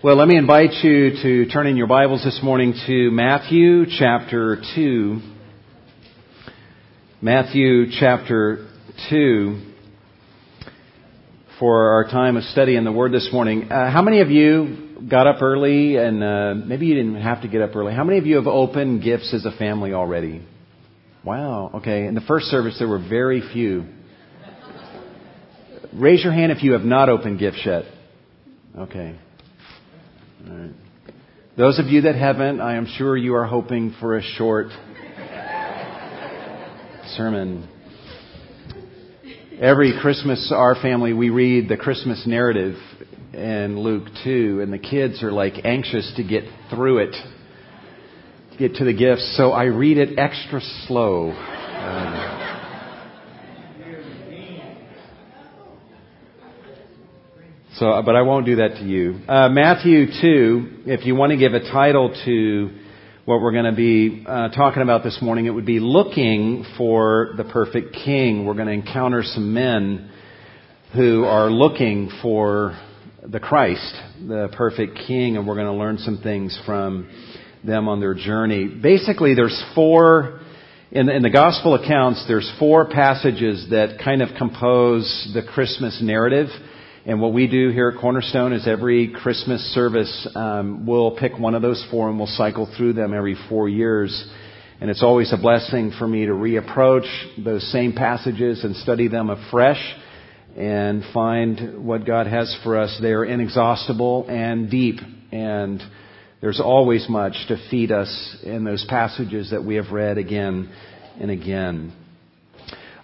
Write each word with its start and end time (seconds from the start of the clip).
Well, 0.00 0.14
let 0.14 0.28
me 0.28 0.36
invite 0.36 0.74
you 0.84 1.10
to 1.22 1.46
turn 1.46 1.66
in 1.66 1.76
your 1.76 1.88
Bibles 1.88 2.22
this 2.22 2.38
morning 2.40 2.72
to 2.86 3.10
Matthew 3.10 3.84
chapter 3.98 4.62
2. 4.76 5.20
Matthew 7.20 7.90
chapter 7.98 8.68
2 9.10 9.72
for 11.58 11.88
our 11.94 12.04
time 12.04 12.36
of 12.36 12.44
study 12.44 12.76
in 12.76 12.84
the 12.84 12.92
Word 12.92 13.10
this 13.10 13.28
morning. 13.32 13.72
Uh, 13.72 13.90
how 13.90 14.00
many 14.00 14.20
of 14.20 14.30
you 14.30 15.04
got 15.10 15.26
up 15.26 15.42
early 15.42 15.96
and 15.96 16.22
uh, 16.22 16.54
maybe 16.54 16.86
you 16.86 16.94
didn't 16.94 17.20
have 17.20 17.42
to 17.42 17.48
get 17.48 17.60
up 17.60 17.74
early? 17.74 17.92
How 17.92 18.04
many 18.04 18.18
of 18.20 18.26
you 18.26 18.36
have 18.36 18.46
opened 18.46 19.02
gifts 19.02 19.34
as 19.34 19.46
a 19.46 19.58
family 19.58 19.94
already? 19.94 20.46
Wow, 21.24 21.72
okay. 21.74 22.06
In 22.06 22.14
the 22.14 22.20
first 22.20 22.46
service, 22.46 22.76
there 22.78 22.86
were 22.86 23.00
very 23.00 23.42
few. 23.52 23.84
Raise 25.92 26.22
your 26.22 26.32
hand 26.32 26.52
if 26.52 26.62
you 26.62 26.74
have 26.74 26.82
not 26.82 27.08
opened 27.08 27.40
gifts 27.40 27.62
yet. 27.66 27.82
Okay. 28.78 29.18
Those 31.58 31.78
of 31.78 31.86
you 31.86 32.02
that 32.02 32.14
haven't, 32.14 32.60
I 32.60 32.76
am 32.76 32.86
sure 32.86 33.16
you 33.16 33.34
are 33.34 33.44
hoping 33.44 33.94
for 34.00 34.16
a 34.16 34.22
short 34.22 34.68
sermon. 37.16 37.68
Every 39.60 39.98
Christmas, 40.00 40.52
our 40.54 40.74
family, 40.76 41.12
we 41.12 41.30
read 41.30 41.68
the 41.68 41.76
Christmas 41.76 42.24
narrative 42.26 42.76
in 43.34 43.78
Luke 43.78 44.08
2, 44.24 44.60
and 44.62 44.72
the 44.72 44.78
kids 44.78 45.22
are 45.22 45.32
like 45.32 45.64
anxious 45.64 46.10
to 46.16 46.22
get 46.22 46.44
through 46.70 46.98
it, 46.98 47.16
to 48.52 48.58
get 48.58 48.76
to 48.76 48.84
the 48.84 48.94
gifts, 48.94 49.36
so 49.36 49.50
I 49.50 49.64
read 49.64 49.98
it 49.98 50.18
extra 50.18 50.60
slow. 50.86 51.30
Uh, 51.30 52.47
So, 57.78 58.02
but 58.04 58.16
I 58.16 58.22
won't 58.22 58.44
do 58.44 58.56
that 58.56 58.74
to 58.80 58.84
you. 58.84 59.20
Uh, 59.28 59.48
Matthew 59.50 60.06
2, 60.06 60.82
if 60.86 61.06
you 61.06 61.14
want 61.14 61.30
to 61.30 61.36
give 61.36 61.54
a 61.54 61.60
title 61.60 62.12
to 62.24 62.70
what 63.24 63.40
we're 63.40 63.52
going 63.52 63.66
to 63.66 63.76
be 63.76 64.24
uh, 64.26 64.48
talking 64.48 64.82
about 64.82 65.04
this 65.04 65.18
morning, 65.22 65.46
it 65.46 65.50
would 65.50 65.64
be 65.64 65.78
looking 65.78 66.64
for 66.76 67.34
the 67.36 67.44
perfect 67.44 67.94
king. 68.04 68.44
We're 68.44 68.54
going 68.54 68.66
to 68.66 68.72
encounter 68.72 69.22
some 69.22 69.54
men 69.54 70.10
who 70.92 71.22
are 71.22 71.48
looking 71.48 72.10
for 72.20 72.76
the 73.24 73.38
Christ, 73.38 73.94
the 74.26 74.48
perfect 74.56 74.98
king, 75.06 75.36
and 75.36 75.46
we're 75.46 75.54
going 75.54 75.66
to 75.66 75.72
learn 75.72 75.98
some 75.98 76.18
things 76.20 76.58
from 76.66 77.08
them 77.64 77.86
on 77.86 78.00
their 78.00 78.14
journey. 78.14 78.66
Basically, 78.66 79.36
there's 79.36 79.64
four, 79.76 80.40
in 80.90 81.08
in 81.08 81.22
the 81.22 81.30
gospel 81.30 81.74
accounts, 81.74 82.24
there's 82.26 82.52
four 82.58 82.88
passages 82.88 83.68
that 83.70 84.00
kind 84.02 84.20
of 84.20 84.30
compose 84.36 85.30
the 85.32 85.42
Christmas 85.54 86.00
narrative. 86.02 86.48
And 87.08 87.22
what 87.22 87.32
we 87.32 87.46
do 87.46 87.70
here 87.70 87.88
at 87.88 87.98
Cornerstone 88.02 88.52
is 88.52 88.68
every 88.68 89.08
Christmas 89.08 89.62
service, 89.72 90.28
um, 90.34 90.84
we'll 90.84 91.16
pick 91.16 91.38
one 91.38 91.54
of 91.54 91.62
those 91.62 91.82
four 91.90 92.10
and 92.10 92.18
we'll 92.18 92.26
cycle 92.26 92.70
through 92.76 92.92
them 92.92 93.14
every 93.14 93.34
four 93.48 93.66
years. 93.66 94.30
And 94.78 94.90
it's 94.90 95.02
always 95.02 95.32
a 95.32 95.38
blessing 95.38 95.90
for 95.98 96.06
me 96.06 96.26
to 96.26 96.32
reapproach 96.32 97.06
those 97.42 97.66
same 97.72 97.94
passages 97.94 98.62
and 98.62 98.76
study 98.76 99.08
them 99.08 99.30
afresh 99.30 99.82
and 100.54 101.02
find 101.14 101.82
what 101.82 102.04
God 102.04 102.26
has 102.26 102.54
for 102.62 102.76
us. 102.76 102.98
They 103.00 103.12
are 103.12 103.24
inexhaustible 103.24 104.26
and 104.28 104.70
deep. 104.70 104.96
And 105.32 105.82
there's 106.42 106.60
always 106.60 107.06
much 107.08 107.32
to 107.48 107.56
feed 107.70 107.90
us 107.90 108.36
in 108.42 108.64
those 108.64 108.84
passages 108.86 109.52
that 109.52 109.64
we 109.64 109.76
have 109.76 109.92
read 109.92 110.18
again 110.18 110.70
and 111.18 111.30
again. 111.30 111.94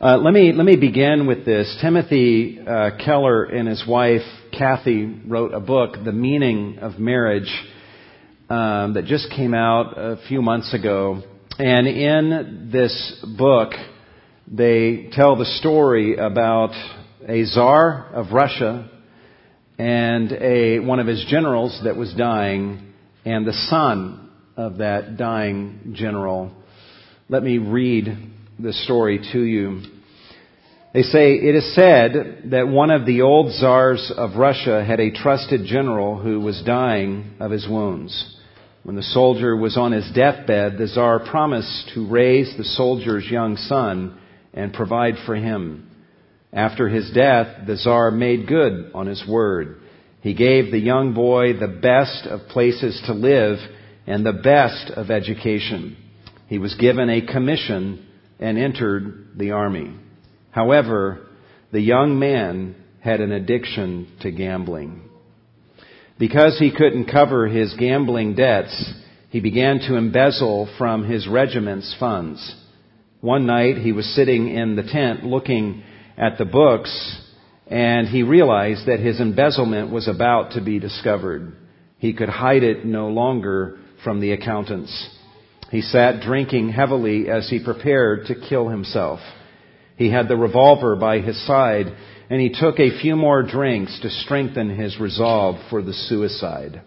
Uh, 0.04 0.18
let 0.18 0.34
me 0.34 0.52
let 0.52 0.66
me 0.66 0.76
begin 0.76 1.26
with 1.26 1.46
this. 1.46 1.78
Timothy 1.80 2.60
uh, 2.60 2.90
Keller 3.02 3.44
and 3.44 3.66
his 3.66 3.86
wife 3.88 4.20
Kathy 4.52 5.06
wrote 5.26 5.54
a 5.54 5.60
book, 5.60 5.96
"The 6.04 6.12
Meaning 6.12 6.78
of 6.80 6.98
Marriage," 6.98 7.50
um, 8.50 8.92
that 8.92 9.06
just 9.06 9.30
came 9.30 9.54
out 9.54 9.94
a 9.96 10.18
few 10.28 10.42
months 10.42 10.74
ago. 10.74 11.22
And 11.58 11.86
in 11.86 12.68
this 12.70 13.24
book, 13.38 13.72
they 14.46 15.08
tell 15.12 15.36
the 15.36 15.46
story 15.46 16.18
about 16.18 16.74
a 17.26 17.46
czar 17.46 18.10
of 18.12 18.32
Russia 18.32 18.90
and 19.78 20.32
a 20.32 20.80
one 20.80 21.00
of 21.00 21.06
his 21.06 21.24
generals 21.30 21.80
that 21.84 21.96
was 21.96 22.12
dying, 22.12 22.92
and 23.24 23.46
the 23.46 23.54
son 23.70 24.30
of 24.54 24.76
that 24.80 25.16
dying 25.16 25.94
general. 25.94 26.52
Let 27.30 27.42
me 27.42 27.56
read 27.56 28.18
the 28.58 28.74
story 28.74 29.18
to 29.32 29.42
you. 29.42 29.93
They 30.94 31.02
say, 31.02 31.32
it 31.32 31.56
is 31.56 31.74
said 31.74 32.42
that 32.52 32.68
one 32.68 32.92
of 32.92 33.04
the 33.04 33.22
old 33.22 33.52
czars 33.54 34.12
of 34.16 34.36
Russia 34.36 34.84
had 34.84 35.00
a 35.00 35.10
trusted 35.10 35.66
general 35.66 36.16
who 36.16 36.38
was 36.38 36.62
dying 36.64 37.32
of 37.40 37.50
his 37.50 37.66
wounds. 37.68 38.36
When 38.84 38.94
the 38.94 39.02
soldier 39.02 39.56
was 39.56 39.76
on 39.76 39.90
his 39.90 40.08
deathbed, 40.14 40.78
the 40.78 40.86
czar 40.86 41.18
promised 41.18 41.90
to 41.94 42.06
raise 42.06 42.56
the 42.56 42.62
soldier's 42.62 43.28
young 43.28 43.56
son 43.56 44.20
and 44.52 44.72
provide 44.72 45.14
for 45.26 45.34
him. 45.34 45.90
After 46.52 46.88
his 46.88 47.10
death, 47.10 47.66
the 47.66 47.76
czar 47.76 48.12
made 48.12 48.46
good 48.46 48.92
on 48.94 49.08
his 49.08 49.26
word. 49.26 49.80
He 50.20 50.32
gave 50.32 50.70
the 50.70 50.78
young 50.78 51.12
boy 51.12 51.54
the 51.54 51.66
best 51.66 52.26
of 52.26 52.48
places 52.50 53.02
to 53.06 53.14
live 53.14 53.58
and 54.06 54.24
the 54.24 54.32
best 54.32 54.92
of 54.92 55.10
education. 55.10 55.96
He 56.46 56.58
was 56.58 56.76
given 56.76 57.10
a 57.10 57.26
commission 57.26 58.06
and 58.38 58.56
entered 58.56 59.30
the 59.36 59.50
army. 59.50 59.94
However, 60.54 61.18
the 61.72 61.80
young 61.80 62.20
man 62.20 62.76
had 63.00 63.20
an 63.20 63.32
addiction 63.32 64.06
to 64.20 64.30
gambling. 64.30 65.02
Because 66.16 66.56
he 66.60 66.70
couldn't 66.70 67.10
cover 67.10 67.48
his 67.48 67.74
gambling 67.74 68.36
debts, 68.36 68.94
he 69.30 69.40
began 69.40 69.80
to 69.80 69.96
embezzle 69.96 70.68
from 70.78 71.10
his 71.10 71.26
regiment's 71.26 71.92
funds. 71.98 72.54
One 73.20 73.46
night 73.46 73.78
he 73.78 73.90
was 73.90 74.06
sitting 74.14 74.48
in 74.48 74.76
the 74.76 74.84
tent 74.84 75.24
looking 75.24 75.82
at 76.16 76.38
the 76.38 76.44
books 76.44 77.20
and 77.66 78.06
he 78.06 78.22
realized 78.22 78.86
that 78.86 79.00
his 79.00 79.20
embezzlement 79.20 79.90
was 79.90 80.06
about 80.06 80.52
to 80.52 80.60
be 80.60 80.78
discovered. 80.78 81.56
He 81.98 82.12
could 82.12 82.28
hide 82.28 82.62
it 82.62 82.84
no 82.84 83.08
longer 83.08 83.78
from 84.04 84.20
the 84.20 84.30
accountants. 84.30 85.10
He 85.72 85.80
sat 85.80 86.22
drinking 86.22 86.68
heavily 86.68 87.28
as 87.28 87.50
he 87.50 87.64
prepared 87.64 88.26
to 88.26 88.48
kill 88.48 88.68
himself. 88.68 89.18
He 89.96 90.10
had 90.10 90.28
the 90.28 90.36
revolver 90.36 90.96
by 90.96 91.20
his 91.20 91.46
side, 91.46 91.86
and 92.30 92.40
he 92.40 92.50
took 92.50 92.80
a 92.80 93.00
few 93.00 93.16
more 93.16 93.42
drinks 93.42 93.98
to 94.00 94.10
strengthen 94.10 94.70
his 94.70 94.98
resolve 94.98 95.56
for 95.70 95.82
the 95.82 95.92
suicide. 95.92 96.80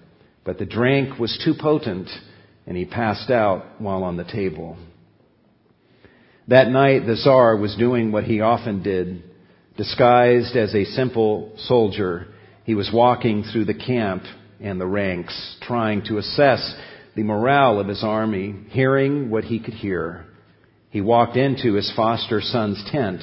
But 0.44 0.58
the 0.58 0.66
drink 0.66 1.20
was 1.20 1.42
too 1.44 1.54
potent, 1.60 2.10
and 2.66 2.76
he 2.76 2.86
passed 2.86 3.30
out 3.30 3.80
while 3.80 4.04
on 4.04 4.18
the 4.18 4.24
table. 4.24 4.78
That 6.48 6.70
night, 6.70 7.06
the 7.06 7.16
Tsar 7.16 7.58
was 7.58 7.76
doing 7.76 8.12
what 8.12 8.24
he 8.24 8.42
often 8.42 8.82
did. 8.82 9.24
Disguised 9.76 10.56
as 10.56 10.74
a 10.74 10.86
simple 10.86 11.54
soldier, 11.58 12.28
he 12.64 12.74
was 12.74 12.90
walking 12.94 13.44
through 13.44 13.66
the 13.66 13.74
camp 13.74 14.24
and 14.60 14.80
the 14.80 14.88
ranks, 14.88 15.58
trying 15.62 16.04
to 16.06 16.18
assess 16.18 16.76
the 17.16 17.24
morale 17.24 17.80
of 17.80 17.88
his 17.88 18.04
army, 18.04 18.56
hearing 18.70 19.30
what 19.30 19.44
he 19.44 19.60
could 19.60 19.74
hear. 19.74 20.27
He 20.98 21.02
walked 21.02 21.38
into 21.38 21.76
his 21.76 21.94
foster 21.96 22.42
son's 22.42 22.84
tent 22.92 23.22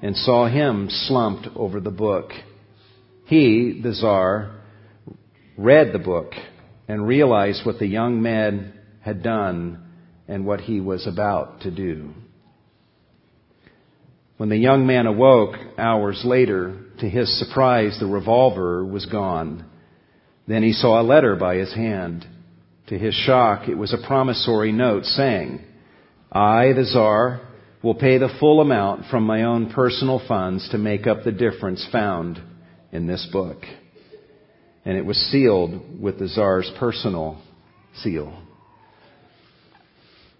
and 0.00 0.16
saw 0.16 0.48
him 0.48 0.88
slumped 0.88 1.48
over 1.54 1.78
the 1.78 1.90
book. 1.90 2.30
He, 3.26 3.78
the 3.82 3.92
czar, 3.92 4.52
read 5.58 5.92
the 5.92 5.98
book 5.98 6.32
and 6.88 7.06
realized 7.06 7.66
what 7.66 7.78
the 7.78 7.86
young 7.86 8.22
man 8.22 8.72
had 9.02 9.22
done 9.22 9.82
and 10.28 10.46
what 10.46 10.62
he 10.62 10.80
was 10.80 11.06
about 11.06 11.60
to 11.60 11.70
do. 11.70 12.14
When 14.38 14.48
the 14.48 14.56
young 14.56 14.86
man 14.86 15.06
awoke 15.06 15.56
hours 15.76 16.22
later, 16.24 16.74
to 17.00 17.06
his 17.06 17.38
surprise, 17.38 17.98
the 18.00 18.06
revolver 18.06 18.82
was 18.82 19.04
gone. 19.04 19.66
Then 20.48 20.62
he 20.62 20.72
saw 20.72 20.98
a 20.98 21.04
letter 21.04 21.36
by 21.36 21.56
his 21.56 21.74
hand. 21.74 22.26
To 22.86 22.96
his 22.96 23.12
shock, 23.12 23.68
it 23.68 23.76
was 23.76 23.92
a 23.92 24.06
promissory 24.06 24.72
note 24.72 25.04
saying, 25.04 25.66
I, 26.32 26.72
the 26.72 26.84
czar, 26.84 27.40
will 27.82 27.94
pay 27.94 28.18
the 28.18 28.34
full 28.38 28.60
amount 28.60 29.06
from 29.10 29.24
my 29.24 29.44
own 29.44 29.70
personal 29.70 30.22
funds 30.28 30.68
to 30.70 30.78
make 30.78 31.06
up 31.06 31.24
the 31.24 31.32
difference 31.32 31.86
found 31.90 32.40
in 32.92 33.06
this 33.06 33.26
book. 33.32 33.58
And 34.84 34.96
it 34.96 35.04
was 35.04 35.16
sealed 35.30 36.00
with 36.00 36.18
the 36.18 36.28
czar's 36.28 36.70
personal 36.78 37.42
seal. 38.02 38.42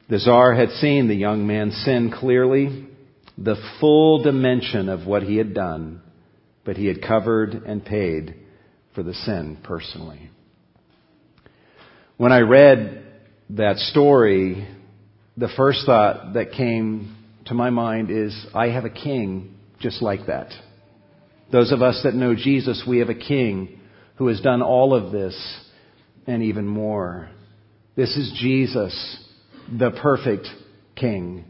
The 0.09 0.19
czar 0.19 0.55
had 0.55 0.71
seen 0.71 1.09
the 1.09 1.15
young 1.15 1.47
man's 1.47 1.77
sin 1.85 2.13
clearly, 2.13 2.87
the 3.39 3.57
full 3.81 4.23
dimension 4.23 4.89
of 4.89 5.07
what 5.07 5.23
he 5.23 5.37
had 5.37 5.55
done, 5.55 6.03
but 6.65 6.77
he 6.77 6.87
had 6.87 7.03
covered 7.03 7.55
and 7.55 7.85
paid 7.85 8.35
for 8.95 9.03
the 9.03 9.15
sin 9.15 9.59
personally. 9.63 10.31
When 12.17 12.33
I 12.33 12.41
read 12.41 13.05
that 13.51 13.77
story, 13.79 14.69
the 15.37 15.49
first 15.56 15.87
thought 15.87 16.35
that 16.35 16.53
came 16.53 17.17
to 17.47 17.55
my 17.55 17.71
mind 17.71 18.11
is, 18.11 18.47
I 18.55 18.69
have 18.69 18.85
a 18.85 18.91
king 18.91 19.56
just 19.81 20.03
like 20.03 20.27
that. 20.27 20.53
Those 21.50 21.73
of 21.73 21.82
us 21.82 22.00
that 22.05 22.15
know 22.15 22.35
Jesus, 22.35 22.85
we 22.87 22.99
have 22.99 23.09
a 23.09 23.15
king 23.15 23.81
who 24.17 24.29
has 24.29 24.41
done 24.41 24.62
all 24.62 24.94
of 24.94 25.12
this 25.12 25.35
and 26.27 26.43
even 26.43 26.67
more. 26.67 27.31
This 27.97 28.17
is 28.17 28.38
Jesus, 28.41 29.25
the 29.79 29.91
perfect 29.91 30.47
King. 30.94 31.44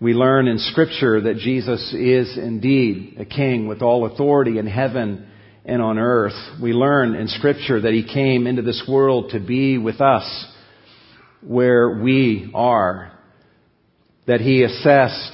We 0.00 0.14
learn 0.14 0.48
in 0.48 0.58
Scripture 0.58 1.20
that 1.22 1.36
Jesus 1.36 1.94
is 1.94 2.36
indeed 2.36 3.16
a 3.18 3.24
King 3.24 3.68
with 3.68 3.82
all 3.82 4.06
authority 4.06 4.58
in 4.58 4.66
heaven 4.66 5.28
and 5.64 5.80
on 5.80 5.98
earth. 5.98 6.34
We 6.60 6.72
learn 6.72 7.14
in 7.14 7.28
Scripture 7.28 7.82
that 7.82 7.92
He 7.92 8.04
came 8.12 8.46
into 8.46 8.62
this 8.62 8.84
world 8.88 9.30
to 9.30 9.40
be 9.40 9.78
with 9.78 10.00
us 10.00 10.46
where 11.46 12.00
we 12.00 12.50
are, 12.54 13.12
that 14.26 14.40
He 14.40 14.62
assessed 14.62 15.32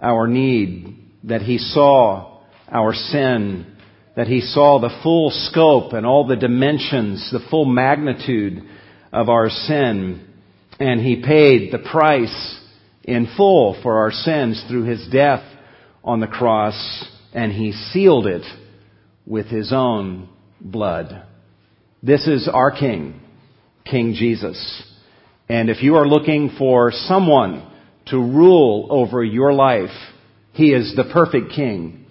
our 0.00 0.26
need, 0.26 0.96
that 1.24 1.42
He 1.42 1.58
saw 1.58 2.40
our 2.70 2.92
sin, 2.94 3.76
that 4.16 4.28
He 4.28 4.40
saw 4.40 4.78
the 4.78 5.00
full 5.02 5.30
scope 5.30 5.92
and 5.92 6.06
all 6.06 6.26
the 6.26 6.36
dimensions, 6.36 7.30
the 7.32 7.46
full 7.50 7.64
magnitude 7.64 8.62
of 9.12 9.28
our 9.28 9.48
sin, 9.48 10.26
and 10.78 11.00
He 11.00 11.22
paid 11.22 11.72
the 11.72 11.78
price 11.90 12.58
in 13.02 13.28
full 13.36 13.80
for 13.82 13.98
our 13.98 14.12
sins 14.12 14.64
through 14.68 14.84
His 14.84 15.06
death 15.10 15.44
on 16.04 16.20
the 16.20 16.26
cross, 16.26 17.04
and 17.32 17.52
He 17.52 17.72
sealed 17.72 18.26
it 18.26 18.44
with 19.26 19.46
His 19.46 19.72
own 19.72 20.28
blood. 20.60 21.24
This 22.02 22.26
is 22.26 22.48
our 22.48 22.70
King, 22.70 23.20
King 23.84 24.14
Jesus. 24.14 24.86
And 25.50 25.68
if 25.68 25.82
you 25.82 25.96
are 25.96 26.06
looking 26.06 26.54
for 26.56 26.92
someone 26.92 27.68
to 28.06 28.16
rule 28.16 28.86
over 28.88 29.24
your 29.24 29.52
life, 29.52 29.90
He 30.52 30.72
is 30.72 30.94
the 30.94 31.10
perfect 31.12 31.50
King 31.56 32.06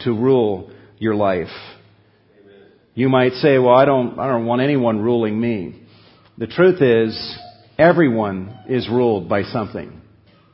to 0.00 0.10
rule 0.10 0.72
your 0.98 1.14
life. 1.14 1.46
You 2.94 3.08
might 3.08 3.34
say, 3.34 3.58
well, 3.58 3.76
I 3.76 3.84
don't, 3.84 4.18
I 4.18 4.26
don't 4.26 4.44
want 4.44 4.62
anyone 4.62 4.98
ruling 4.98 5.40
me. 5.40 5.80
The 6.36 6.48
truth 6.48 6.82
is, 6.82 7.38
everyone 7.78 8.58
is 8.68 8.88
ruled 8.88 9.28
by 9.28 9.44
something. 9.44 10.00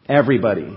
Everybody. 0.07 0.77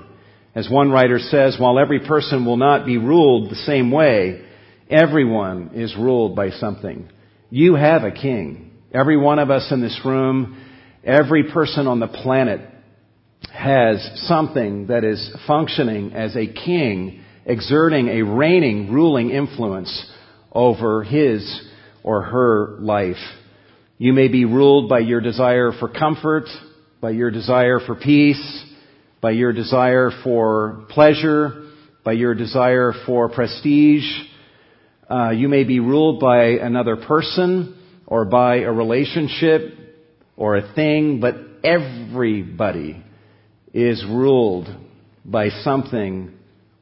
As 0.55 0.69
one 0.69 0.91
writer 0.91 1.19
says, 1.19 1.57
while 1.59 1.77
every 1.77 2.07
person 2.07 2.45
will 2.45 2.55
not 2.55 2.85
be 2.85 2.97
ruled 2.97 3.51
the 3.51 3.55
same 3.55 3.91
way, 3.91 4.45
everyone 4.89 5.71
is 5.73 5.94
ruled 5.97 6.38
by 6.38 6.51
something. 6.51 7.09
You 7.50 7.75
have 7.75 8.03
a 8.03 8.12
king. 8.12 8.71
Every 8.94 9.17
one 9.17 9.39
of 9.39 9.51
us 9.51 9.67
in 9.73 9.81
this 9.81 10.00
room 10.05 10.67
Every 11.04 11.46
person 11.51 11.88
on 11.88 12.00
the 12.00 12.07
planet 12.07 12.60
has 13.54 14.06
something 14.28 14.88
that 14.88 15.06
is 15.06 15.34
functioning 15.48 16.12
as 16.13 16.36
a 16.36 16.46
king, 16.46 17.24
exerting 17.46 18.10
a 18.10 18.24
reigning, 18.24 18.92
ruling 18.92 19.30
influence 19.30 20.12
over 20.51 21.04
his 21.04 21.68
or 22.04 22.22
her 22.24 22.78
life. 22.80 23.16
You 23.98 24.12
may 24.12 24.28
be 24.28 24.44
ruled 24.44 24.90
by 24.90 25.00
your 25.00 25.22
desire 25.22 25.72
for 25.80 25.88
comfort, 25.88 26.46
by 27.00 27.12
your 27.12 27.31
desire 27.31 27.80
for 27.80 27.96
peace, 27.96 28.66
by 29.22 29.31
your 29.31 29.54
desire 29.54 30.12
for 30.24 30.86
pleasure, 30.90 31.69
by 32.04 32.12
your 32.13 32.36
desire 32.36 32.94
for 33.06 33.30
prestige. 33.30 34.06
Uh, 35.10 35.30
you 35.30 35.48
may 35.48 35.63
be 35.63 35.80
ruled 35.80 36.19
by 36.19 36.46
another 36.62 36.98
person 36.98 37.78
or 38.06 38.25
by 38.25 38.57
a 38.57 38.72
relationship 38.72 39.78
or 40.39 40.56
a 40.56 40.74
thing, 40.74 41.19
but 41.19 41.36
everybody 41.65 43.03
is 43.74 44.03
ruled 44.09 44.69
by 45.25 45.50
something 45.50 46.31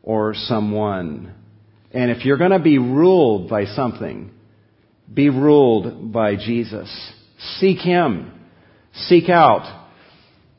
or 0.03 0.35
someone. 0.35 1.33
And 1.91 2.11
if 2.11 2.23
you're 2.23 2.37
going 2.37 2.51
to 2.51 2.59
be 2.59 2.77
ruled 2.77 3.49
by 3.49 3.65
something, 3.65 4.29
be 5.11 5.29
ruled 5.29 6.13
by 6.13 6.35
Jesus. 6.35 6.87
Seek 7.57 7.79
Him. 7.79 8.31
Seek 8.93 9.27
out 9.27 9.87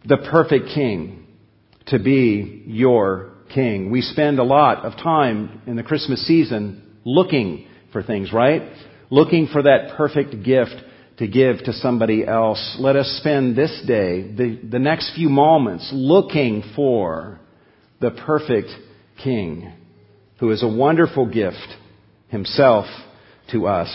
the 0.05 0.17
perfect 0.31 0.67
King 0.75 1.25
to 1.87 2.01
be 2.01 2.65
your 2.67 3.31
King. 3.55 3.93
We 3.93 4.03
spend 4.03 4.41
a 4.41 4.45
lot 4.45 4.85
of 4.85 4.95
time 4.95 5.63
in 5.69 5.77
the 5.77 5.85
Christmas 5.85 6.27
season 6.27 6.83
looking 7.05 7.69
for 7.93 8.03
things, 8.03 8.33
right? 8.33 8.63
Looking 9.09 9.47
for 9.47 9.63
that 9.63 9.95
perfect 9.97 10.43
gift 10.43 10.75
to 11.19 11.27
give 11.27 11.59
to 11.65 11.73
somebody 11.73 12.27
else. 12.27 12.77
Let 12.79 12.97
us 12.97 13.19
spend 13.21 13.57
this 13.57 13.83
day, 13.87 14.23
the, 14.23 14.61
the 14.71 14.79
next 14.79 15.15
few 15.15 15.29
moments, 15.29 15.91
looking 15.93 16.63
for 16.75 17.41
the 18.01 18.11
perfect 18.11 18.69
King 19.23 19.73
who 20.39 20.51
is 20.51 20.63
a 20.63 20.69
wonderful 20.69 21.27
gift 21.27 21.57
himself 22.29 22.87
to 23.51 23.67
us. 23.67 23.89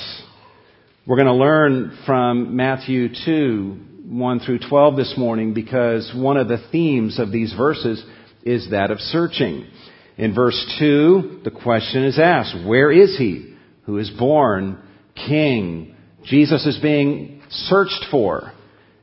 We're 1.08 1.16
going 1.16 1.28
to 1.28 1.34
learn 1.34 1.98
from 2.06 2.56
Matthew 2.56 3.10
2, 3.26 3.78
1 4.06 4.40
through 4.42 4.60
12 4.68 4.96
this 4.98 5.14
morning 5.18 5.54
because 5.54 6.12
one 6.16 6.38
of 6.38 6.50
the 6.50 6.64
themes 6.72 7.20
of 7.20 7.32
these 7.32 7.54
verses 7.54 8.04
is 8.44 8.70
that 8.72 8.92
of 8.92 9.00
searching. 9.00 9.68
In 10.18 10.36
verse 10.36 10.76
2, 10.80 11.42
the 11.46 11.52
question 11.52 12.04
is 12.04 12.20
asked, 12.20 12.66
where 12.66 12.92
is 12.92 13.18
he 13.18 13.56
who 13.86 13.98
is 13.98 14.10
born 14.10 14.82
king 15.16 15.93
Jesus 16.26 16.66
is 16.66 16.80
being 16.82 17.42
searched 17.50 18.06
for, 18.10 18.52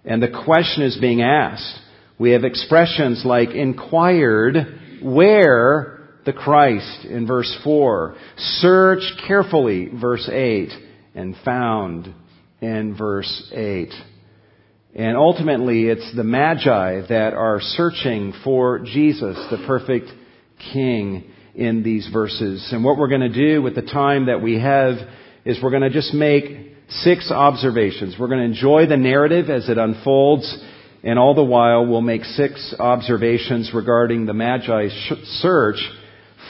and 0.04 0.22
the 0.22 0.42
question 0.44 0.82
is 0.82 0.98
being 1.00 1.22
asked. 1.22 1.78
We 2.18 2.32
have 2.32 2.44
expressions 2.44 3.22
like 3.24 3.50
inquired 3.50 5.00
where 5.02 6.08
the 6.26 6.32
Christ 6.32 7.06
in 7.06 7.26
verse 7.26 7.56
4, 7.64 8.14
search 8.36 9.02
carefully, 9.26 9.88
verse 9.88 10.28
8, 10.30 10.68
and 11.14 11.34
found 11.44 12.14
in 12.60 12.94
verse 12.96 13.50
8. 13.54 13.88
And 14.94 15.16
ultimately, 15.16 15.84
it's 15.84 16.14
the 16.16 16.24
Magi 16.24 17.06
that 17.08 17.32
are 17.32 17.60
searching 17.60 18.34
for 18.44 18.80
Jesus, 18.80 19.36
the 19.50 19.64
perfect 19.66 20.08
King, 20.72 21.30
in 21.54 21.82
these 21.82 22.08
verses. 22.12 22.68
And 22.72 22.84
what 22.84 22.98
we're 22.98 23.08
going 23.08 23.20
to 23.20 23.28
do 23.28 23.62
with 23.62 23.74
the 23.74 23.82
time 23.82 24.26
that 24.26 24.42
we 24.42 24.60
have 24.60 24.96
is 25.44 25.58
we're 25.62 25.70
going 25.70 25.82
to 25.82 25.90
just 25.90 26.12
make 26.12 26.69
six 26.90 27.30
observations. 27.30 28.16
We're 28.18 28.28
going 28.28 28.40
to 28.40 28.44
enjoy 28.44 28.86
the 28.86 28.96
narrative 28.96 29.48
as 29.48 29.68
it 29.68 29.78
unfolds, 29.78 30.62
and 31.02 31.18
all 31.18 31.34
the 31.34 31.44
while 31.44 31.86
we'll 31.86 32.00
make 32.00 32.24
six 32.24 32.74
observations 32.78 33.70
regarding 33.74 34.26
the 34.26 34.34
Magi's 34.34 34.92
search 35.40 35.80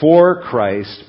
for 0.01 0.43
Christ, 0.43 1.05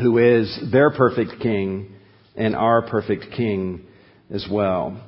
who 0.00 0.18
is 0.18 0.58
their 0.72 0.90
perfect 0.90 1.40
King 1.40 1.94
and 2.36 2.54
our 2.54 2.82
perfect 2.82 3.26
King 3.36 3.86
as 4.30 4.46
well. 4.50 5.00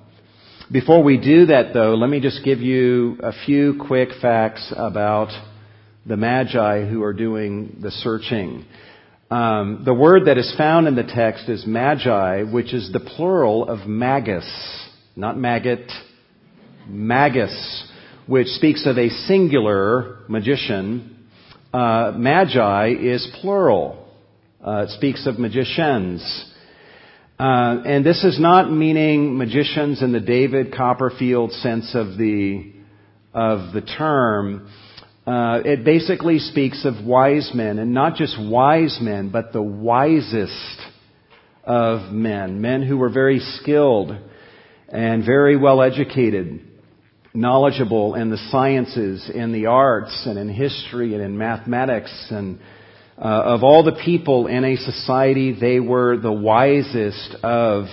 Before 0.70 1.02
we 1.02 1.18
do 1.18 1.46
that 1.46 1.75
though, 1.75 1.94
let 1.94 2.08
me 2.08 2.20
just 2.20 2.44
give 2.44 2.61
you 2.61 3.18
a 3.22 3.32
few 3.44 3.82
quick 3.87 4.08
facts 4.20 4.72
about 4.76 5.28
the 6.06 6.16
Magi 6.16 6.88
who 6.88 7.02
are 7.02 7.12
doing 7.12 7.76
the 7.80 7.90
searching. 7.90 8.64
Um, 9.32 9.80
the 9.86 9.94
word 9.94 10.26
that 10.26 10.36
is 10.36 10.54
found 10.58 10.86
in 10.86 10.94
the 10.94 11.04
text 11.04 11.48
is 11.48 11.66
magi, 11.66 12.42
which 12.42 12.74
is 12.74 12.92
the 12.92 13.00
plural 13.00 13.66
of 13.66 13.88
magus, 13.88 14.44
not 15.16 15.38
maggot, 15.38 15.90
magus, 16.86 17.90
which 18.26 18.48
speaks 18.48 18.84
of 18.84 18.98
a 18.98 19.08
singular 19.08 20.18
magician. 20.28 21.28
Uh, 21.72 22.12
magi 22.14 22.88
is 22.90 23.26
plural. 23.40 24.06
Uh, 24.62 24.84
it 24.86 24.90
speaks 24.90 25.26
of 25.26 25.38
magicians. 25.38 26.52
Uh, 27.38 27.80
and 27.86 28.04
this 28.04 28.24
is 28.24 28.38
not 28.38 28.70
meaning 28.70 29.38
magicians 29.38 30.02
in 30.02 30.12
the 30.12 30.20
David 30.20 30.74
Copperfield 30.74 31.52
sense 31.52 31.94
of 31.94 32.18
the 32.18 32.70
of 33.32 33.72
the 33.72 33.80
term. 33.80 34.68
Uh, 35.25 35.61
it 35.64 35.85
basically 35.85 36.41
speaks 36.41 36.85
of 36.85 37.05
wise 37.05 37.52
men, 37.55 37.79
and 37.79 37.95
not 37.95 38.17
just 38.17 38.37
wise 38.41 38.99
men, 39.00 39.31
but 39.31 39.52
the 39.52 39.62
wisest 39.62 40.81
of 41.62 42.12
men. 42.12 42.61
Men 42.61 42.83
who 42.83 42.97
were 42.97 43.09
very 43.09 43.38
skilled 43.38 44.17
and 44.88 45.25
very 45.25 45.57
well 45.57 45.81
educated, 45.81 46.61
knowledgeable 47.35 48.17
in 48.17 48.31
the 48.31 48.37
sciences, 48.50 49.31
in 49.33 49.52
the 49.52 49.67
arts, 49.67 50.25
and 50.26 50.38
in 50.38 50.49
history, 50.49 51.14
and 51.14 51.23
in 51.23 51.38
mathematics, 51.38 52.26
and 52.31 52.59
uh, 53.17 53.23
of 53.23 53.62
all 53.62 53.85
the 53.85 54.00
people 54.05 54.49
in 54.49 54.64
a 54.64 54.75
society, 54.75 55.57
they 55.59 55.79
were 55.79 56.17
the 56.17 56.33
wisest 56.33 57.37
of 57.45 57.85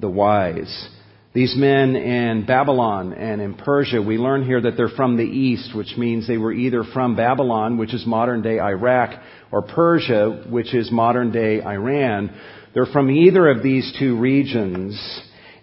the 0.00 0.10
wise. 0.10 0.88
These 1.34 1.56
men 1.56 1.96
in 1.96 2.46
Babylon 2.46 3.12
and 3.12 3.40
in 3.40 3.54
Persia, 3.54 4.00
we 4.00 4.18
learn 4.18 4.44
here 4.44 4.60
that 4.60 4.76
they're 4.76 4.88
from 4.88 5.16
the 5.16 5.24
east, 5.24 5.74
which 5.74 5.96
means 5.96 6.28
they 6.28 6.38
were 6.38 6.52
either 6.52 6.84
from 6.84 7.16
Babylon, 7.16 7.76
which 7.76 7.92
is 7.92 8.06
modern 8.06 8.40
day 8.40 8.60
Iraq, 8.60 9.20
or 9.50 9.62
Persia, 9.62 10.44
which 10.48 10.72
is 10.72 10.92
modern 10.92 11.32
day 11.32 11.60
Iran. 11.60 12.32
They're 12.72 12.86
from 12.86 13.10
either 13.10 13.48
of 13.48 13.64
these 13.64 13.92
two 13.98 14.16
regions. 14.16 14.96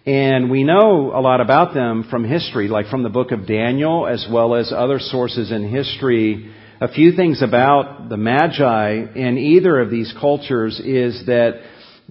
And 0.06 0.52
we 0.52 0.66
know 0.66 1.14
a 1.16 1.22
lot 1.22 1.40
about 1.40 1.74
them 1.74 2.06
from 2.12 2.26
history, 2.26 2.68
like 2.68 2.88
from 2.88 3.04
the 3.04 3.10
book 3.10 3.32
of 3.32 3.48
Daniel, 3.48 4.08
as 4.08 4.28
well 4.30 4.56
as 4.56 4.74
other 4.76 5.00
sources 5.00 5.54
in 5.54 5.70
history. 5.70 6.52
A 6.82 6.90
few 6.90 7.14
things 7.14 7.42
about 7.42 8.10
the 8.10 8.18
Magi 8.18 9.06
in 9.16 9.38
either 9.38 9.80
of 9.80 9.90
these 9.90 10.14
cultures 10.20 10.82
is 10.84 11.28
that 11.28 11.62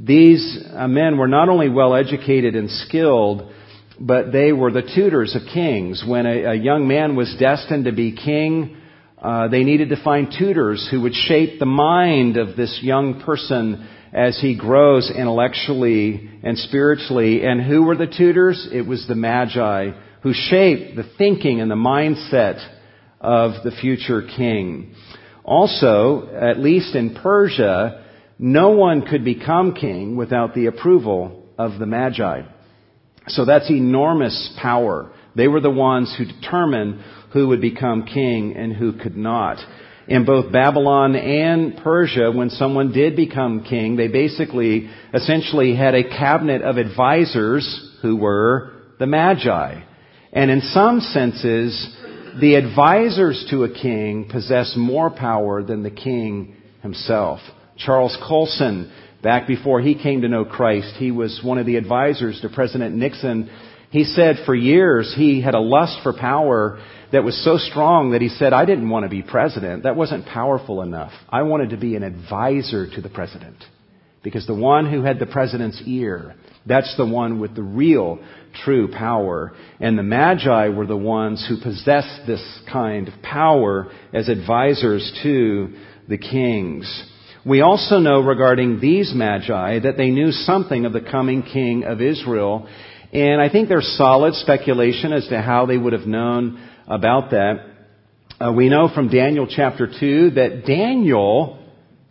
these 0.02 0.58
uh, 0.74 0.88
men 0.88 1.18
were 1.18 1.28
not 1.28 1.50
only 1.50 1.68
well 1.68 1.94
educated 1.94 2.54
and 2.56 2.70
skilled, 2.70 3.52
but 4.00 4.32
they 4.32 4.50
were 4.52 4.70
the 4.70 4.90
tutors 4.94 5.36
of 5.36 5.42
kings. 5.52 6.02
When 6.06 6.24
a, 6.24 6.44
a 6.44 6.54
young 6.54 6.88
man 6.88 7.16
was 7.16 7.36
destined 7.38 7.84
to 7.84 7.92
be 7.92 8.16
king, 8.16 8.78
uh, 9.20 9.48
they 9.48 9.62
needed 9.62 9.90
to 9.90 10.02
find 10.02 10.34
tutors 10.36 10.88
who 10.90 11.02
would 11.02 11.14
shape 11.14 11.58
the 11.58 11.66
mind 11.66 12.38
of 12.38 12.56
this 12.56 12.80
young 12.82 13.20
person 13.20 13.86
as 14.14 14.40
he 14.40 14.56
grows 14.56 15.12
intellectually 15.14 16.30
and 16.42 16.56
spiritually. 16.56 17.44
And 17.44 17.60
who 17.60 17.82
were 17.82 17.96
the 17.96 18.06
tutors? 18.06 18.68
It 18.72 18.86
was 18.86 19.06
the 19.06 19.14
Magi 19.14 19.90
who 20.22 20.32
shaped 20.32 20.96
the 20.96 21.10
thinking 21.18 21.60
and 21.60 21.70
the 21.70 21.74
mindset 21.74 22.66
of 23.20 23.62
the 23.64 23.70
future 23.70 24.22
king. 24.22 24.94
Also, 25.44 26.28
at 26.34 26.58
least 26.58 26.94
in 26.94 27.14
Persia, 27.22 27.99
no 28.42 28.70
one 28.70 29.02
could 29.02 29.22
become 29.22 29.74
king 29.74 30.16
without 30.16 30.54
the 30.54 30.64
approval 30.64 31.44
of 31.58 31.78
the 31.78 31.84
Magi. 31.84 32.40
So 33.28 33.44
that's 33.44 33.70
enormous 33.70 34.56
power. 34.60 35.12
They 35.36 35.46
were 35.46 35.60
the 35.60 35.70
ones 35.70 36.14
who 36.16 36.24
determined 36.24 37.04
who 37.34 37.48
would 37.48 37.60
become 37.60 38.06
king 38.06 38.56
and 38.56 38.72
who 38.72 38.94
could 38.94 39.14
not. 39.14 39.58
In 40.08 40.24
both 40.24 40.50
Babylon 40.50 41.16
and 41.16 41.76
Persia, 41.84 42.32
when 42.32 42.48
someone 42.48 42.92
did 42.92 43.14
become 43.14 43.62
king, 43.62 43.96
they 43.96 44.08
basically, 44.08 44.88
essentially 45.12 45.76
had 45.76 45.94
a 45.94 46.08
cabinet 46.08 46.62
of 46.62 46.78
advisors 46.78 47.94
who 48.00 48.16
were 48.16 48.72
the 48.98 49.06
Magi. 49.06 49.82
And 50.32 50.50
in 50.50 50.62
some 50.62 51.00
senses, 51.00 51.94
the 52.40 52.54
advisors 52.54 53.46
to 53.50 53.64
a 53.64 53.70
king 53.70 54.30
possess 54.32 54.74
more 54.78 55.10
power 55.10 55.62
than 55.62 55.82
the 55.82 55.90
king 55.90 56.56
himself. 56.82 57.40
Charles 57.84 58.16
Colson 58.26 58.92
Back 59.22 59.46
before 59.46 59.80
he 59.82 59.94
came 59.94 60.22
to 60.22 60.28
know 60.28 60.44
Christ, 60.46 60.94
he 60.96 61.10
was 61.10 61.40
one 61.44 61.58
of 61.58 61.66
the 61.66 61.76
advisors 61.76 62.40
to 62.40 62.48
President 62.48 62.94
Nixon. 62.94 63.50
He 63.90 64.04
said 64.04 64.36
for 64.46 64.54
years 64.54 65.14
he 65.14 65.42
had 65.42 65.54
a 65.54 65.60
lust 65.60 65.98
for 66.02 66.14
power 66.14 66.80
that 67.12 67.24
was 67.24 67.42
so 67.44 67.58
strong 67.58 68.12
that 68.12 68.22
he 68.22 68.28
said, 68.28 68.54
I 68.54 68.64
didn't 68.64 68.88
want 68.88 69.04
to 69.04 69.10
be 69.10 69.22
president. 69.22 69.82
That 69.82 69.96
wasn't 69.96 70.26
powerful 70.26 70.80
enough. 70.80 71.12
I 71.28 71.42
wanted 71.42 71.70
to 71.70 71.76
be 71.76 71.96
an 71.96 72.02
advisor 72.02 72.88
to 72.94 73.00
the 73.02 73.10
president. 73.10 73.56
Because 74.22 74.46
the 74.46 74.54
one 74.54 74.90
who 74.90 75.02
had 75.02 75.18
the 75.18 75.26
president's 75.26 75.82
ear, 75.86 76.34
that's 76.66 76.94
the 76.96 77.06
one 77.06 77.40
with 77.40 77.54
the 77.54 77.62
real, 77.62 78.20
true 78.64 78.88
power. 78.88 79.52
And 79.80 79.98
the 79.98 80.02
Magi 80.02 80.68
were 80.68 80.86
the 80.86 80.96
ones 80.96 81.44
who 81.46 81.60
possessed 81.60 82.26
this 82.26 82.60
kind 82.70 83.08
of 83.08 83.22
power 83.22 83.90
as 84.14 84.28
advisors 84.28 85.12
to 85.22 85.74
the 86.08 86.18
kings. 86.18 86.86
We 87.46 87.62
also 87.62 87.98
know 87.98 88.20
regarding 88.20 88.80
these 88.80 89.12
magi 89.14 89.78
that 89.80 89.96
they 89.96 90.10
knew 90.10 90.30
something 90.30 90.84
of 90.84 90.92
the 90.92 91.00
coming 91.00 91.42
king 91.42 91.84
of 91.84 92.02
Israel. 92.02 92.68
And 93.14 93.40
I 93.40 93.48
think 93.48 93.68
there's 93.68 93.96
solid 93.96 94.34
speculation 94.34 95.14
as 95.14 95.26
to 95.28 95.40
how 95.40 95.64
they 95.64 95.78
would 95.78 95.94
have 95.94 96.06
known 96.06 96.62
about 96.86 97.30
that. 97.30 97.64
Uh, 98.38 98.52
we 98.52 98.68
know 98.68 98.90
from 98.94 99.08
Daniel 99.08 99.46
chapter 99.48 99.86
2 99.86 100.32
that 100.32 100.64
Daniel 100.66 101.58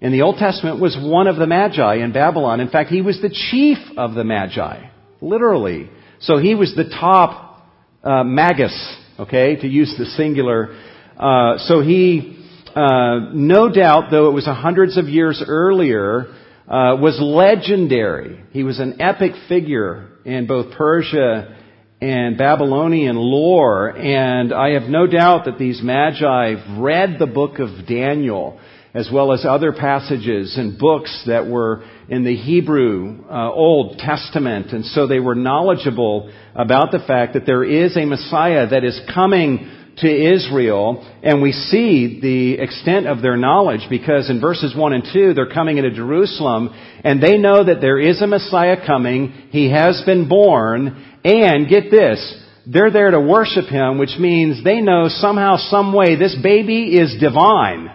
in 0.01 0.11
the 0.11 0.21
Old 0.21 0.37
Testament 0.37 0.79
was 0.79 0.97
one 0.99 1.27
of 1.27 1.35
the 1.35 1.45
magi 1.45 1.97
in 1.97 2.11
Babylon. 2.11 2.59
In 2.59 2.69
fact, 2.69 2.89
he 2.89 3.01
was 3.01 3.21
the 3.21 3.29
chief 3.29 3.77
of 3.97 4.15
the 4.15 4.23
magi, 4.23 4.89
literally. 5.21 5.91
So 6.21 6.37
he 6.37 6.55
was 6.55 6.73
the 6.75 6.85
top 6.85 7.67
uh, 8.03 8.23
magus, 8.23 8.97
okay, 9.19 9.57
to 9.57 9.67
use 9.67 9.93
the 9.97 10.05
singular. 10.05 10.75
Uh, 11.17 11.57
so 11.59 11.81
he 11.81 12.38
uh, 12.75 13.31
no 13.33 13.71
doubt, 13.71 14.11
though 14.11 14.29
it 14.29 14.33
was 14.33 14.45
hundreds 14.45 14.97
of 14.97 15.07
years 15.07 15.43
earlier, 15.45 16.27
uh, 16.67 16.95
was 16.99 17.19
legendary. 17.19 18.43
He 18.51 18.63
was 18.63 18.79
an 18.79 19.01
epic 19.01 19.31
figure 19.47 20.09
in 20.25 20.47
both 20.47 20.73
Persia 20.75 21.57
and 22.01 22.37
Babylonian 22.37 23.15
lore, 23.15 23.89
and 23.89 24.53
I 24.53 24.71
have 24.71 24.83
no 24.83 25.07
doubt 25.07 25.45
that 25.45 25.57
these 25.57 25.81
magi 25.83 26.55
read 26.79 27.17
the 27.19 27.27
book 27.27 27.59
of 27.59 27.87
Daniel 27.87 28.59
as 28.93 29.09
well 29.13 29.31
as 29.33 29.45
other 29.45 29.71
passages 29.71 30.57
and 30.57 30.77
books 30.77 31.23
that 31.27 31.45
were 31.45 31.83
in 32.07 32.23
the 32.23 32.35
Hebrew 32.35 33.23
uh, 33.29 33.51
Old 33.51 33.99
Testament, 33.99 34.71
and 34.71 34.83
so 34.85 35.05
they 35.05 35.19
were 35.19 35.35
knowledgeable 35.35 36.31
about 36.55 36.91
the 36.91 36.99
fact 36.99 37.33
that 37.33 37.45
there 37.45 37.63
is 37.63 37.95
a 37.95 38.05
Messiah 38.05 38.67
that 38.67 38.83
is 38.83 38.99
coming 39.13 39.78
to 40.01 40.33
Israel, 40.35 41.05
and 41.23 41.41
we 41.41 41.51
see 41.51 42.19
the 42.21 42.61
extent 42.61 43.07
of 43.07 43.21
their 43.21 43.37
knowledge 43.37 43.87
because 43.89 44.29
in 44.29 44.39
verses 44.39 44.75
1 44.75 44.93
and 44.93 45.03
2, 45.11 45.33
they're 45.33 45.49
coming 45.49 45.77
into 45.77 45.91
Jerusalem, 45.91 46.69
and 47.03 47.21
they 47.21 47.37
know 47.37 47.63
that 47.63 47.81
there 47.81 47.99
is 47.99 48.21
a 48.21 48.27
Messiah 48.27 48.77
coming, 48.85 49.49
he 49.51 49.71
has 49.71 50.01
been 50.05 50.29
born, 50.29 51.05
and 51.23 51.67
get 51.67 51.91
this, 51.91 52.43
they're 52.65 52.91
there 52.91 53.11
to 53.11 53.19
worship 53.19 53.65
him, 53.65 53.97
which 53.97 54.17
means 54.19 54.63
they 54.63 54.79
know 54.79 55.07
somehow, 55.07 55.57
some 55.57 55.93
way, 55.93 56.15
this 56.15 56.37
baby 56.41 56.95
is 56.97 57.19
divine. 57.19 57.89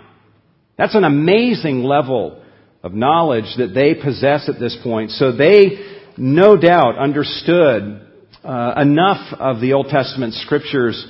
That's 0.76 0.94
an 0.96 1.04
amazing 1.04 1.84
level 1.84 2.42
of 2.82 2.92
knowledge 2.92 3.54
that 3.56 3.72
they 3.74 3.94
possess 3.94 4.48
at 4.48 4.58
this 4.58 4.76
point. 4.82 5.12
So 5.12 5.32
they, 5.32 5.96
no 6.16 6.56
doubt, 6.56 6.98
understood 6.98 8.02
uh, 8.42 8.74
enough 8.76 9.32
of 9.38 9.60
the 9.60 9.72
Old 9.72 9.86
Testament 9.88 10.34
scriptures 10.34 11.06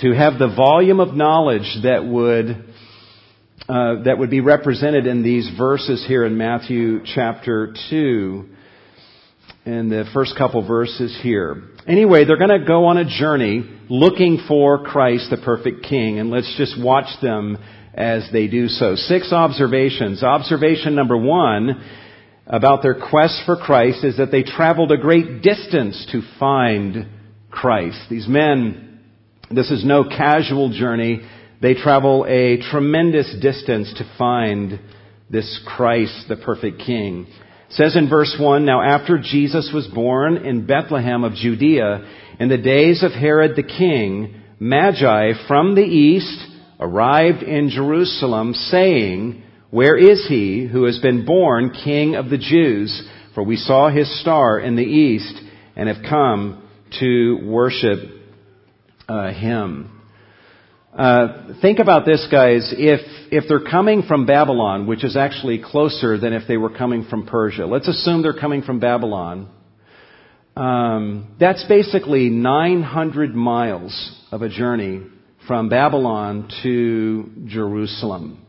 to 0.00 0.12
have 0.12 0.38
the 0.38 0.52
volume 0.54 1.00
of 1.00 1.14
knowledge 1.14 1.82
that 1.84 2.04
would 2.04 2.74
uh, 3.68 4.02
that 4.04 4.18
would 4.18 4.30
be 4.30 4.40
represented 4.40 5.06
in 5.06 5.22
these 5.22 5.48
verses 5.56 6.04
here 6.06 6.24
in 6.24 6.36
Matthew 6.36 7.00
chapter 7.04 7.74
two, 7.88 8.48
in 9.64 9.88
the 9.88 10.04
first 10.12 10.36
couple 10.36 10.66
verses 10.66 11.18
here. 11.22 11.62
Anyway, 11.86 12.24
they're 12.24 12.38
going 12.38 12.60
to 12.60 12.66
go 12.66 12.86
on 12.86 12.98
a 12.98 13.04
journey 13.04 13.64
looking 13.88 14.44
for 14.48 14.84
Christ, 14.84 15.30
the 15.30 15.36
perfect 15.36 15.84
King, 15.84 16.18
and 16.18 16.30
let's 16.30 16.52
just 16.58 16.82
watch 16.82 17.08
them 17.22 17.56
as 17.94 18.28
they 18.32 18.48
do 18.48 18.68
so. 18.68 18.96
Six 18.96 19.32
observations. 19.32 20.22
Observation 20.22 20.94
number 20.94 21.16
one 21.16 21.82
about 22.46 22.82
their 22.82 22.94
quest 22.94 23.42
for 23.46 23.56
Christ 23.56 24.04
is 24.04 24.18
that 24.18 24.30
they 24.30 24.42
traveled 24.42 24.92
a 24.92 24.98
great 24.98 25.40
distance 25.40 26.06
to 26.12 26.20
find 26.38 27.06
Christ. 27.50 27.98
These 28.10 28.28
men 28.28 28.93
this 29.50 29.70
is 29.70 29.84
no 29.84 30.04
casual 30.04 30.70
journey. 30.72 31.20
They 31.60 31.74
travel 31.74 32.24
a 32.28 32.58
tremendous 32.70 33.34
distance 33.40 33.92
to 33.98 34.10
find 34.18 34.80
this 35.30 35.60
Christ, 35.66 36.26
the 36.28 36.36
perfect 36.36 36.80
King. 36.84 37.26
It 37.68 37.72
says 37.72 37.96
in 37.96 38.08
verse 38.08 38.36
1, 38.38 38.64
Now 38.64 38.82
after 38.82 39.18
Jesus 39.18 39.70
was 39.74 39.86
born 39.88 40.38
in 40.38 40.66
Bethlehem 40.66 41.24
of 41.24 41.34
Judea, 41.34 42.04
in 42.38 42.48
the 42.48 42.58
days 42.58 43.02
of 43.02 43.12
Herod 43.12 43.56
the 43.56 43.62
king, 43.62 44.42
Magi 44.58 45.32
from 45.46 45.74
the 45.74 45.82
east 45.82 46.46
arrived 46.80 47.42
in 47.42 47.70
Jerusalem, 47.70 48.54
saying, 48.54 49.42
Where 49.70 49.96
is 49.96 50.26
he 50.28 50.66
who 50.66 50.84
has 50.84 50.98
been 50.98 51.24
born 51.24 51.70
King 51.84 52.14
of 52.14 52.30
the 52.30 52.38
Jews? 52.38 53.08
For 53.34 53.42
we 53.42 53.56
saw 53.56 53.90
his 53.90 54.20
star 54.20 54.58
in 54.60 54.76
the 54.76 54.82
east 54.82 55.40
and 55.76 55.88
have 55.88 56.04
come 56.08 56.68
to 57.00 57.40
worship 57.44 58.13
uh, 59.08 59.32
him. 59.32 60.00
Uh, 60.96 61.54
think 61.60 61.80
about 61.80 62.06
this, 62.06 62.26
guys. 62.30 62.72
If 62.76 63.00
if 63.32 63.44
they're 63.48 63.68
coming 63.68 64.02
from 64.02 64.26
Babylon, 64.26 64.86
which 64.86 65.02
is 65.02 65.16
actually 65.16 65.60
closer 65.62 66.18
than 66.18 66.32
if 66.32 66.46
they 66.46 66.56
were 66.56 66.70
coming 66.70 67.04
from 67.10 67.26
Persia, 67.26 67.66
let's 67.66 67.88
assume 67.88 68.22
they're 68.22 68.32
coming 68.32 68.62
from 68.62 68.78
Babylon. 68.78 69.48
Um, 70.56 71.34
that's 71.40 71.64
basically 71.64 72.28
900 72.30 73.34
miles 73.34 74.24
of 74.30 74.42
a 74.42 74.48
journey 74.48 75.02
from 75.48 75.68
Babylon 75.68 76.48
to 76.62 77.28
Jerusalem. 77.46 78.40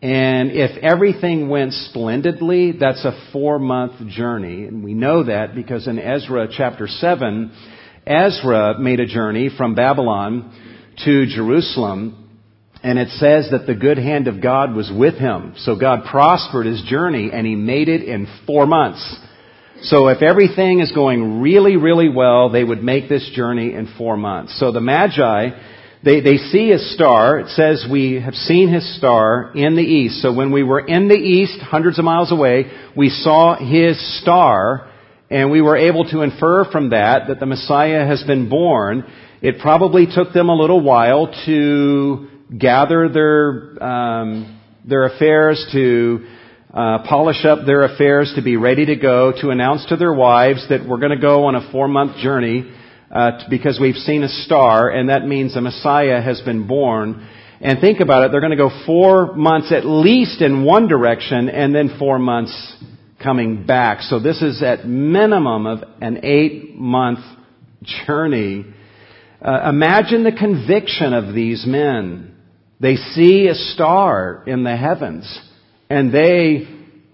And 0.00 0.50
if 0.50 0.76
everything 0.82 1.48
went 1.48 1.72
splendidly, 1.72 2.72
that's 2.72 3.04
a 3.04 3.30
four 3.32 3.58
month 3.58 4.08
journey. 4.08 4.64
And 4.64 4.82
we 4.82 4.94
know 4.94 5.24
that 5.24 5.54
because 5.54 5.86
in 5.86 5.98
Ezra 5.98 6.48
chapter 6.50 6.86
7, 6.88 7.52
Ezra 8.06 8.78
made 8.78 9.00
a 9.00 9.06
journey 9.06 9.48
from 9.56 9.74
Babylon 9.74 10.52
to 11.04 11.26
Jerusalem, 11.26 12.40
and 12.82 12.98
it 12.98 13.08
says 13.10 13.48
that 13.52 13.66
the 13.66 13.74
good 13.74 13.98
hand 13.98 14.26
of 14.26 14.42
God 14.42 14.74
was 14.74 14.90
with 14.92 15.14
him. 15.14 15.54
So 15.58 15.78
God 15.78 16.06
prospered 16.10 16.66
his 16.66 16.82
journey, 16.82 17.30
and 17.32 17.46
he 17.46 17.54
made 17.54 17.88
it 17.88 18.02
in 18.02 18.26
four 18.46 18.66
months. 18.66 19.16
So 19.82 20.08
if 20.08 20.20
everything 20.20 20.80
is 20.80 20.90
going 20.92 21.40
really, 21.40 21.76
really 21.76 22.08
well, 22.08 22.50
they 22.50 22.64
would 22.64 22.82
make 22.82 23.08
this 23.08 23.30
journey 23.34 23.72
in 23.74 23.92
four 23.96 24.16
months. 24.16 24.58
So 24.58 24.72
the 24.72 24.80
Magi, 24.80 25.50
they, 26.04 26.20
they 26.20 26.36
see 26.36 26.72
a 26.72 26.78
star. 26.78 27.38
It 27.38 27.48
says 27.50 27.86
we 27.90 28.20
have 28.20 28.34
seen 28.34 28.72
his 28.72 28.96
star 28.96 29.52
in 29.54 29.76
the 29.76 29.82
east. 29.82 30.22
So 30.22 30.32
when 30.32 30.52
we 30.52 30.64
were 30.64 30.84
in 30.84 31.08
the 31.08 31.14
east, 31.14 31.60
hundreds 31.60 32.00
of 32.00 32.04
miles 32.04 32.32
away, 32.32 32.66
we 32.96 33.10
saw 33.10 33.56
his 33.56 34.20
star 34.20 34.91
and 35.32 35.50
we 35.50 35.62
were 35.62 35.78
able 35.78 36.04
to 36.10 36.20
infer 36.20 36.70
from 36.70 36.90
that 36.90 37.28
that 37.28 37.40
the 37.40 37.46
Messiah 37.46 38.06
has 38.06 38.22
been 38.24 38.50
born. 38.50 39.10
It 39.40 39.60
probably 39.60 40.06
took 40.06 40.34
them 40.34 40.50
a 40.50 40.54
little 40.54 40.80
while 40.80 41.32
to 41.46 42.28
gather 42.56 43.08
their 43.08 43.82
um, 43.82 44.60
their 44.84 45.06
affairs, 45.06 45.66
to 45.72 46.26
uh, 46.74 46.98
polish 47.08 47.46
up 47.46 47.64
their 47.64 47.84
affairs, 47.84 48.32
to 48.36 48.42
be 48.42 48.56
ready 48.56 48.84
to 48.86 48.96
go, 48.96 49.32
to 49.40 49.48
announce 49.48 49.86
to 49.86 49.96
their 49.96 50.12
wives 50.12 50.66
that 50.68 50.86
we're 50.86 50.98
going 50.98 51.16
to 51.16 51.20
go 51.20 51.46
on 51.46 51.54
a 51.54 51.72
four 51.72 51.88
month 51.88 52.18
journey 52.18 52.70
uh, 53.10 53.48
because 53.48 53.78
we've 53.80 53.96
seen 53.96 54.22
a 54.24 54.28
star, 54.28 54.90
and 54.90 55.08
that 55.08 55.26
means 55.26 55.54
the 55.54 55.62
Messiah 55.62 56.20
has 56.20 56.42
been 56.42 56.66
born. 56.66 57.26
And 57.62 57.80
think 57.80 58.00
about 58.00 58.24
it, 58.24 58.32
they're 58.32 58.40
going 58.40 58.50
to 58.50 58.56
go 58.56 58.84
four 58.84 59.34
months 59.34 59.72
at 59.72 59.86
least 59.86 60.42
in 60.42 60.64
one 60.64 60.88
direction, 60.88 61.48
and 61.48 61.74
then 61.74 61.96
four 61.98 62.18
months 62.18 62.76
coming 63.22 63.66
back. 63.66 64.00
So 64.02 64.18
this 64.18 64.42
is 64.42 64.62
at 64.62 64.86
minimum 64.86 65.66
of 65.66 65.80
an 66.00 66.24
eight 66.24 66.74
month 66.76 67.20
journey. 67.82 68.64
Uh, 69.40 69.68
imagine 69.68 70.24
the 70.24 70.32
conviction 70.32 71.12
of 71.12 71.34
these 71.34 71.64
men. 71.66 72.36
They 72.80 72.96
see 72.96 73.48
a 73.48 73.54
star 73.54 74.42
in 74.46 74.64
the 74.64 74.76
heavens 74.76 75.40
and 75.88 76.12
they 76.12 76.68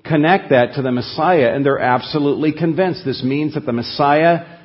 connect 0.04 0.50
that 0.50 0.74
to 0.74 0.82
the 0.82 0.92
Messiah 0.92 1.52
and 1.54 1.64
they're 1.64 1.78
absolutely 1.78 2.52
convinced. 2.52 3.04
This 3.04 3.22
means 3.22 3.54
that 3.54 3.66
the 3.66 3.72
Messiah 3.72 4.58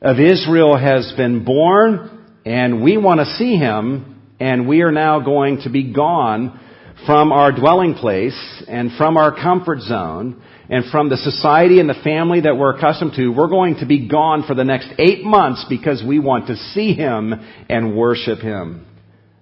of 0.00 0.20
Israel 0.20 0.76
has 0.76 1.12
been 1.16 1.44
born 1.44 2.26
and 2.44 2.82
we 2.82 2.96
want 2.96 3.20
to 3.20 3.26
see 3.34 3.56
him 3.56 4.22
and 4.38 4.68
we 4.68 4.82
are 4.82 4.92
now 4.92 5.20
going 5.20 5.62
to 5.62 5.70
be 5.70 5.92
gone 5.92 6.60
from 7.06 7.32
our 7.32 7.52
dwelling 7.52 7.94
place 7.94 8.62
and 8.68 8.90
from 8.96 9.16
our 9.16 9.34
comfort 9.34 9.80
zone 9.80 10.42
and 10.68 10.90
from 10.90 11.08
the 11.08 11.16
society 11.16 11.78
and 11.78 11.88
the 11.88 12.00
family 12.02 12.40
that 12.42 12.56
we're 12.56 12.76
accustomed 12.76 13.12
to, 13.16 13.28
we're 13.28 13.48
going 13.48 13.76
to 13.76 13.86
be 13.86 14.08
gone 14.08 14.44
for 14.46 14.54
the 14.54 14.64
next 14.64 14.88
eight 14.98 15.22
months 15.22 15.64
because 15.68 16.02
we 16.06 16.18
want 16.18 16.46
to 16.46 16.56
see 16.56 16.94
Him 16.94 17.34
and 17.68 17.96
worship 17.96 18.38
Him. 18.38 18.86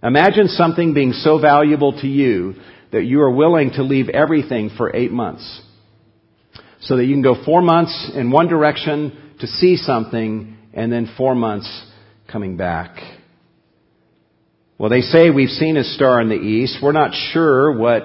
Imagine 0.03 0.49
something 0.49 0.95
being 0.95 1.13
so 1.13 1.41
valuable 1.41 2.01
to 2.01 2.09
you 2.09 2.55
that 2.91 3.05
you 3.05 3.21
are 3.21 3.31
willing 3.31 3.71
to 3.73 3.83
leave 3.83 4.09
everything 4.09 4.71
for 4.77 4.95
eight 4.95 5.13
months. 5.13 5.63
So 6.81 6.97
that 6.97 7.05
you 7.05 7.15
can 7.15 7.23
go 7.23 7.45
four 7.45 7.63
months 7.63 8.11
in 8.15 8.33
one 8.33 8.49
direction 8.49 9.37
to 9.41 9.47
see 9.47 9.77
something 9.77 10.57
and 10.75 10.93
then 10.93 11.15
four 11.17 11.37
months 11.37 11.87
coming 12.31 12.57
back. 12.57 12.97
Well, 14.77 14.91
they 14.91 15.03
say 15.03 15.31
we've 15.31 15.49
seen 15.49 15.77
a 15.77 15.85
star 15.85 16.21
in 16.21 16.29
the 16.29 16.35
east. 16.35 16.79
We're 16.83 16.91
not 16.91 17.15
sure 17.33 17.79
what 17.79 18.03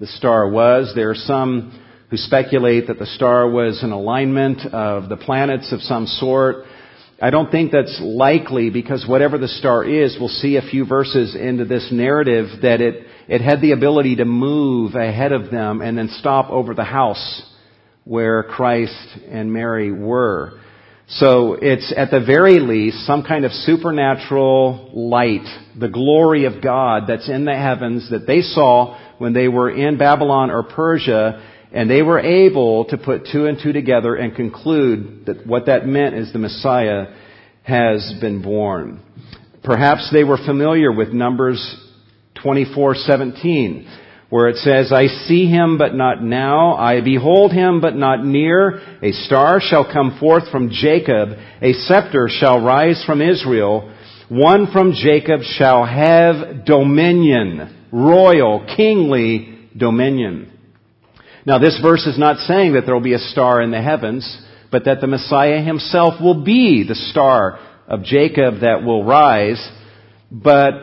the 0.00 0.08
star 0.08 0.50
was. 0.50 0.92
There 0.96 1.10
are 1.10 1.14
some 1.14 1.80
who 2.10 2.16
speculate 2.16 2.86
that 2.86 2.98
the 2.98 3.06
star 3.06 3.48
was 3.48 3.82
an 3.82 3.92
alignment 3.92 4.60
of 4.72 5.08
the 5.08 5.16
planets 5.16 5.72
of 5.72 5.80
some 5.82 6.06
sort. 6.06 6.64
I 7.20 7.30
don't 7.30 7.50
think 7.50 7.72
that's 7.72 8.00
likely 8.02 8.70
because 8.70 9.04
whatever 9.06 9.38
the 9.38 9.48
star 9.48 9.84
is, 9.84 10.16
we'll 10.18 10.28
see 10.28 10.56
a 10.56 10.62
few 10.62 10.86
verses 10.86 11.34
into 11.34 11.64
this 11.64 11.88
narrative 11.92 12.62
that 12.62 12.80
it, 12.80 13.06
it 13.26 13.40
had 13.40 13.60
the 13.60 13.72
ability 13.72 14.16
to 14.16 14.24
move 14.24 14.94
ahead 14.94 15.32
of 15.32 15.50
them 15.50 15.82
and 15.82 15.98
then 15.98 16.08
stop 16.18 16.48
over 16.50 16.74
the 16.74 16.84
house 16.84 17.42
where 18.04 18.42
Christ 18.42 19.18
and 19.28 19.52
Mary 19.52 19.92
were. 19.92 20.58
So 21.08 21.54
it's 21.60 21.92
at 21.96 22.10
the 22.10 22.24
very 22.24 22.60
least 22.60 23.06
some 23.06 23.22
kind 23.22 23.44
of 23.44 23.52
supernatural 23.52 24.90
light, 24.94 25.46
the 25.78 25.88
glory 25.88 26.44
of 26.44 26.62
God 26.62 27.04
that's 27.08 27.28
in 27.28 27.44
the 27.44 27.56
heavens 27.56 28.10
that 28.10 28.26
they 28.26 28.40
saw 28.40 28.98
when 29.18 29.32
they 29.32 29.48
were 29.48 29.70
in 29.70 29.98
Babylon 29.98 30.50
or 30.50 30.62
Persia 30.62 31.42
and 31.72 31.90
they 31.90 32.02
were 32.02 32.20
able 32.20 32.86
to 32.86 32.96
put 32.96 33.26
two 33.30 33.46
and 33.46 33.58
two 33.62 33.72
together 33.72 34.14
and 34.14 34.34
conclude 34.34 35.26
that 35.26 35.46
what 35.46 35.66
that 35.66 35.86
meant 35.86 36.14
is 36.14 36.32
the 36.32 36.38
Messiah 36.38 37.06
has 37.62 38.14
been 38.20 38.40
born. 38.42 39.00
Perhaps 39.62 40.10
they 40.12 40.24
were 40.24 40.38
familiar 40.38 40.90
with 40.90 41.12
Numbers 41.12 41.60
24:17, 42.42 43.84
where 44.30 44.48
it 44.48 44.56
says, 44.56 44.92
"I 44.92 45.08
see 45.08 45.46
him 45.46 45.76
but 45.76 45.94
not 45.94 46.22
now, 46.22 46.74
I 46.74 47.00
behold 47.00 47.52
him 47.52 47.80
but 47.80 47.96
not 47.96 48.24
near. 48.24 48.80
A 49.02 49.12
star 49.12 49.60
shall 49.60 49.84
come 49.84 50.12
forth 50.12 50.48
from 50.48 50.70
Jacob, 50.70 51.36
a 51.60 51.72
scepter 51.72 52.28
shall 52.28 52.60
rise 52.60 53.04
from 53.04 53.20
Israel. 53.20 53.90
One 54.28 54.68
from 54.68 54.92
Jacob 54.92 55.42
shall 55.42 55.84
have 55.84 56.64
dominion, 56.64 57.68
royal, 57.92 58.60
kingly 58.60 59.48
dominion." 59.76 60.57
Now 61.48 61.56
this 61.56 61.80
verse 61.80 62.06
is 62.06 62.18
not 62.18 62.46
saying 62.46 62.74
that 62.74 62.84
there 62.84 62.94
will 62.94 63.00
be 63.00 63.14
a 63.14 63.18
star 63.18 63.62
in 63.62 63.70
the 63.70 63.80
heavens, 63.80 64.38
but 64.70 64.84
that 64.84 65.00
the 65.00 65.06
Messiah 65.06 65.62
himself 65.62 66.20
will 66.20 66.44
be 66.44 66.84
the 66.86 66.94
star 66.94 67.58
of 67.86 68.02
Jacob 68.02 68.60
that 68.60 68.82
will 68.84 69.02
rise. 69.02 69.58
But 70.30 70.74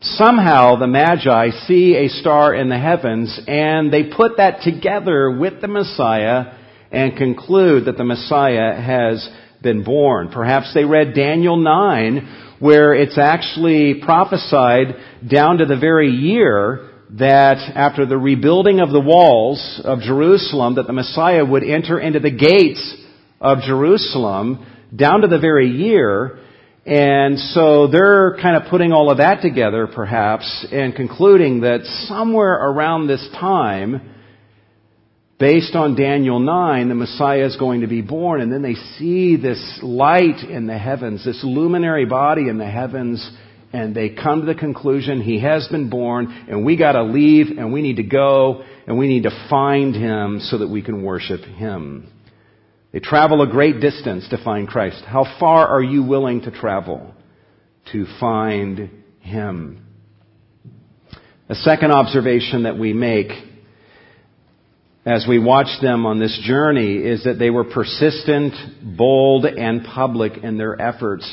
somehow 0.00 0.74
the 0.74 0.88
Magi 0.88 1.50
see 1.68 1.94
a 1.94 2.08
star 2.08 2.52
in 2.52 2.68
the 2.68 2.80
heavens 2.80 3.38
and 3.46 3.92
they 3.92 4.10
put 4.10 4.38
that 4.38 4.62
together 4.62 5.38
with 5.38 5.60
the 5.60 5.68
Messiah 5.68 6.52
and 6.90 7.16
conclude 7.16 7.84
that 7.84 7.96
the 7.96 8.02
Messiah 8.02 8.74
has 8.74 9.30
been 9.62 9.84
born. 9.84 10.30
Perhaps 10.32 10.74
they 10.74 10.84
read 10.84 11.14
Daniel 11.14 11.56
9 11.56 12.56
where 12.58 12.92
it's 12.92 13.18
actually 13.18 14.02
prophesied 14.04 14.96
down 15.30 15.58
to 15.58 15.64
the 15.64 15.78
very 15.78 16.10
year 16.10 16.87
that 17.10 17.56
after 17.74 18.04
the 18.04 18.18
rebuilding 18.18 18.80
of 18.80 18.90
the 18.90 19.00
walls 19.00 19.80
of 19.84 20.00
Jerusalem, 20.00 20.74
that 20.74 20.86
the 20.86 20.92
Messiah 20.92 21.44
would 21.44 21.64
enter 21.64 21.98
into 21.98 22.20
the 22.20 22.30
gates 22.30 22.96
of 23.40 23.58
Jerusalem 23.62 24.66
down 24.94 25.22
to 25.22 25.28
the 25.28 25.38
very 25.38 25.68
year. 25.68 26.38
And 26.84 27.38
so 27.38 27.86
they're 27.86 28.36
kind 28.40 28.56
of 28.56 28.70
putting 28.70 28.92
all 28.92 29.10
of 29.10 29.18
that 29.18 29.42
together, 29.42 29.86
perhaps, 29.86 30.66
and 30.70 30.94
concluding 30.94 31.60
that 31.60 31.84
somewhere 32.08 32.54
around 32.54 33.06
this 33.06 33.26
time, 33.38 34.14
based 35.38 35.74
on 35.74 35.94
Daniel 35.94 36.40
9, 36.40 36.88
the 36.88 36.94
Messiah 36.94 37.46
is 37.46 37.56
going 37.56 37.82
to 37.82 37.86
be 37.86 38.02
born. 38.02 38.40
And 38.40 38.52
then 38.52 38.62
they 38.62 38.74
see 38.74 39.36
this 39.36 39.78
light 39.82 40.48
in 40.48 40.66
the 40.66 40.78
heavens, 40.78 41.24
this 41.24 41.40
luminary 41.44 42.06
body 42.06 42.48
in 42.48 42.58
the 42.58 42.70
heavens, 42.70 43.30
and 43.72 43.94
they 43.94 44.10
come 44.10 44.40
to 44.40 44.46
the 44.46 44.54
conclusion 44.54 45.20
he 45.20 45.40
has 45.40 45.68
been 45.68 45.90
born 45.90 46.46
and 46.48 46.64
we 46.64 46.76
got 46.76 46.92
to 46.92 47.02
leave 47.02 47.58
and 47.58 47.72
we 47.72 47.82
need 47.82 47.96
to 47.96 48.02
go 48.02 48.64
and 48.86 48.98
we 48.98 49.08
need 49.08 49.24
to 49.24 49.46
find 49.50 49.94
him 49.94 50.40
so 50.40 50.58
that 50.58 50.68
we 50.68 50.82
can 50.82 51.02
worship 51.02 51.40
him. 51.40 52.10
They 52.92 53.00
travel 53.00 53.42
a 53.42 53.46
great 53.46 53.80
distance 53.80 54.26
to 54.30 54.42
find 54.42 54.66
Christ. 54.66 55.04
How 55.04 55.24
far 55.38 55.66
are 55.68 55.82
you 55.82 56.02
willing 56.02 56.42
to 56.42 56.50
travel 56.50 57.14
to 57.92 58.06
find 58.18 58.90
him? 59.20 59.84
A 61.50 61.54
second 61.54 61.92
observation 61.92 62.62
that 62.62 62.78
we 62.78 62.92
make 62.92 63.30
as 65.04 65.26
we 65.26 65.38
watch 65.38 65.80
them 65.80 66.04
on 66.04 66.18
this 66.18 66.38
journey 66.44 66.96
is 66.96 67.24
that 67.24 67.38
they 67.38 67.48
were 67.48 67.64
persistent, 67.64 68.54
bold, 68.96 69.46
and 69.46 69.84
public 69.84 70.38
in 70.42 70.58
their 70.58 70.80
efforts 70.80 71.26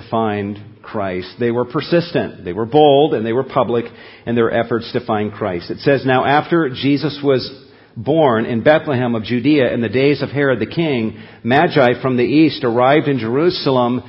to 0.00 0.10
find 0.10 0.82
Christ. 0.82 1.34
They 1.38 1.50
were 1.50 1.64
persistent, 1.64 2.44
they 2.44 2.52
were 2.52 2.66
bold, 2.66 3.14
and 3.14 3.26
they 3.26 3.32
were 3.32 3.44
public 3.44 3.84
in 4.26 4.34
their 4.34 4.50
efforts 4.50 4.92
to 4.92 5.04
find 5.04 5.32
Christ. 5.32 5.70
It 5.70 5.78
says, 5.78 6.04
Now 6.06 6.24
after 6.24 6.68
Jesus 6.70 7.20
was 7.22 7.66
born 7.96 8.46
in 8.46 8.62
Bethlehem 8.62 9.14
of 9.14 9.24
Judea 9.24 9.72
in 9.72 9.80
the 9.80 9.88
days 9.88 10.22
of 10.22 10.30
Herod 10.30 10.60
the 10.60 10.66
king, 10.66 11.20
Magi 11.42 12.00
from 12.00 12.16
the 12.16 12.22
east 12.22 12.62
arrived 12.62 13.08
in 13.08 13.18
Jerusalem 13.18 14.02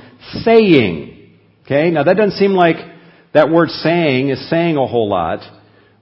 saying, 0.44 1.36
okay, 1.64 1.90
now 1.90 2.04
that 2.04 2.16
doesn't 2.16 2.38
seem 2.38 2.52
like 2.52 2.76
that 3.34 3.50
word 3.50 3.68
saying 3.70 4.28
is 4.28 4.48
saying 4.48 4.76
a 4.76 4.86
whole 4.86 5.08
lot, 5.08 5.40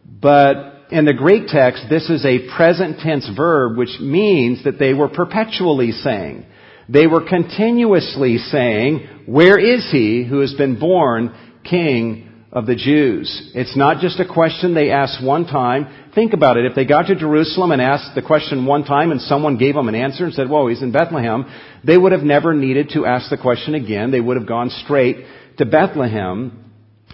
but 0.04 0.86
in 0.90 1.04
the 1.04 1.14
Greek 1.14 1.44
text, 1.48 1.84
this 1.88 2.08
is 2.10 2.24
a 2.24 2.54
present 2.56 3.00
tense 3.00 3.28
verb, 3.34 3.76
which 3.76 4.00
means 4.00 4.64
that 4.64 4.78
they 4.78 4.94
were 4.94 5.08
perpetually 5.08 5.92
saying. 5.92 6.46
They 6.88 7.06
were 7.06 7.28
continuously 7.28 8.38
saying, 8.38 9.24
where 9.26 9.58
is 9.58 9.88
he 9.90 10.24
who 10.24 10.40
has 10.40 10.54
been 10.54 10.78
born 10.78 11.34
king 11.62 12.32
of 12.50 12.64
the 12.64 12.76
Jews? 12.76 13.52
It's 13.54 13.76
not 13.76 14.00
just 14.00 14.18
a 14.20 14.26
question 14.26 14.74
they 14.74 14.90
asked 14.90 15.22
one 15.22 15.44
time. 15.46 16.10
Think 16.14 16.32
about 16.32 16.56
it. 16.56 16.64
If 16.64 16.74
they 16.74 16.86
got 16.86 17.08
to 17.08 17.14
Jerusalem 17.14 17.72
and 17.72 17.82
asked 17.82 18.14
the 18.14 18.22
question 18.22 18.64
one 18.64 18.84
time 18.84 19.10
and 19.10 19.20
someone 19.20 19.58
gave 19.58 19.74
them 19.74 19.88
an 19.88 19.94
answer 19.94 20.24
and 20.24 20.32
said, 20.32 20.48
whoa, 20.48 20.68
he's 20.68 20.82
in 20.82 20.90
Bethlehem, 20.90 21.44
they 21.84 21.98
would 21.98 22.12
have 22.12 22.22
never 22.22 22.54
needed 22.54 22.90
to 22.94 23.04
ask 23.04 23.28
the 23.28 23.36
question 23.36 23.74
again. 23.74 24.10
They 24.10 24.20
would 24.20 24.38
have 24.38 24.48
gone 24.48 24.70
straight 24.70 25.18
to 25.58 25.66
Bethlehem. 25.66 26.64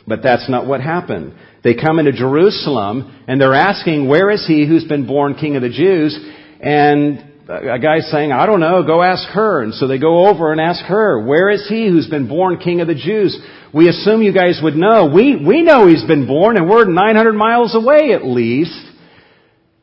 But 0.06 0.22
that's 0.22 0.48
not 0.48 0.66
what 0.66 0.82
happened. 0.82 1.34
They 1.64 1.74
come 1.74 1.98
into 1.98 2.12
Jerusalem 2.12 3.24
and 3.26 3.40
they're 3.40 3.54
asking, 3.54 4.06
where 4.06 4.30
is 4.30 4.46
he 4.46 4.66
who's 4.66 4.84
been 4.84 5.06
born 5.06 5.34
king 5.34 5.56
of 5.56 5.62
the 5.62 5.70
Jews? 5.70 6.16
And 6.60 7.33
a 7.48 7.78
guy 7.78 8.00
saying, 8.00 8.32
I 8.32 8.46
don't 8.46 8.60
know, 8.60 8.82
go 8.86 9.02
ask 9.02 9.28
her. 9.30 9.62
And 9.62 9.74
so 9.74 9.86
they 9.86 9.98
go 9.98 10.28
over 10.28 10.52
and 10.52 10.60
ask 10.60 10.84
her, 10.84 11.24
where 11.24 11.50
is 11.50 11.66
he 11.68 11.88
who's 11.88 12.08
been 12.08 12.28
born 12.28 12.58
king 12.58 12.80
of 12.80 12.88
the 12.88 12.94
Jews? 12.94 13.38
We 13.72 13.88
assume 13.88 14.22
you 14.22 14.32
guys 14.32 14.60
would 14.62 14.76
know. 14.76 15.10
We, 15.12 15.36
we 15.36 15.62
know 15.62 15.86
he's 15.86 16.04
been 16.04 16.26
born 16.26 16.56
and 16.56 16.68
we're 16.68 16.84
900 16.86 17.32
miles 17.32 17.74
away 17.74 18.12
at 18.12 18.24
least. 18.24 18.90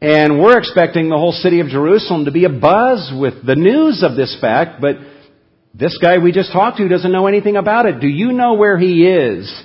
And 0.01 0.41
we're 0.41 0.57
expecting 0.57 1.09
the 1.09 1.17
whole 1.17 1.31
city 1.31 1.59
of 1.59 1.67
Jerusalem 1.67 2.25
to 2.25 2.31
be 2.31 2.47
abuzz 2.47 3.19
with 3.19 3.45
the 3.45 3.55
news 3.55 4.01
of 4.03 4.15
this 4.15 4.35
fact, 4.41 4.81
but 4.81 4.95
this 5.75 5.97
guy 6.01 6.17
we 6.17 6.31
just 6.31 6.51
talked 6.51 6.77
to 6.77 6.87
doesn't 6.87 7.11
know 7.11 7.27
anything 7.27 7.55
about 7.55 7.85
it. 7.85 7.99
Do 7.99 8.07
you 8.07 8.31
know 8.31 8.55
where 8.55 8.79
he 8.79 9.05
is? 9.07 9.63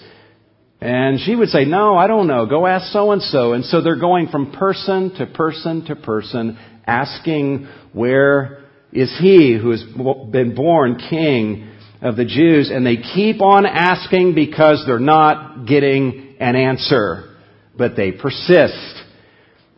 And 0.78 1.18
she 1.20 1.34
would 1.34 1.48
say, 1.48 1.64
no, 1.64 1.96
I 1.96 2.06
don't 2.06 2.26
know. 2.26 2.44
Go 2.44 2.66
ask 2.66 2.92
so 2.92 3.12
and 3.12 3.22
so. 3.22 3.54
And 3.54 3.64
so 3.64 3.80
they're 3.80 3.98
going 3.98 4.28
from 4.28 4.52
person 4.52 5.14
to 5.16 5.26
person 5.26 5.86
to 5.86 5.96
person 5.96 6.58
asking, 6.86 7.68
where 7.92 8.64
is 8.92 9.14
he 9.20 9.58
who 9.60 9.70
has 9.70 9.82
been 10.30 10.54
born 10.54 10.98
king 11.10 11.72
of 12.00 12.16
the 12.16 12.24
Jews, 12.24 12.70
and 12.70 12.86
they 12.86 12.96
keep 12.96 13.40
on 13.40 13.66
asking 13.66 14.34
because 14.34 14.84
they're 14.86 14.98
not 14.98 15.66
getting 15.66 16.36
an 16.38 16.56
answer. 16.56 17.34
But 17.76 17.96
they 17.96 18.12
persist, 18.12 19.02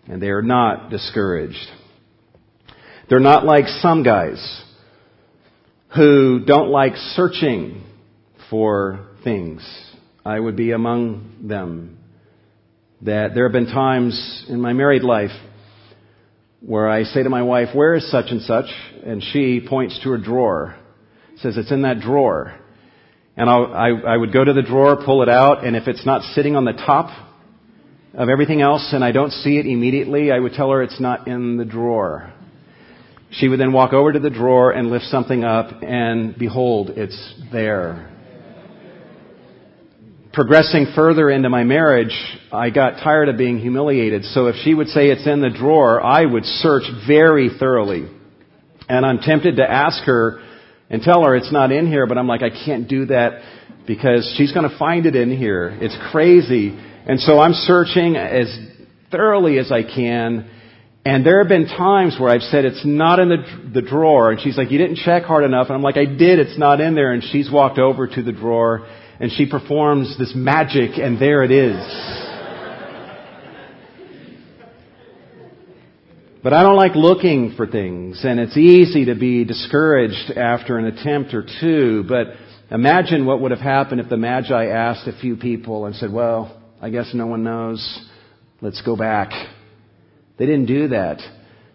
and 0.06 0.22
they 0.22 0.28
are 0.28 0.42
not 0.42 0.90
discouraged. 0.90 1.66
They're 3.08 3.18
not 3.18 3.44
like 3.44 3.66
some 3.66 4.02
guys 4.02 4.64
who 5.96 6.44
don't 6.44 6.68
like 6.68 6.94
searching 6.96 7.84
for 8.50 9.08
things. 9.24 9.66
I 10.24 10.38
would 10.38 10.56
be 10.56 10.72
among 10.72 11.36
them. 11.42 11.98
That 13.02 13.34
there 13.34 13.44
have 13.44 13.52
been 13.52 13.66
times 13.66 14.44
in 14.48 14.60
my 14.60 14.72
married 14.72 15.02
life 15.02 15.30
where 16.60 16.88
I 16.88 17.04
say 17.04 17.22
to 17.22 17.30
my 17.30 17.42
wife, 17.42 17.68
where 17.74 17.94
is 17.94 18.10
such 18.10 18.26
and 18.30 18.42
such? 18.42 18.66
And 19.04 19.22
she 19.32 19.60
points 19.66 19.98
to 20.02 20.14
a 20.14 20.18
drawer. 20.18 20.76
Says, 21.38 21.56
it's 21.56 21.70
in 21.70 21.82
that 21.82 22.00
drawer. 22.00 22.54
And 23.36 23.48
I'll, 23.48 23.72
I, 23.72 23.90
I 23.90 24.16
would 24.16 24.32
go 24.32 24.44
to 24.44 24.52
the 24.52 24.62
drawer, 24.62 25.00
pull 25.04 25.22
it 25.22 25.28
out, 25.28 25.64
and 25.64 25.76
if 25.76 25.86
it's 25.86 26.04
not 26.04 26.22
sitting 26.34 26.56
on 26.56 26.64
the 26.64 26.72
top 26.72 27.10
of 28.14 28.28
everything 28.28 28.60
else 28.60 28.90
and 28.92 29.04
I 29.04 29.12
don't 29.12 29.30
see 29.30 29.58
it 29.58 29.66
immediately, 29.66 30.32
I 30.32 30.38
would 30.40 30.52
tell 30.52 30.70
her 30.70 30.82
it's 30.82 31.00
not 31.00 31.28
in 31.28 31.56
the 31.56 31.64
drawer. 31.64 32.32
She 33.30 33.46
would 33.46 33.60
then 33.60 33.72
walk 33.72 33.92
over 33.92 34.12
to 34.12 34.18
the 34.18 34.30
drawer 34.30 34.72
and 34.72 34.90
lift 34.90 35.04
something 35.04 35.44
up 35.44 35.82
and 35.82 36.36
behold, 36.36 36.90
it's 36.90 37.34
there 37.52 38.17
progressing 40.32 40.92
further 40.94 41.30
into 41.30 41.48
my 41.48 41.64
marriage, 41.64 42.14
I 42.52 42.70
got 42.70 43.02
tired 43.02 43.28
of 43.28 43.38
being 43.38 43.58
humiliated. 43.58 44.24
So 44.24 44.46
if 44.46 44.56
she 44.62 44.74
would 44.74 44.88
say 44.88 45.08
it's 45.08 45.26
in 45.26 45.40
the 45.40 45.50
drawer, 45.50 46.02
I 46.04 46.24
would 46.24 46.44
search 46.44 46.84
very 47.06 47.50
thoroughly. 47.58 48.08
And 48.88 49.04
I'm 49.04 49.18
tempted 49.18 49.56
to 49.56 49.70
ask 49.70 50.02
her 50.04 50.42
and 50.90 51.02
tell 51.02 51.22
her 51.24 51.36
it's 51.36 51.52
not 51.52 51.72
in 51.72 51.86
here, 51.86 52.06
but 52.06 52.18
I'm 52.18 52.26
like, 52.26 52.42
I 52.42 52.50
can't 52.50 52.88
do 52.88 53.06
that 53.06 53.42
because 53.86 54.34
she's 54.36 54.52
going 54.52 54.68
to 54.68 54.78
find 54.78 55.06
it 55.06 55.16
in 55.16 55.36
here. 55.36 55.76
It's 55.80 55.96
crazy. 56.10 56.78
And 57.06 57.20
so 57.20 57.38
I'm 57.38 57.52
searching 57.52 58.16
as 58.16 58.54
thoroughly 59.10 59.58
as 59.58 59.72
I 59.72 59.82
can. 59.82 60.50
And 61.04 61.24
there 61.24 61.38
have 61.42 61.48
been 61.48 61.66
times 61.66 62.16
where 62.20 62.30
I've 62.30 62.42
said 62.42 62.64
it's 62.66 62.84
not 62.84 63.18
in 63.18 63.30
the, 63.30 63.70
the 63.80 63.82
drawer, 63.82 64.30
and 64.30 64.40
she's 64.40 64.58
like, 64.58 64.70
you 64.70 64.76
didn't 64.76 64.96
check 64.96 65.22
hard 65.22 65.44
enough. 65.44 65.68
And 65.68 65.76
I'm 65.76 65.82
like, 65.82 65.96
I 65.96 66.04
did, 66.04 66.38
it's 66.38 66.58
not 66.58 66.80
in 66.80 66.94
there. 66.94 67.12
And 67.12 67.22
she's 67.22 67.50
walked 67.50 67.78
over 67.78 68.06
to 68.06 68.22
the 68.22 68.32
drawer 68.32 68.86
and 69.20 69.32
she 69.32 69.46
performs 69.46 70.16
this 70.18 70.32
magic, 70.34 70.92
and 70.98 71.20
there 71.20 71.42
it 71.42 71.50
is. 71.50 72.24
But 76.42 76.52
I 76.52 76.62
don't 76.62 76.76
like 76.76 76.94
looking 76.94 77.54
for 77.56 77.66
things, 77.66 78.24
and 78.24 78.38
it's 78.38 78.56
easy 78.56 79.06
to 79.06 79.16
be 79.16 79.44
discouraged 79.44 80.30
after 80.36 80.78
an 80.78 80.86
attempt 80.86 81.34
or 81.34 81.44
two. 81.60 82.04
But 82.08 82.28
imagine 82.70 83.26
what 83.26 83.40
would 83.40 83.50
have 83.50 83.60
happened 83.60 84.00
if 84.00 84.08
the 84.08 84.16
Magi 84.16 84.66
asked 84.66 85.08
a 85.08 85.18
few 85.20 85.36
people 85.36 85.86
and 85.86 85.96
said, 85.96 86.12
Well, 86.12 86.62
I 86.80 86.90
guess 86.90 87.10
no 87.12 87.26
one 87.26 87.42
knows. 87.42 88.08
Let's 88.60 88.80
go 88.82 88.96
back. 88.96 89.30
They 90.38 90.46
didn't 90.46 90.66
do 90.66 90.88
that. 90.88 91.20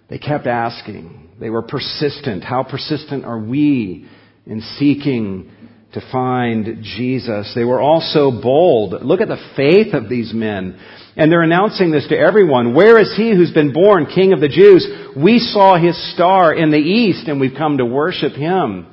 They 0.10 0.18
kept 0.18 0.48
asking. 0.48 1.32
They 1.40 1.50
were 1.50 1.62
persistent. 1.62 2.44
How 2.44 2.64
persistent 2.64 3.26
are 3.26 3.40
we 3.40 4.08
in 4.46 4.62
seeking 4.78 5.52
to 5.94 6.02
find 6.12 6.84
Jesus. 6.84 7.54
They 7.56 7.64
were 7.64 7.80
all 7.80 8.02
so 8.02 8.32
bold. 8.32 9.04
Look 9.04 9.22
at 9.22 9.28
the 9.28 9.52
faith 9.56 9.94
of 9.94 10.10
these 10.10 10.34
men. 10.34 10.80
And 11.16 11.32
they're 11.32 11.44
announcing 11.44 11.92
this 11.92 12.08
to 12.10 12.18
everyone. 12.18 12.74
Where 12.74 13.00
is 13.00 13.14
he 13.16 13.36
who's 13.36 13.52
been 13.52 13.72
born 13.72 14.08
King 14.08 14.34
of 14.34 14.40
the 14.40 14.50
Jews? 14.50 14.88
We 15.16 15.38
saw 15.38 15.78
his 15.78 15.96
star 16.14 16.54
in 16.54 16.72
the 16.72 16.78
east 16.78 17.28
and 17.28 17.40
we've 17.40 17.56
come 17.56 17.78
to 17.78 17.86
worship 17.86 18.34
him. 18.34 18.88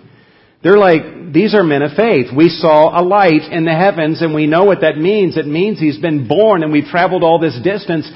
They're 0.63 0.77
like, 0.77 1.33
these 1.33 1.55
are 1.55 1.65
men 1.65 1.81
of 1.81 1.97
faith. 1.97 2.27
We 2.37 2.51
saw 2.51 3.01
a 3.01 3.03
light 3.03 3.51
in 3.51 3.65
the 3.65 3.75
heavens 3.75 4.21
and 4.21 4.35
we 4.35 4.47
know 4.47 4.65
what 4.65 4.83
that 4.83 4.99
means. 4.99 5.39
It 5.39 5.47
means 5.47 5.81
he's 5.81 5.99
been 5.99 6.29
born 6.29 6.63
and 6.63 6.71
we've 6.71 6.85
traveled 6.85 7.23
all 7.23 7.39
this 7.39 7.59
distance. 7.65 8.11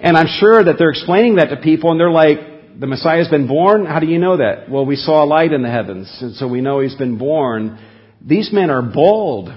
And 0.00 0.14
I'm 0.14 0.28
sure 0.38 0.62
that 0.62 0.74
they're 0.78 0.90
explaining 0.90 1.36
that 1.36 1.46
to 1.46 1.56
people 1.56 1.90
and 1.90 1.98
they're 1.98 2.10
like, 2.10 2.78
the 2.78 2.86
Messiah's 2.86 3.28
been 3.28 3.46
born? 3.46 3.86
How 3.86 4.00
do 4.00 4.06
you 4.06 4.18
know 4.18 4.36
that? 4.36 4.68
Well, 4.68 4.84
we 4.84 4.96
saw 4.96 5.24
a 5.24 5.26
light 5.26 5.52
in 5.52 5.62
the 5.62 5.70
heavens 5.70 6.14
and 6.20 6.34
so 6.36 6.46
we 6.46 6.60
know 6.60 6.80
he's 6.80 6.94
been 6.94 7.16
born. 7.16 7.78
These 8.24 8.52
men 8.52 8.70
are 8.70 8.82
bold 8.82 9.50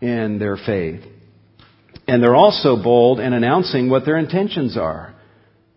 in 0.00 0.38
their 0.38 0.56
faith. 0.56 1.02
And 2.08 2.22
they're 2.22 2.36
also 2.36 2.80
bold 2.82 3.18
in 3.18 3.32
announcing 3.32 3.90
what 3.90 4.04
their 4.04 4.16
intentions 4.16 4.76
are. 4.76 5.14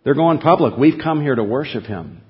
They're 0.03 0.13
going 0.13 0.39
public. 0.39 0.77
We've 0.77 0.99
come 1.01 1.21
here 1.21 1.35
to 1.35 1.43
worship 1.43 1.83
Him. 1.83 2.21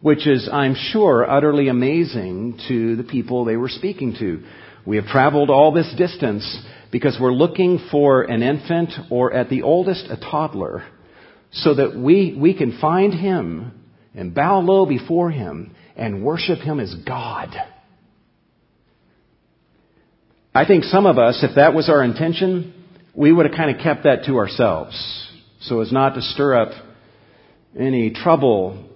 Which 0.00 0.26
is, 0.26 0.48
I'm 0.52 0.74
sure, 0.74 1.28
utterly 1.28 1.68
amazing 1.68 2.60
to 2.68 2.96
the 2.96 3.04
people 3.04 3.44
they 3.44 3.56
were 3.56 3.68
speaking 3.70 4.14
to. 4.18 4.44
We 4.86 4.96
have 4.96 5.06
traveled 5.06 5.50
all 5.50 5.72
this 5.72 5.92
distance 5.96 6.62
because 6.92 7.16
we're 7.20 7.32
looking 7.32 7.88
for 7.90 8.22
an 8.22 8.42
infant 8.42 8.92
or 9.10 9.32
at 9.32 9.48
the 9.48 9.62
oldest 9.62 10.06
a 10.10 10.16
toddler 10.16 10.84
so 11.52 11.74
that 11.74 11.96
we, 11.96 12.36
we 12.38 12.56
can 12.56 12.78
find 12.78 13.14
Him 13.14 13.72
and 14.14 14.34
bow 14.34 14.60
low 14.60 14.86
before 14.86 15.30
Him 15.30 15.74
and 15.96 16.22
worship 16.22 16.58
Him 16.58 16.80
as 16.80 16.94
God. 17.06 17.48
I 20.56 20.64
think 20.64 20.84
some 20.84 21.04
of 21.04 21.18
us, 21.18 21.42
if 21.42 21.56
that 21.56 21.74
was 21.74 21.88
our 21.88 22.04
intention, 22.04 22.84
we 23.12 23.32
would 23.32 23.44
have 23.44 23.56
kind 23.56 23.74
of 23.76 23.82
kept 23.82 24.04
that 24.04 24.24
to 24.26 24.36
ourselves 24.36 24.94
so 25.62 25.80
as 25.80 25.90
not 25.90 26.14
to 26.14 26.22
stir 26.22 26.54
up 26.54 26.70
any 27.76 28.12
trouble 28.12 28.88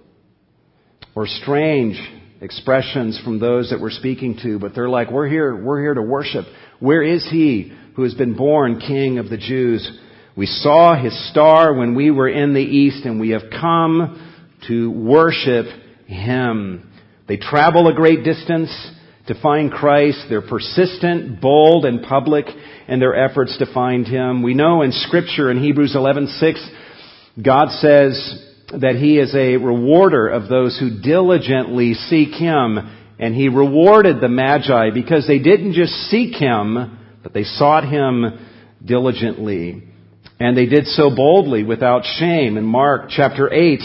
or 1.15 1.27
strange 1.27 1.99
expressions 2.39 3.19
from 3.25 3.39
those 3.39 3.71
that 3.71 3.81
we're 3.81 3.89
speaking 3.89 4.39
to, 4.41 4.57
but 4.57 4.73
they're 4.73 4.87
like, 4.87 5.11
we're 5.11 5.27
here, 5.27 5.53
we're 5.53 5.81
here 5.81 5.93
to 5.93 6.01
worship. 6.01 6.45
Where 6.79 7.03
is 7.03 7.27
he 7.29 7.75
who 7.97 8.03
has 8.03 8.13
been 8.13 8.37
born 8.37 8.79
King 8.79 9.17
of 9.17 9.29
the 9.29 9.37
Jews? 9.37 9.99
We 10.37 10.45
saw 10.45 10.95
his 10.95 11.29
star 11.29 11.73
when 11.73 11.93
we 11.93 12.09
were 12.09 12.29
in 12.29 12.53
the 12.53 12.61
east 12.61 13.03
and 13.03 13.19
we 13.19 13.31
have 13.31 13.43
come 13.51 14.31
to 14.69 14.91
worship 14.91 15.65
him. 16.05 16.89
They 17.27 17.35
travel 17.35 17.89
a 17.89 17.93
great 17.93 18.23
distance 18.23 18.71
to 19.29 19.39
find 19.41 19.71
Christ. 19.71 20.25
They're 20.27 20.41
persistent, 20.41 21.39
bold, 21.39 21.85
and 21.85 22.01
public 22.01 22.47
in 22.87 22.99
their 22.99 23.15
efforts 23.15 23.55
to 23.59 23.71
find 23.71 24.07
Him. 24.07 24.41
We 24.41 24.55
know 24.55 24.81
in 24.81 24.91
Scripture 24.91 25.51
in 25.51 25.61
Hebrews 25.61 25.95
11:6, 25.95 26.67
God 27.41 27.69
says 27.69 28.43
that 28.81 28.95
He 28.95 29.19
is 29.19 29.35
a 29.35 29.57
rewarder 29.57 30.27
of 30.27 30.49
those 30.49 30.79
who 30.79 30.99
diligently 30.99 31.93
seek 31.93 32.29
Him, 32.33 32.79
and 33.19 33.35
He 33.35 33.49
rewarded 33.49 34.19
the 34.19 34.29
Magi 34.29 34.89
because 34.95 35.27
they 35.27 35.37
didn't 35.37 35.73
just 35.73 35.93
seek 36.09 36.35
Him, 36.35 36.97
but 37.21 37.31
they 37.31 37.43
sought 37.43 37.87
Him 37.87 38.47
diligently. 38.83 39.83
And 40.39 40.57
they 40.57 40.65
did 40.65 40.87
so 40.87 41.15
boldly 41.15 41.63
without 41.63 42.03
shame. 42.17 42.57
In 42.57 42.63
Mark 42.63 43.09
chapter 43.09 43.53
8, 43.53 43.79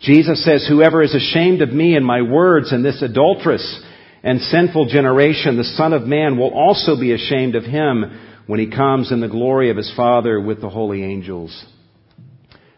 Jesus 0.00 0.44
says, 0.44 0.66
Whoever 0.68 1.02
is 1.02 1.14
ashamed 1.14 1.62
of 1.62 1.70
me 1.70 1.96
and 1.96 2.04
my 2.04 2.20
words 2.20 2.70
in 2.70 2.82
this 2.82 3.00
adulterous 3.00 3.82
and 4.24 4.40
sinful 4.40 4.86
generation, 4.86 5.58
the 5.58 5.64
Son 5.64 5.92
of 5.92 6.04
Man 6.04 6.38
will 6.38 6.52
also 6.52 6.98
be 6.98 7.12
ashamed 7.12 7.54
of 7.54 7.64
him 7.64 8.42
when 8.46 8.58
he 8.58 8.70
comes 8.70 9.12
in 9.12 9.20
the 9.20 9.28
glory 9.28 9.70
of 9.70 9.76
his 9.76 9.92
Father 9.94 10.40
with 10.40 10.62
the 10.62 10.70
holy 10.70 11.04
angels. 11.04 11.64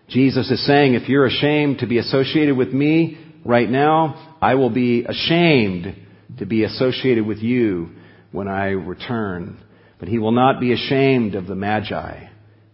Jesus 0.09 0.51
is 0.51 0.67
saying, 0.67 0.95
if 0.95 1.09
you're 1.09 1.27
ashamed 1.27 1.79
to 1.79 1.87
be 1.87 1.99
associated 1.99 2.57
with 2.57 2.73
me 2.73 3.17
right 3.45 3.71
now, 3.71 4.37
I 4.43 4.57
will 4.57 4.71
be 4.71 5.05
ashamed 5.05 5.95
to 6.39 6.47
be 6.47 6.65
associated 6.65 7.25
with 7.25 7.39
you 7.39 7.91
when 8.33 8.49
I 8.49 8.71
return. 8.71 9.59
But 10.01 10.09
he 10.09 10.19
will 10.19 10.33
not 10.33 10.59
be 10.59 10.73
ashamed 10.73 11.37
of 11.37 11.47
the 11.47 11.55
Magi, 11.55 12.29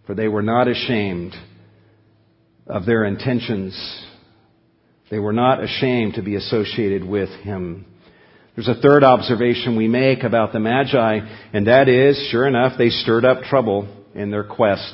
for 0.07 0.15
they 0.15 0.27
were 0.27 0.41
not 0.41 0.67
ashamed 0.67 1.33
of 2.65 2.87
their 2.87 3.05
intentions. 3.05 3.75
They 5.11 5.19
were 5.19 5.31
not 5.31 5.63
ashamed 5.63 6.15
to 6.15 6.23
be 6.23 6.35
associated 6.35 7.03
with 7.03 7.29
him. 7.29 7.85
There's 8.55 8.67
a 8.67 8.75
third 8.75 9.03
observation 9.03 9.75
we 9.75 9.87
make 9.87 10.21
about 10.23 10.53
the 10.53 10.59
Magi, 10.59 11.19
and 11.53 11.65
that 11.65 11.89
is, 11.89 12.27
sure 12.29 12.45
enough, 12.47 12.73
they 12.77 12.89
stirred 12.89 13.25
up 13.25 13.41
trouble 13.45 13.87
in 14.13 14.29
their 14.29 14.43
quest 14.43 14.93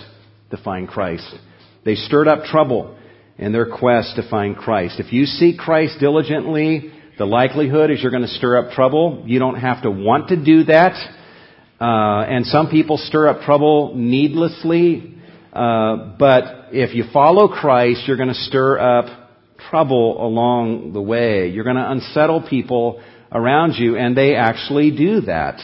to 0.51 0.57
find 0.63 0.87
Christ. 0.87 1.27
They 1.83 1.95
stirred 1.95 2.29
up 2.29 2.45
trouble 2.45 2.97
in 3.37 3.51
their 3.51 3.69
quest 3.69 4.15
to 4.15 4.29
find 4.29 4.55
Christ. 4.55 5.01
If 5.01 5.11
you 5.11 5.25
seek 5.25 5.57
Christ 5.57 5.97
diligently, 5.99 6.93
the 7.17 7.25
likelihood 7.25 7.91
is 7.91 8.01
you're 8.01 8.11
going 8.11 8.23
to 8.23 8.29
stir 8.29 8.57
up 8.59 8.71
trouble. 8.71 9.25
You 9.25 9.39
don't 9.39 9.59
have 9.59 9.83
to 9.83 9.91
want 9.91 10.29
to 10.29 10.41
do 10.41 10.63
that. 10.63 10.93
Uh, 11.81 12.21
and 12.29 12.45
some 12.45 12.69
people 12.69 12.97
stir 12.97 13.27
up 13.27 13.41
trouble 13.41 13.93
needlessly. 13.93 15.15
Uh, 15.51 16.15
but 16.17 16.69
if 16.71 16.95
you 16.95 17.03
follow 17.11 17.49
Christ, 17.49 18.03
you're 18.07 18.15
going 18.15 18.29
to 18.29 18.35
stir 18.35 18.79
up 18.79 19.31
trouble 19.69 20.25
along 20.25 20.93
the 20.93 21.01
way. 21.01 21.49
You're 21.49 21.65
going 21.65 21.75
to 21.75 21.91
unsettle 21.91 22.47
people 22.49 23.01
around 23.31 23.73
you, 23.73 23.95
and 23.95 24.15
they 24.15 24.35
actually 24.35 24.91
do 24.91 25.21
that. 25.21 25.59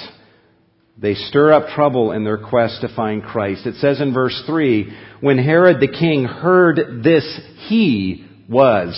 They 0.98 1.14
stir 1.16 1.52
up 1.52 1.70
trouble 1.76 2.12
in 2.12 2.24
their 2.24 2.38
quest 2.38 2.82
to 2.82 2.96
find 2.96 3.22
Christ. 3.22 3.66
It 3.66 3.76
says 3.76 4.00
in 4.00 4.14
verse 4.14 4.44
3, 4.46 4.96
when 5.20 5.38
Herod 5.38 5.80
the 5.80 5.88
king 5.88 6.24
heard 6.24 7.04
this, 7.04 7.40
he 7.68 8.26
was 8.50 8.98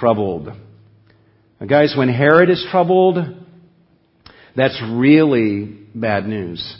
troubled. 0.00 0.48
Now 1.60 1.66
guys, 1.66 1.94
when 1.96 2.08
Herod 2.08 2.50
is 2.50 2.66
troubled, 2.70 3.18
That's 4.56 4.80
really 4.88 5.64
bad 5.94 6.26
news. 6.26 6.76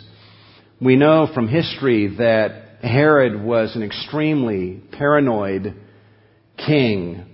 We 0.80 0.96
know 0.96 1.28
from 1.34 1.48
history 1.48 2.16
that 2.18 2.78
Herod 2.82 3.42
was 3.42 3.74
an 3.74 3.82
extremely 3.82 4.80
paranoid 4.92 5.74
king. 6.56 7.24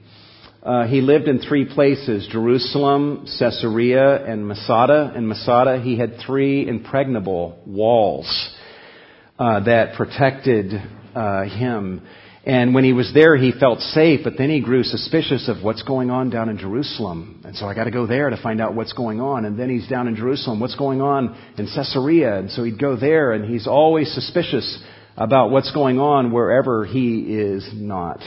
Uh, 0.62 0.86
he 0.86 1.00
lived 1.00 1.26
in 1.26 1.38
three 1.38 1.64
places 1.64 2.28
Jerusalem, 2.30 3.26
Caesarea, 3.38 4.24
and 4.26 4.46
Masada. 4.46 5.12
In 5.16 5.26
Masada, 5.26 5.80
he 5.80 5.98
had 5.98 6.16
three 6.26 6.68
impregnable 6.68 7.58
walls 7.66 8.28
uh, 9.38 9.64
that 9.64 9.94
protected 9.96 10.74
uh, 11.14 11.44
him. 11.44 12.06
And 12.44 12.74
when 12.74 12.84
he 12.84 12.92
was 12.92 13.10
there, 13.14 13.36
he 13.36 13.52
felt 13.58 13.80
safe, 13.80 14.20
but 14.22 14.34
then 14.36 14.50
he 14.50 14.60
grew 14.60 14.82
suspicious 14.82 15.48
of 15.48 15.62
what's 15.62 15.82
going 15.82 16.10
on 16.10 16.28
down 16.28 16.50
in 16.50 16.58
Jerusalem. 16.58 17.42
And 17.44 17.56
so 17.56 17.66
I 17.66 17.74
got 17.74 17.84
to 17.84 17.90
go 17.90 18.06
there 18.06 18.28
to 18.28 18.42
find 18.42 18.60
out 18.60 18.74
what's 18.74 18.92
going 18.92 19.20
on. 19.20 19.46
And 19.46 19.58
then 19.58 19.70
he's 19.70 19.88
down 19.88 20.08
in 20.08 20.16
Jerusalem. 20.16 20.60
What's 20.60 20.76
going 20.76 21.00
on 21.00 21.38
in 21.56 21.66
Caesarea? 21.74 22.38
And 22.38 22.50
so 22.50 22.64
he'd 22.64 22.78
go 22.78 22.96
there, 22.96 23.32
and 23.32 23.50
he's 23.50 23.66
always 23.66 24.12
suspicious 24.12 24.82
about 25.16 25.50
what's 25.50 25.72
going 25.72 25.98
on 25.98 26.32
wherever 26.32 26.84
he 26.84 27.20
is 27.20 27.68
not. 27.74 28.20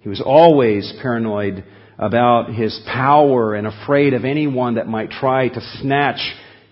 He 0.00 0.08
was 0.08 0.20
always 0.20 0.92
paranoid 1.02 1.64
about 1.98 2.52
his 2.52 2.78
power 2.86 3.54
and 3.54 3.66
afraid 3.66 4.14
of 4.14 4.24
anyone 4.24 4.76
that 4.76 4.86
might 4.86 5.10
try 5.10 5.48
to 5.48 5.60
snatch 5.80 6.20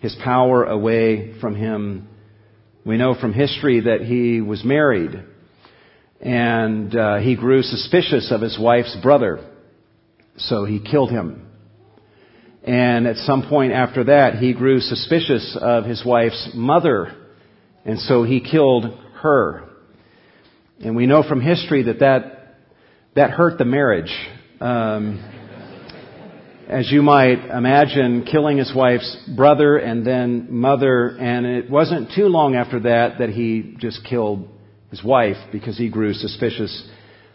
his 0.00 0.16
power 0.22 0.64
away 0.64 1.38
from 1.40 1.56
him. 1.56 2.08
We 2.84 2.96
know 2.96 3.14
from 3.20 3.32
history 3.32 3.80
that 3.80 4.02
he 4.02 4.40
was 4.40 4.64
married 4.64 5.20
and 6.20 6.96
uh, 6.96 7.16
he 7.18 7.36
grew 7.36 7.62
suspicious 7.62 8.30
of 8.32 8.40
his 8.40 8.58
wife's 8.58 8.96
brother, 9.02 9.44
so 10.38 10.64
he 10.64 10.80
killed 10.80 11.10
him. 11.10 11.46
And 12.62 13.06
at 13.06 13.16
some 13.18 13.48
point 13.48 13.72
after 13.72 14.04
that, 14.04 14.36
he 14.36 14.52
grew 14.52 14.80
suspicious 14.80 15.56
of 15.60 15.84
his 15.84 16.04
wife's 16.04 16.50
mother, 16.54 17.14
and 17.84 17.98
so 18.00 18.24
he 18.24 18.40
killed 18.40 18.98
her. 19.20 19.68
And 20.80 20.96
we 20.96 21.06
know 21.06 21.22
from 21.22 21.40
history 21.40 21.84
that 21.84 22.00
that, 22.00 22.36
that 23.16 23.31
hurt 23.31 23.57
the 23.57 23.64
marriage. 23.64 24.14
Um, 24.61 25.33
as 26.68 26.92
you 26.92 27.02
might 27.02 27.46
imagine, 27.46 28.26
killing 28.31 28.59
his 28.59 28.72
wife's 28.76 29.16
brother 29.35 29.79
and 29.79 30.07
then 30.07 30.48
mother, 30.50 31.16
and 31.18 31.46
it 31.46 31.70
wasn't 31.70 32.11
too 32.14 32.26
long 32.26 32.57
after 32.57 32.81
that 32.81 33.18
that 33.20 33.31
he 33.31 33.74
just 33.79 34.05
killed 34.05 34.48
his 34.90 35.02
wife, 35.02 35.38
because 35.50 35.79
he 35.79 35.88
grew 35.88 36.12
suspicious 36.12 36.88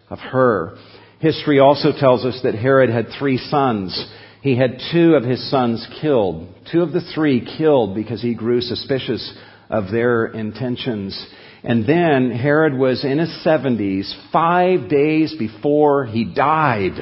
of 0.10 0.20
her. 0.20 0.78
History 1.20 1.60
also 1.60 1.90
tells 1.98 2.26
us 2.26 2.40
that 2.44 2.54
Herod 2.54 2.92
had 2.92 3.08
three 3.18 3.38
sons. 3.38 4.08
He 4.42 4.56
had 4.56 4.80
two 4.92 5.16
of 5.16 5.24
his 5.24 5.50
sons 5.50 5.86
killed. 6.00 6.48
Two 6.72 6.82
of 6.82 6.92
the 6.92 7.02
three 7.16 7.44
killed 7.58 7.96
because 7.96 8.22
he 8.22 8.36
grew 8.36 8.62
suspicious 8.62 9.36
of 9.70 9.92
their 9.92 10.28
intentions. 10.28 11.28
And 11.64 11.88
then 11.88 12.32
Herod 12.32 12.74
was 12.76 13.06
in 13.06 13.20
his 13.20 13.30
70s, 13.46 14.12
five 14.32 14.90
days 14.90 15.36
before 15.38 16.06
he 16.06 16.26
died. 16.26 16.94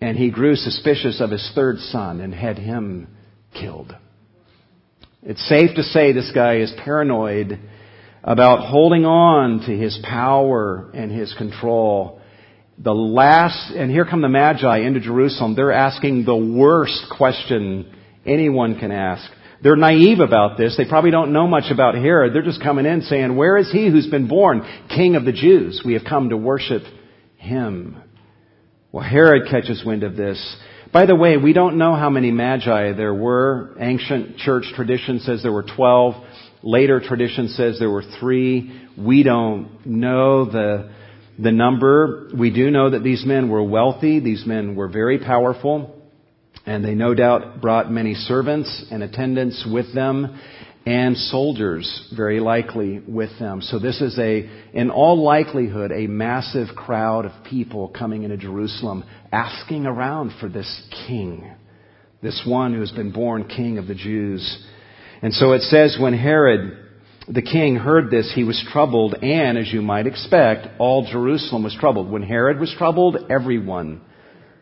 And 0.00 0.16
he 0.16 0.30
grew 0.30 0.56
suspicious 0.56 1.20
of 1.20 1.30
his 1.30 1.50
third 1.54 1.78
son 1.78 2.20
and 2.20 2.34
had 2.34 2.58
him 2.58 3.08
killed. 3.54 3.96
It's 5.22 5.48
safe 5.48 5.76
to 5.76 5.82
say 5.82 6.12
this 6.12 6.32
guy 6.34 6.56
is 6.56 6.72
paranoid 6.84 7.58
about 8.24 8.68
holding 8.68 9.04
on 9.04 9.60
to 9.60 9.76
his 9.76 9.98
power 10.02 10.90
and 10.92 11.10
his 11.10 11.32
control. 11.34 12.20
The 12.78 12.92
last, 12.92 13.72
and 13.72 13.90
here 13.90 14.04
come 14.04 14.22
the 14.22 14.28
Magi 14.28 14.78
into 14.78 15.00
Jerusalem. 15.00 15.54
They're 15.54 15.72
asking 15.72 16.24
the 16.24 16.36
worst 16.36 17.06
question 17.16 17.94
anyone 18.26 18.78
can 18.78 18.90
ask. 18.90 19.30
They're 19.62 19.76
naive 19.76 20.18
about 20.18 20.58
this. 20.58 20.76
They 20.76 20.84
probably 20.84 21.12
don't 21.12 21.32
know 21.32 21.46
much 21.46 21.70
about 21.70 21.94
Herod. 21.94 22.34
They're 22.34 22.42
just 22.42 22.62
coming 22.62 22.84
in 22.84 23.02
saying, 23.02 23.36
where 23.36 23.56
is 23.56 23.70
he 23.70 23.88
who's 23.90 24.08
been 24.08 24.26
born 24.26 24.62
king 24.88 25.14
of 25.14 25.24
the 25.24 25.32
Jews? 25.32 25.82
We 25.84 25.92
have 25.92 26.02
come 26.04 26.30
to 26.30 26.36
worship 26.36 26.82
him. 27.36 28.02
Well, 28.90 29.04
Herod 29.04 29.48
catches 29.50 29.84
wind 29.84 30.02
of 30.02 30.16
this. 30.16 30.56
By 30.92 31.06
the 31.06 31.14
way, 31.14 31.36
we 31.36 31.52
don't 31.52 31.78
know 31.78 31.94
how 31.94 32.10
many 32.10 32.30
magi 32.30 32.92
there 32.92 33.14
were. 33.14 33.74
Ancient 33.78 34.36
church 34.36 34.64
tradition 34.74 35.20
says 35.20 35.42
there 35.42 35.52
were 35.52 35.64
12. 35.76 36.14
Later 36.62 37.00
tradition 37.00 37.48
says 37.48 37.78
there 37.78 37.90
were 37.90 38.04
three. 38.20 38.88
We 38.98 39.22
don't 39.22 39.86
know 39.86 40.44
the, 40.44 40.92
the 41.38 41.52
number. 41.52 42.28
We 42.36 42.50
do 42.50 42.70
know 42.70 42.90
that 42.90 43.02
these 43.02 43.24
men 43.24 43.48
were 43.48 43.62
wealthy. 43.62 44.20
These 44.20 44.44
men 44.44 44.74
were 44.74 44.88
very 44.88 45.18
powerful. 45.18 46.01
And 46.64 46.84
they 46.84 46.94
no 46.94 47.14
doubt 47.14 47.60
brought 47.60 47.90
many 47.90 48.14
servants 48.14 48.84
and 48.90 49.02
attendants 49.02 49.66
with 49.70 49.92
them 49.94 50.38
and 50.84 51.16
soldiers 51.16 52.10
very 52.16 52.40
likely 52.40 53.00
with 53.06 53.30
them. 53.38 53.62
So 53.62 53.78
this 53.78 54.00
is 54.00 54.18
a, 54.18 54.48
in 54.72 54.90
all 54.90 55.22
likelihood, 55.22 55.92
a 55.92 56.06
massive 56.06 56.68
crowd 56.74 57.24
of 57.24 57.32
people 57.48 57.88
coming 57.88 58.24
into 58.24 58.36
Jerusalem 58.36 59.04
asking 59.30 59.86
around 59.86 60.32
for 60.40 60.48
this 60.48 60.82
king. 61.06 61.48
This 62.20 62.42
one 62.46 62.74
who 62.74 62.80
has 62.80 62.92
been 62.92 63.12
born 63.12 63.48
king 63.48 63.78
of 63.78 63.86
the 63.86 63.94
Jews. 63.94 64.64
And 65.22 65.32
so 65.32 65.52
it 65.52 65.62
says 65.62 65.98
when 66.00 66.14
Herod 66.14 66.78
the 67.28 67.42
king 67.42 67.76
heard 67.76 68.10
this, 68.10 68.32
he 68.34 68.42
was 68.42 68.62
troubled, 68.72 69.14
and 69.22 69.56
as 69.56 69.72
you 69.72 69.80
might 69.80 70.08
expect, 70.08 70.66
all 70.80 71.06
Jerusalem 71.10 71.62
was 71.62 71.76
troubled. 71.78 72.10
When 72.10 72.22
Herod 72.22 72.58
was 72.58 72.74
troubled, 72.76 73.16
everyone 73.30 74.00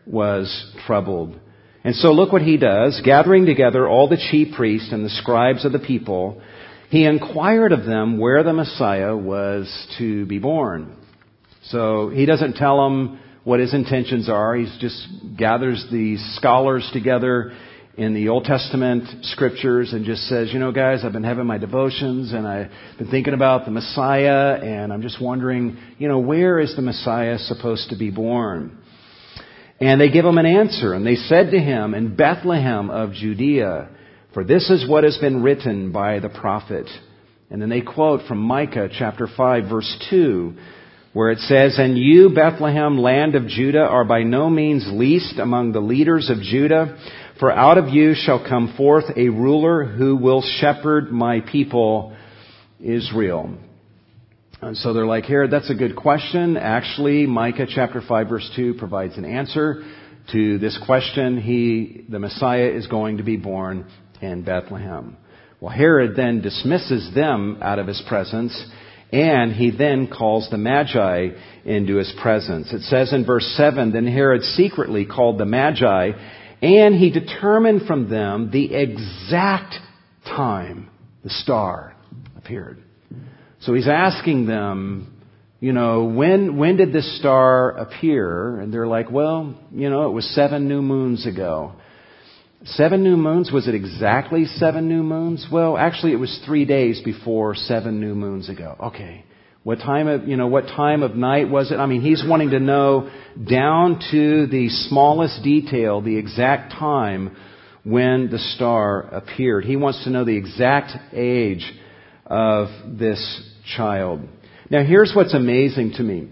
was 0.05 0.71
troubled. 0.85 1.39
And 1.83 1.95
so 1.95 2.11
look 2.11 2.31
what 2.31 2.43
he 2.43 2.57
does. 2.57 3.01
Gathering 3.03 3.45
together 3.45 3.87
all 3.87 4.07
the 4.07 4.23
chief 4.31 4.55
priests 4.55 4.91
and 4.91 5.03
the 5.03 5.09
scribes 5.09 5.65
of 5.65 5.71
the 5.71 5.79
people, 5.79 6.41
he 6.89 7.05
inquired 7.05 7.71
of 7.71 7.85
them 7.85 8.19
where 8.19 8.43
the 8.43 8.53
Messiah 8.53 9.15
was 9.15 9.87
to 9.97 10.25
be 10.27 10.37
born. 10.37 10.95
So 11.65 12.09
he 12.09 12.25
doesn't 12.25 12.53
tell 12.53 12.83
them 12.83 13.19
what 13.43 13.59
his 13.59 13.73
intentions 13.73 14.29
are. 14.29 14.55
He 14.55 14.65
just 14.79 15.07
gathers 15.37 15.85
the 15.91 16.17
scholars 16.35 16.87
together 16.93 17.53
in 17.97 18.13
the 18.13 18.29
Old 18.29 18.45
Testament 18.45 19.25
scriptures 19.25 19.93
and 19.93 20.05
just 20.05 20.23
says, 20.23 20.53
you 20.53 20.59
know, 20.59 20.71
guys, 20.71 21.03
I've 21.03 21.13
been 21.13 21.23
having 21.23 21.45
my 21.45 21.57
devotions 21.57 22.31
and 22.31 22.47
I've 22.47 22.71
been 22.97 23.09
thinking 23.09 23.33
about 23.33 23.65
the 23.65 23.71
Messiah 23.71 24.59
and 24.61 24.93
I'm 24.93 25.01
just 25.01 25.21
wondering, 25.21 25.77
you 25.97 26.07
know, 26.07 26.19
where 26.19 26.59
is 26.59 26.75
the 26.75 26.81
Messiah 26.81 27.37
supposed 27.37 27.89
to 27.89 27.97
be 27.97 28.09
born? 28.09 28.80
And 29.81 29.99
they 29.99 30.11
give 30.11 30.25
him 30.25 30.37
an 30.37 30.45
answer 30.45 30.93
and 30.93 31.05
they 31.05 31.15
said 31.15 31.51
to 31.51 31.59
him, 31.59 31.95
in 31.95 32.15
Bethlehem 32.15 32.91
of 32.91 33.13
Judea, 33.13 33.89
for 34.31 34.43
this 34.43 34.69
is 34.69 34.87
what 34.87 35.03
has 35.03 35.17
been 35.17 35.41
written 35.41 35.91
by 35.91 36.19
the 36.19 36.29
prophet. 36.29 36.85
And 37.49 37.59
then 37.59 37.69
they 37.69 37.81
quote 37.81 38.27
from 38.27 38.37
Micah 38.37 38.89
chapter 38.97 39.27
5 39.35 39.63
verse 39.67 40.05
2, 40.11 40.53
where 41.13 41.31
it 41.31 41.39
says, 41.39 41.79
And 41.79 41.97
you, 41.97 42.29
Bethlehem, 42.29 42.99
land 42.99 43.33
of 43.33 43.47
Judah, 43.47 43.79
are 43.79 44.05
by 44.05 44.21
no 44.21 44.51
means 44.51 44.87
least 44.87 45.39
among 45.39 45.71
the 45.71 45.81
leaders 45.81 46.29
of 46.29 46.41
Judah, 46.41 46.97
for 47.39 47.51
out 47.51 47.79
of 47.79 47.89
you 47.89 48.13
shall 48.13 48.47
come 48.47 48.75
forth 48.77 49.05
a 49.17 49.29
ruler 49.29 49.83
who 49.83 50.15
will 50.15 50.43
shepherd 50.59 51.11
my 51.11 51.41
people, 51.41 52.15
Israel. 52.79 53.57
And 54.61 54.77
so 54.77 54.93
they're 54.93 55.07
like, 55.07 55.25
Herod, 55.25 55.49
that's 55.49 55.71
a 55.71 55.75
good 55.75 55.95
question. 55.95 56.55
Actually, 56.55 57.25
Micah 57.25 57.65
chapter 57.67 57.99
5 57.99 58.29
verse 58.29 58.47
2 58.55 58.75
provides 58.75 59.17
an 59.17 59.25
answer 59.25 59.83
to 60.31 60.59
this 60.59 60.79
question. 60.85 61.41
He, 61.41 62.05
the 62.07 62.19
Messiah 62.19 62.67
is 62.67 62.85
going 62.85 63.17
to 63.17 63.23
be 63.23 63.37
born 63.37 63.87
in 64.21 64.43
Bethlehem. 64.43 65.17
Well, 65.59 65.73
Herod 65.73 66.15
then 66.15 66.41
dismisses 66.41 67.11
them 67.15 67.57
out 67.63 67.79
of 67.79 67.87
his 67.87 68.03
presence 68.07 68.53
and 69.11 69.51
he 69.51 69.71
then 69.71 70.07
calls 70.07 70.47
the 70.51 70.59
Magi 70.59 71.29
into 71.65 71.95
his 71.95 72.13
presence. 72.21 72.71
It 72.71 72.83
says 72.83 73.13
in 73.13 73.25
verse 73.25 73.51
7, 73.57 73.91
Then 73.91 74.05
Herod 74.05 74.43
secretly 74.43 75.07
called 75.07 75.39
the 75.39 75.45
Magi 75.45 76.11
and 76.61 76.93
he 76.93 77.09
determined 77.09 77.87
from 77.87 78.11
them 78.11 78.51
the 78.51 78.75
exact 78.75 79.73
time 80.23 80.91
the 81.23 81.31
star 81.31 81.95
appeared. 82.37 82.83
So 83.61 83.73
he's 83.73 83.87
asking 83.87 84.47
them, 84.47 85.21
you 85.59 85.71
know, 85.71 86.05
when, 86.05 86.57
when 86.57 86.77
did 86.77 86.91
this 86.91 87.19
star 87.19 87.71
appear? 87.71 88.59
And 88.59 88.73
they're 88.73 88.87
like, 88.87 89.11
well, 89.11 89.55
you 89.71 89.89
know, 89.89 90.07
it 90.07 90.11
was 90.11 90.25
seven 90.33 90.67
new 90.67 90.81
moons 90.81 91.27
ago. 91.27 91.73
Seven 92.63 93.03
new 93.03 93.17
moons? 93.17 93.51
Was 93.51 93.67
it 93.67 93.75
exactly 93.75 94.45
seven 94.45 94.87
new 94.87 95.03
moons? 95.03 95.47
Well, 95.51 95.77
actually 95.77 96.13
it 96.13 96.17
was 96.17 96.41
three 96.45 96.65
days 96.65 97.01
before 97.03 97.53
seven 97.55 97.99
new 97.99 98.15
moons 98.15 98.49
ago. 98.49 98.75
Okay. 98.79 99.25
What 99.63 99.77
time 99.77 100.07
of, 100.07 100.27
you 100.27 100.37
know, 100.37 100.47
what 100.47 100.65
time 100.65 101.03
of 101.03 101.15
night 101.15 101.47
was 101.47 101.71
it? 101.71 101.75
I 101.75 101.85
mean, 101.85 102.01
he's 102.01 102.23
wanting 102.27 102.49
to 102.51 102.59
know 102.59 103.11
down 103.47 103.99
to 104.09 104.47
the 104.47 104.69
smallest 104.69 105.43
detail, 105.43 106.01
the 106.01 106.17
exact 106.17 106.73
time 106.73 107.35
when 107.83 108.31
the 108.31 108.39
star 108.39 109.01
appeared. 109.01 109.65
He 109.65 109.75
wants 109.75 110.03
to 110.03 110.09
know 110.09 110.25
the 110.25 110.37
exact 110.37 110.93
age 111.13 111.71
of 112.25 112.69
this 112.97 113.50
child. 113.75 114.21
Now 114.69 114.83
here's 114.83 115.13
what's 115.15 115.33
amazing 115.33 115.93
to 115.97 116.03
me. 116.03 116.29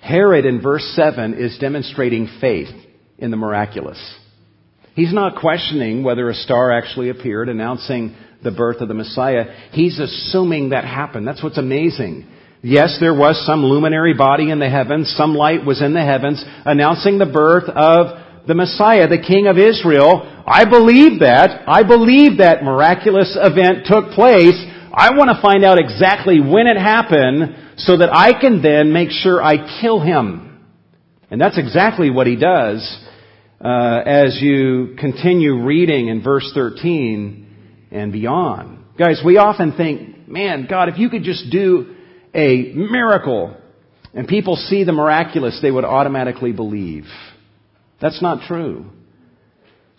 Herod 0.00 0.44
in 0.44 0.60
verse 0.60 0.84
7 0.94 1.34
is 1.34 1.58
demonstrating 1.58 2.28
faith 2.40 2.68
in 3.18 3.30
the 3.30 3.36
miraculous. 3.36 3.98
He's 4.94 5.12
not 5.12 5.40
questioning 5.40 6.02
whether 6.02 6.28
a 6.28 6.34
star 6.34 6.72
actually 6.72 7.08
appeared 7.08 7.48
announcing 7.48 8.16
the 8.42 8.50
birth 8.50 8.80
of 8.80 8.88
the 8.88 8.94
Messiah. 8.94 9.68
He's 9.72 9.98
assuming 9.98 10.70
that 10.70 10.84
happened. 10.84 11.26
That's 11.26 11.42
what's 11.42 11.58
amazing. 11.58 12.26
Yes, 12.62 12.96
there 13.00 13.14
was 13.14 13.44
some 13.46 13.64
luminary 13.64 14.14
body 14.14 14.50
in 14.50 14.58
the 14.58 14.68
heavens, 14.68 15.14
some 15.16 15.34
light 15.34 15.64
was 15.64 15.80
in 15.80 15.94
the 15.94 16.04
heavens 16.04 16.44
announcing 16.64 17.18
the 17.18 17.26
birth 17.26 17.68
of 17.68 18.46
the 18.48 18.54
Messiah, 18.54 19.06
the 19.06 19.22
King 19.22 19.46
of 19.46 19.58
Israel. 19.58 20.42
I 20.46 20.64
believe 20.64 21.20
that. 21.20 21.62
I 21.68 21.84
believe 21.84 22.38
that 22.38 22.64
miraculous 22.64 23.36
event 23.40 23.86
took 23.86 24.10
place. 24.12 24.58
I 24.98 25.14
want 25.14 25.30
to 25.30 25.40
find 25.40 25.64
out 25.64 25.78
exactly 25.78 26.40
when 26.40 26.66
it 26.66 26.76
happened 26.76 27.76
so 27.76 27.98
that 27.98 28.10
I 28.12 28.32
can 28.32 28.62
then 28.62 28.92
make 28.92 29.10
sure 29.12 29.40
I 29.40 29.80
kill 29.80 30.00
him. 30.00 30.66
And 31.30 31.40
that's 31.40 31.56
exactly 31.56 32.10
what 32.10 32.26
he 32.26 32.34
does 32.34 33.06
uh, 33.64 34.02
as 34.04 34.42
you 34.42 34.96
continue 34.98 35.62
reading 35.62 36.08
in 36.08 36.20
verse 36.20 36.50
13 36.52 37.46
and 37.92 38.10
beyond. 38.10 38.80
Guys, 38.98 39.22
we 39.24 39.36
often 39.36 39.76
think, 39.76 40.26
man, 40.26 40.66
God, 40.68 40.88
if 40.88 40.98
you 40.98 41.10
could 41.10 41.22
just 41.22 41.48
do 41.48 41.94
a 42.34 42.72
miracle 42.74 43.56
and 44.12 44.26
people 44.26 44.56
see 44.56 44.82
the 44.82 44.92
miraculous, 44.92 45.60
they 45.62 45.70
would 45.70 45.84
automatically 45.84 46.50
believe. 46.50 47.04
That's 48.00 48.20
not 48.20 48.48
true. 48.48 48.86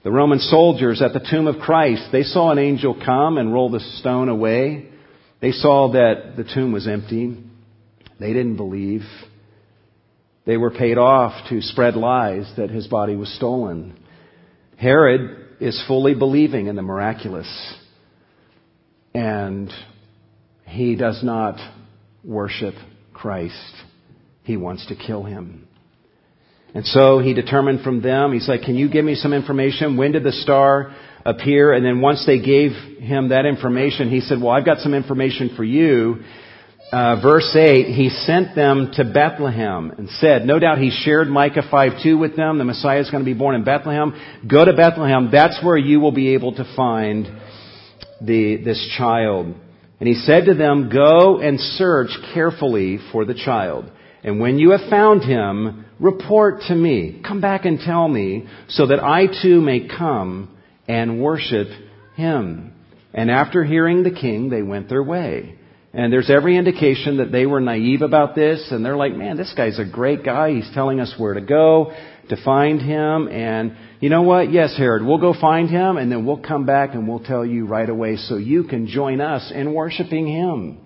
The 0.03 0.11
Roman 0.11 0.39
soldiers 0.39 1.01
at 1.01 1.13
the 1.13 1.25
tomb 1.31 1.47
of 1.47 1.61
Christ, 1.61 2.09
they 2.11 2.23
saw 2.23 2.51
an 2.51 2.57
angel 2.57 3.01
come 3.05 3.37
and 3.37 3.53
roll 3.53 3.69
the 3.69 3.79
stone 3.79 4.27
away. 4.27 4.88
They 5.41 5.51
saw 5.51 5.93
that 5.93 6.33
the 6.35 6.43
tomb 6.43 6.71
was 6.71 6.87
empty. 6.87 7.37
They 8.19 8.33
didn't 8.33 8.57
believe. 8.57 9.03
They 10.45 10.57
were 10.57 10.71
paid 10.71 10.97
off 10.97 11.49
to 11.49 11.61
spread 11.61 11.95
lies 11.95 12.51
that 12.57 12.69
his 12.69 12.87
body 12.87 13.15
was 13.15 13.33
stolen. 13.35 13.97
Herod 14.77 15.47
is 15.59 15.81
fully 15.87 16.15
believing 16.15 16.67
in 16.67 16.75
the 16.75 16.81
miraculous. 16.81 17.47
And 19.13 19.71
he 20.65 20.95
does 20.95 21.23
not 21.23 21.57
worship 22.23 22.73
Christ. 23.13 23.73
He 24.43 24.57
wants 24.57 24.87
to 24.87 24.95
kill 24.95 25.23
him. 25.23 25.67
And 26.73 26.85
so 26.85 27.19
he 27.19 27.33
determined 27.33 27.81
from 27.81 28.01
them, 28.01 28.31
he's 28.31 28.47
like, 28.47 28.61
can 28.61 28.75
you 28.75 28.89
give 28.89 29.03
me 29.03 29.15
some 29.15 29.33
information? 29.33 29.97
When 29.97 30.11
did 30.11 30.23
the 30.23 30.31
star 30.31 30.95
appear? 31.25 31.73
And 31.73 31.85
then 31.85 32.01
once 32.01 32.25
they 32.25 32.39
gave 32.39 32.71
him 32.71 33.29
that 33.29 33.45
information, 33.45 34.09
he 34.09 34.21
said, 34.21 34.41
well, 34.41 34.51
I've 34.51 34.65
got 34.65 34.79
some 34.79 34.93
information 34.93 35.53
for 35.55 35.63
you. 35.63 36.23
Uh, 36.91 37.21
verse 37.21 37.55
8, 37.55 37.93
he 37.93 38.09
sent 38.09 38.55
them 38.55 38.91
to 38.95 39.03
Bethlehem 39.03 39.91
and 39.91 40.09
said, 40.09 40.45
no 40.45 40.57
doubt 40.57 40.79
he 40.79 40.89
shared 40.89 41.27
Micah 41.27 41.61
5-2 41.71 42.19
with 42.19 42.35
them. 42.35 42.57
The 42.57 42.63
Messiah 42.63 42.99
is 42.99 43.11
going 43.11 43.23
to 43.23 43.31
be 43.31 43.37
born 43.37 43.53
in 43.53 43.63
Bethlehem. 43.63 44.13
Go 44.47 44.65
to 44.65 44.73
Bethlehem. 44.73 45.29
That's 45.31 45.63
where 45.63 45.77
you 45.77 45.99
will 45.99 46.11
be 46.11 46.33
able 46.33 46.55
to 46.55 46.73
find 46.75 47.27
the, 48.21 48.57
this 48.63 48.95
child. 48.97 49.53
And 49.99 50.07
he 50.07 50.15
said 50.15 50.45
to 50.45 50.55
them, 50.55 50.89
Go 50.89 51.39
and 51.39 51.59
search 51.59 52.09
carefully 52.33 52.99
for 53.11 53.25
the 53.25 53.35
child. 53.35 53.91
And 54.23 54.39
when 54.39 54.57
you 54.57 54.71
have 54.71 54.89
found 54.89 55.23
him, 55.23 55.85
report 55.99 56.61
to 56.69 56.75
me. 56.75 57.21
Come 57.25 57.41
back 57.41 57.65
and 57.65 57.79
tell 57.79 58.07
me, 58.07 58.47
so 58.67 58.87
that 58.87 59.03
I 59.03 59.27
too 59.43 59.61
may 59.61 59.87
come 59.87 60.57
and 60.89 61.21
worship 61.21 61.67
him. 62.15 62.73
And 63.13 63.31
after 63.31 63.63
hearing 63.63 64.03
the 64.03 64.11
king, 64.11 64.49
they 64.49 64.63
went 64.63 64.89
their 64.89 65.03
way. 65.03 65.55
And 65.93 66.11
there's 66.11 66.29
every 66.29 66.57
indication 66.57 67.17
that 67.17 67.31
they 67.31 67.45
were 67.45 67.61
naive 67.61 68.01
about 68.01 68.35
this, 68.35 68.67
and 68.71 68.85
they're 68.85 68.97
like, 68.97 69.15
man, 69.15 69.37
this 69.37 69.53
guy's 69.55 69.79
a 69.79 69.85
great 69.85 70.23
guy. 70.23 70.51
He's 70.51 70.69
telling 70.73 70.99
us 70.99 71.13
where 71.17 71.33
to 71.33 71.41
go 71.41 71.93
to 72.29 72.43
find 72.43 72.81
him. 72.81 73.27
And 73.27 73.75
you 73.99 74.09
know 74.09 74.21
what? 74.21 74.51
Yes, 74.51 74.75
Herod, 74.77 75.03
we'll 75.03 75.17
go 75.17 75.33
find 75.39 75.69
him 75.69 75.97
and 75.97 76.11
then 76.11 76.25
we'll 76.25 76.37
come 76.41 76.65
back 76.65 76.93
and 76.93 77.07
we'll 77.07 77.23
tell 77.23 77.43
you 77.43 77.65
right 77.65 77.89
away 77.89 78.17
so 78.17 78.37
you 78.37 78.65
can 78.65 78.87
join 78.87 79.19
us 79.19 79.51
in 79.53 79.73
worshiping 79.73 80.27
him. 80.27 80.77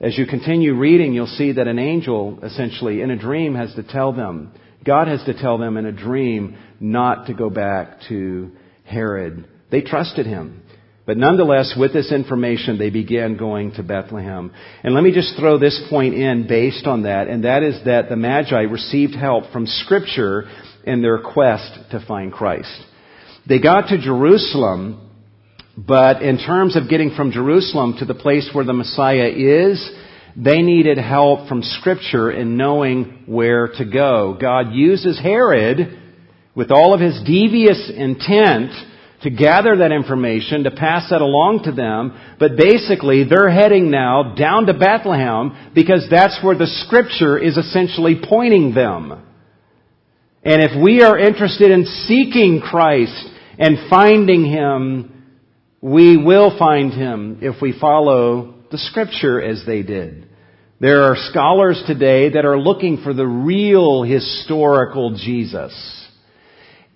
As 0.00 0.16
you 0.16 0.26
continue 0.26 0.74
reading, 0.74 1.12
you'll 1.12 1.26
see 1.26 1.52
that 1.52 1.66
an 1.66 1.78
angel, 1.78 2.38
essentially, 2.42 3.02
in 3.02 3.10
a 3.10 3.18
dream 3.18 3.54
has 3.56 3.74
to 3.74 3.82
tell 3.82 4.12
them, 4.12 4.52
God 4.86 5.08
has 5.08 5.22
to 5.24 5.38
tell 5.38 5.58
them 5.58 5.76
in 5.76 5.84
a 5.86 5.92
dream 5.92 6.56
not 6.80 7.26
to 7.26 7.34
go 7.34 7.50
back 7.50 7.98
to 8.08 8.52
Herod. 8.88 9.46
They 9.70 9.82
trusted 9.82 10.26
him. 10.26 10.62
But 11.08 11.16
nonetheless, 11.16 11.74
with 11.74 11.94
this 11.94 12.12
information, 12.12 12.76
they 12.76 12.90
began 12.90 13.38
going 13.38 13.72
to 13.72 13.82
Bethlehem. 13.82 14.52
And 14.84 14.94
let 14.94 15.02
me 15.02 15.10
just 15.10 15.38
throw 15.38 15.58
this 15.58 15.80
point 15.88 16.14
in 16.14 16.46
based 16.46 16.86
on 16.86 17.04
that, 17.04 17.28
and 17.28 17.44
that 17.44 17.62
is 17.62 17.82
that 17.86 18.10
the 18.10 18.16
Magi 18.16 18.60
received 18.60 19.14
help 19.14 19.50
from 19.50 19.66
Scripture 19.66 20.44
in 20.84 21.00
their 21.00 21.18
quest 21.18 21.72
to 21.92 22.04
find 22.06 22.30
Christ. 22.30 22.78
They 23.48 23.58
got 23.58 23.88
to 23.88 23.98
Jerusalem, 23.98 25.10
but 25.78 26.20
in 26.20 26.36
terms 26.36 26.76
of 26.76 26.90
getting 26.90 27.14
from 27.16 27.32
Jerusalem 27.32 27.96
to 28.00 28.04
the 28.04 28.14
place 28.14 28.50
where 28.52 28.66
the 28.66 28.74
Messiah 28.74 29.30
is, 29.34 29.90
they 30.36 30.60
needed 30.60 30.98
help 30.98 31.48
from 31.48 31.62
Scripture 31.62 32.30
in 32.30 32.58
knowing 32.58 33.22
where 33.24 33.68
to 33.78 33.84
go. 33.86 34.36
God 34.38 34.72
uses 34.74 35.18
Herod 35.18 35.98
with 36.54 36.70
all 36.70 36.94
of 36.94 37.00
his 37.00 37.20
devious 37.24 37.90
intent 37.94 38.72
to 39.22 39.30
gather 39.30 39.76
that 39.78 39.90
information, 39.92 40.64
to 40.64 40.70
pass 40.70 41.10
that 41.10 41.20
along 41.20 41.64
to 41.64 41.72
them, 41.72 42.18
but 42.38 42.56
basically 42.56 43.24
they're 43.24 43.50
heading 43.50 43.90
now 43.90 44.34
down 44.34 44.66
to 44.66 44.74
Bethlehem 44.74 45.72
because 45.74 46.06
that's 46.10 46.38
where 46.42 46.56
the 46.56 46.68
Scripture 46.86 47.36
is 47.38 47.56
essentially 47.56 48.20
pointing 48.22 48.74
them. 48.74 49.24
And 50.44 50.62
if 50.62 50.80
we 50.80 51.02
are 51.02 51.18
interested 51.18 51.72
in 51.72 51.84
seeking 51.84 52.60
Christ 52.60 53.28
and 53.58 53.90
finding 53.90 54.44
Him, 54.44 55.24
we 55.80 56.16
will 56.16 56.56
find 56.56 56.92
Him 56.92 57.38
if 57.42 57.60
we 57.60 57.78
follow 57.78 58.54
the 58.70 58.78
Scripture 58.78 59.42
as 59.42 59.64
they 59.66 59.82
did. 59.82 60.28
There 60.80 61.02
are 61.04 61.16
scholars 61.30 61.82
today 61.88 62.30
that 62.30 62.44
are 62.44 62.58
looking 62.58 63.02
for 63.02 63.12
the 63.12 63.26
real 63.26 64.04
historical 64.04 65.16
Jesus. 65.16 66.07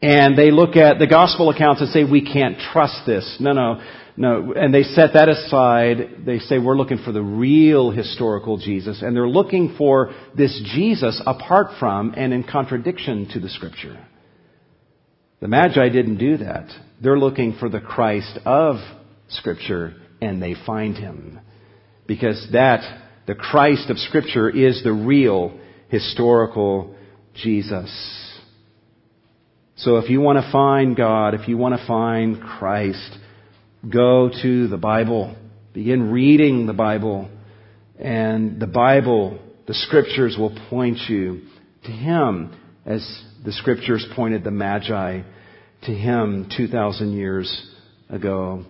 And 0.02 0.36
they 0.36 0.50
look 0.50 0.76
at 0.76 0.98
the 0.98 1.06
gospel 1.06 1.48
accounts 1.48 1.80
and 1.80 1.90
say, 1.90 2.02
we 2.02 2.20
can't 2.20 2.58
trust 2.58 3.06
this. 3.06 3.36
No, 3.40 3.52
no. 3.52 3.80
No, 4.14 4.52
and 4.52 4.74
they 4.74 4.82
set 4.82 5.14
that 5.14 5.30
aside. 5.30 6.26
They 6.26 6.38
say 6.38 6.58
we're 6.58 6.76
looking 6.76 6.98
for 6.98 7.12
the 7.12 7.22
real 7.22 7.90
historical 7.90 8.58
Jesus, 8.58 9.00
and 9.00 9.16
they're 9.16 9.26
looking 9.26 9.74
for 9.78 10.12
this 10.36 10.60
Jesus 10.74 11.20
apart 11.26 11.78
from 11.78 12.12
and 12.14 12.34
in 12.34 12.44
contradiction 12.44 13.28
to 13.32 13.40
the 13.40 13.48
Scripture. 13.48 14.06
The 15.40 15.48
Magi 15.48 15.88
didn't 15.88 16.18
do 16.18 16.36
that. 16.36 16.68
They're 17.02 17.18
looking 17.18 17.56
for 17.58 17.70
the 17.70 17.80
Christ 17.80 18.38
of 18.44 18.76
Scripture, 19.28 19.94
and 20.20 20.42
they 20.42 20.56
find 20.66 20.94
him. 20.94 21.40
Because 22.06 22.46
that, 22.52 22.82
the 23.26 23.34
Christ 23.34 23.88
of 23.88 23.96
Scripture, 23.98 24.50
is 24.50 24.82
the 24.84 24.92
real 24.92 25.58
historical 25.88 26.94
Jesus. 27.34 28.31
So 29.76 29.96
if 29.96 30.10
you 30.10 30.20
want 30.20 30.44
to 30.44 30.52
find 30.52 30.96
God, 30.96 31.34
if 31.34 31.48
you 31.48 31.56
want 31.56 31.78
to 31.78 31.86
find 31.86 32.40
Christ, 32.40 33.18
go 33.88 34.30
to 34.42 34.68
the 34.68 34.76
Bible. 34.76 35.36
Begin 35.72 36.10
reading 36.10 36.66
the 36.66 36.72
Bible. 36.72 37.30
And 37.98 38.60
the 38.60 38.66
Bible, 38.66 39.38
the 39.66 39.74
Scriptures 39.74 40.36
will 40.38 40.56
point 40.68 40.98
you 41.08 41.42
to 41.84 41.90
Him 41.90 42.54
as 42.84 43.22
the 43.44 43.52
Scriptures 43.52 44.06
pointed 44.14 44.44
the 44.44 44.50
Magi 44.50 45.22
to 45.84 45.92
Him 45.92 46.48
2,000 46.54 47.12
years 47.12 47.70
ago. 48.10 48.64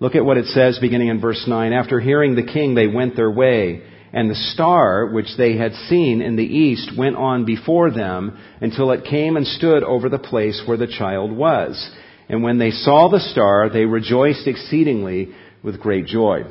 Look 0.00 0.14
at 0.14 0.24
what 0.24 0.36
it 0.36 0.46
says 0.46 0.78
beginning 0.80 1.08
in 1.08 1.20
verse 1.20 1.44
9. 1.46 1.72
After 1.72 2.00
hearing 2.00 2.36
the 2.36 2.42
king, 2.42 2.74
they 2.74 2.86
went 2.86 3.16
their 3.16 3.30
way. 3.30 3.82
And 4.12 4.30
the 4.30 4.34
star, 4.34 5.06
which 5.06 5.36
they 5.36 5.56
had 5.56 5.72
seen 5.88 6.22
in 6.22 6.36
the 6.36 6.42
east, 6.42 6.92
went 6.96 7.16
on 7.16 7.44
before 7.44 7.90
them 7.90 8.38
until 8.60 8.90
it 8.90 9.04
came 9.04 9.36
and 9.36 9.46
stood 9.46 9.82
over 9.82 10.08
the 10.08 10.18
place 10.18 10.62
where 10.66 10.78
the 10.78 10.86
child 10.86 11.30
was. 11.30 11.90
And 12.28 12.42
when 12.42 12.58
they 12.58 12.70
saw 12.70 13.08
the 13.08 13.20
star, 13.20 13.68
they 13.70 13.84
rejoiced 13.84 14.46
exceedingly 14.46 15.34
with 15.62 15.80
great 15.80 16.06
joy. 16.06 16.44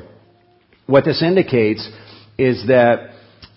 What 0.86 1.04
this 1.04 1.22
indicates 1.22 1.88
is 2.38 2.66
that 2.68 3.10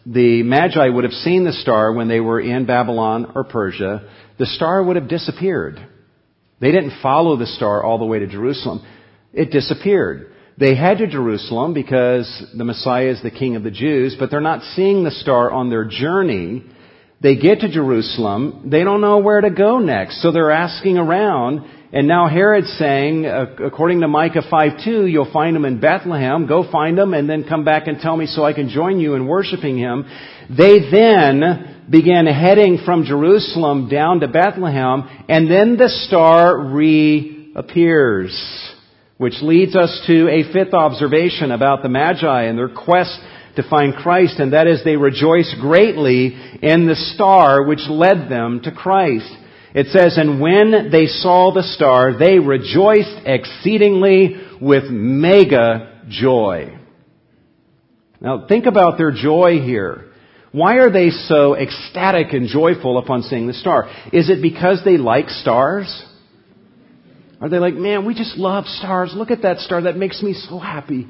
the 0.06 0.43
Magi 0.43 0.89
would 0.89 1.04
have 1.04 1.14
seen 1.14 1.43
the 1.43 1.54
star 1.54 1.93
when 1.93 2.08
they 2.08 2.20
were 2.20 2.39
in 2.39 2.66
Babylon 2.66 3.32
or 3.36 3.43
Persia. 3.43 4.10
The 4.39 4.47
star 4.47 4.84
would 4.84 4.95
have 4.95 5.08
disappeared. 5.08 5.80
They 6.60 6.72
didn't 6.72 7.02
follow 7.02 7.38
the 7.38 7.45
star 7.45 7.84
all 7.84 7.99
the 7.99 8.06
way 8.06 8.20
to 8.20 8.28
Jerusalem. 8.28 8.86
It 9.34 9.52
disappeared. 9.52 10.31
They 10.58 10.76
head 10.76 10.99
to 10.99 11.08
Jerusalem 11.08 11.74
because 11.74 12.28
the 12.56 12.64
Messiah 12.64 13.08
is 13.08 13.22
the 13.22 13.32
King 13.32 13.56
of 13.56 13.64
the 13.64 13.72
Jews, 13.72 14.16
but 14.20 14.30
they're 14.30 14.41
not 14.41 14.64
seeing 14.76 15.04
the 15.04 15.12
star 15.12 15.52
on 15.52 15.70
their 15.70 15.86
journey. 15.86 16.64
They 17.22 17.36
get 17.36 17.62
to 17.62 17.70
Jerusalem. 17.72 18.70
They 18.70 18.84
don't 18.84 19.02
know 19.02 19.20
where 19.20 19.41
to 19.41 19.49
go 19.49 19.80
next, 19.80 20.22
so 20.22 20.32
they're 20.32 20.52
asking 20.52 20.97
around 20.97 21.66
and 21.93 22.08
now 22.08 22.30
Herod's 22.30 22.72
saying, 22.80 23.26
according 23.26 23.99
to 23.99 24.08
Micah 24.08 24.43
5:2, 24.49 25.12
you'll 25.12 25.32
find 25.34 25.58
him 25.58 25.66
in 25.66 25.82
Bethlehem. 25.82 26.45
Go 26.45 26.64
find 26.72 26.97
him 26.97 27.14
and 27.14 27.30
then 27.30 27.43
come 27.43 27.66
back 27.66 27.88
and 27.88 27.99
tell 27.99 28.16
me 28.16 28.28
so 28.28 28.45
I 28.45 28.54
can 28.54 28.70
join 28.70 29.02
you 29.02 29.16
in 29.16 29.28
worshiping 29.28 29.78
him. 29.78 30.06
They 30.49 30.89
then 30.89 31.86
began 31.89 32.28
heading 32.28 32.78
from 32.86 33.04
Jerusalem 33.04 33.89
down 33.89 34.22
to 34.22 34.30
Bethlehem, 34.30 35.04
and 35.28 35.52
then 35.52 35.76
the 35.76 35.89
star 35.89 36.58
reappears, 36.58 38.32
which 39.22 39.40
leads 39.44 39.76
us 39.76 40.02
to 40.08 40.28
a 40.30 40.52
fifth 40.52 40.74
observation 40.74 41.52
about 41.52 41.84
the 41.84 41.90
Magi 41.90 42.46
and 42.46 42.58
their 42.58 42.68
quest 42.68 43.20
to 43.56 43.62
find 43.70 43.94
Christ, 43.94 44.40
and 44.40 44.54
that 44.54 44.66
is 44.66 44.84
they 44.84 44.96
rejoice 44.96 45.56
greatly 45.62 46.36
in 46.64 46.88
the 46.88 46.96
star 46.96 47.62
which 47.64 47.82
led 47.88 48.32
them 48.32 48.62
to 48.64 48.72
Christ. 48.72 49.32
It 49.76 49.90
says, 49.90 50.18
and 50.18 50.42
when 50.42 50.90
they 50.92 51.06
saw 51.06 51.54
the 51.54 51.62
star, 51.62 52.18
they 52.18 52.40
rejoiced 52.40 53.22
exceedingly 53.24 54.38
with 54.60 54.86
mega 54.90 56.02
joy. 56.10 56.80
Now 58.22 58.48
think 58.48 58.66
about 58.66 58.98
their 58.98 59.12
joy 59.12 59.60
here. 59.60 60.14
Why 60.52 60.78
are 60.78 60.92
they 60.92 61.12
so 61.12 61.56
ecstatic 61.56 62.34
and 62.34 62.48
joyful 62.48 62.98
upon 62.98 63.22
seeing 63.22 63.46
the 63.46 63.54
star? 63.54 63.88
Is 64.12 64.32
it 64.32 64.42
because 64.42 64.82
they 64.84 64.98
like 64.98 65.30
stars? 65.30 66.08
Are 67.42 67.50
they 67.50 67.58
like, 67.58 67.74
man, 67.74 68.06
we 68.06 68.14
just 68.14 68.38
love 68.38 68.66
stars. 68.66 69.14
Look 69.16 69.32
at 69.32 69.42
that 69.42 69.58
star. 69.60 69.82
That 69.82 69.98
makes 69.98 70.22
me 70.22 70.34
so 70.34 70.60
happy. 70.60 71.08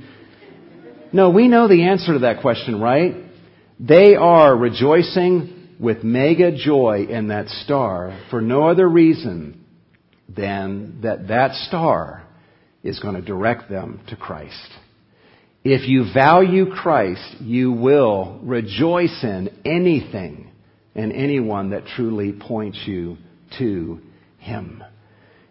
No, 1.12 1.30
we 1.30 1.50
know 1.50 1.68
the 1.68 1.84
answer 1.84 2.14
to 2.14 2.20
that 2.20 2.42
question, 2.42 2.80
right? 2.80 3.16
They 3.80 4.16
are 4.16 4.56
rejoicing 4.56 5.76
with 5.78 6.04
mega 6.04 6.56
joy 6.56 7.08
in 7.10 7.28
that 7.28 7.50
star 7.50 8.18
for 8.30 8.40
no 8.40 8.70
other 8.70 8.88
reason 8.88 9.66
than 10.30 11.02
that 11.02 11.28
that 11.28 11.54
star 11.68 12.26
is 12.82 13.00
going 13.00 13.16
to 13.16 13.22
direct 13.22 13.70
them 13.70 14.00
to 14.08 14.16
Christ. 14.16 14.70
If 15.64 15.88
you 15.90 16.06
value 16.14 16.72
Christ, 16.72 17.42
you 17.42 17.74
will 17.74 18.40
rejoice 18.42 19.20
in 19.22 19.50
anything 19.66 20.52
and 20.96 21.12
anyone 21.12 21.72
that 21.72 21.86
truly 21.88 22.32
points 22.32 22.80
you 22.86 23.18
to 23.60 24.00
Him. 24.38 24.84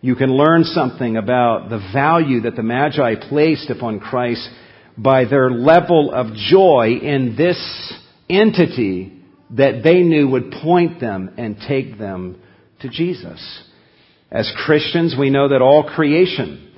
You 0.01 0.15
can 0.15 0.31
learn 0.33 0.65
something 0.65 1.17
about 1.17 1.69
the 1.69 1.91
value 1.93 2.43
that 2.43 2.57
the 2.57 2.63
Magi 2.63 3.17
placed 3.29 3.69
upon 3.69 4.01
Christ 4.01 4.49
by 4.97 5.25
their 5.25 5.51
level 5.51 6.13
of 6.13 6.35
joy 6.35 6.99
in 7.03 7.35
this 7.37 7.93
entity 8.29 9.21
that 9.51 9.83
they 9.83 10.03
knew 10.03 10.29
would 10.29 10.53
point 10.63 11.01
them 11.01 11.35
and 11.37 11.57
take 11.69 11.99
them 11.99 12.41
to 12.81 12.89
Jesus. 12.89 13.65
As 14.31 14.51
Christians, 14.65 15.17
we 15.19 15.29
know 15.29 15.49
that 15.49 15.61
all 15.61 15.91
creation, 15.95 16.73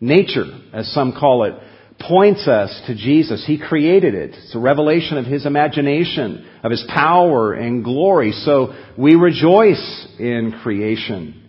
nature, 0.00 0.46
as 0.72 0.92
some 0.92 1.12
call 1.12 1.44
it, 1.44 1.54
points 2.00 2.48
us 2.48 2.82
to 2.86 2.94
Jesus. 2.94 3.44
He 3.46 3.58
created 3.58 4.14
it. 4.14 4.30
It's 4.30 4.54
a 4.54 4.58
revelation 4.58 5.18
of 5.18 5.26
His 5.26 5.46
imagination, 5.46 6.48
of 6.62 6.70
His 6.70 6.84
power 6.88 7.52
and 7.52 7.84
glory. 7.84 8.32
So 8.32 8.74
we 8.98 9.14
rejoice 9.14 10.08
in 10.18 10.58
creation, 10.62 11.43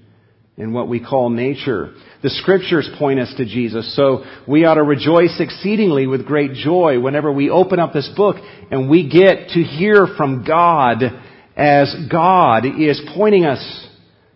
in 0.57 0.71
what 0.71 0.87
we 0.87 1.03
call 1.03 1.29
nature. 1.29 1.93
The 2.23 2.29
scriptures 2.29 2.89
point 2.97 3.19
us 3.19 3.33
to 3.37 3.45
Jesus, 3.45 3.95
so 3.95 4.23
we 4.47 4.65
ought 4.65 4.75
to 4.75 4.83
rejoice 4.83 5.35
exceedingly 5.39 6.07
with 6.07 6.25
great 6.25 6.53
joy 6.53 6.99
whenever 6.99 7.31
we 7.31 7.49
open 7.49 7.79
up 7.79 7.93
this 7.93 8.09
book 8.15 8.37
and 8.71 8.89
we 8.89 9.09
get 9.09 9.49
to 9.49 9.63
hear 9.63 10.07
from 10.17 10.45
God 10.45 11.03
as 11.57 11.93
God 12.09 12.65
is 12.65 13.01
pointing 13.15 13.45
us 13.45 13.87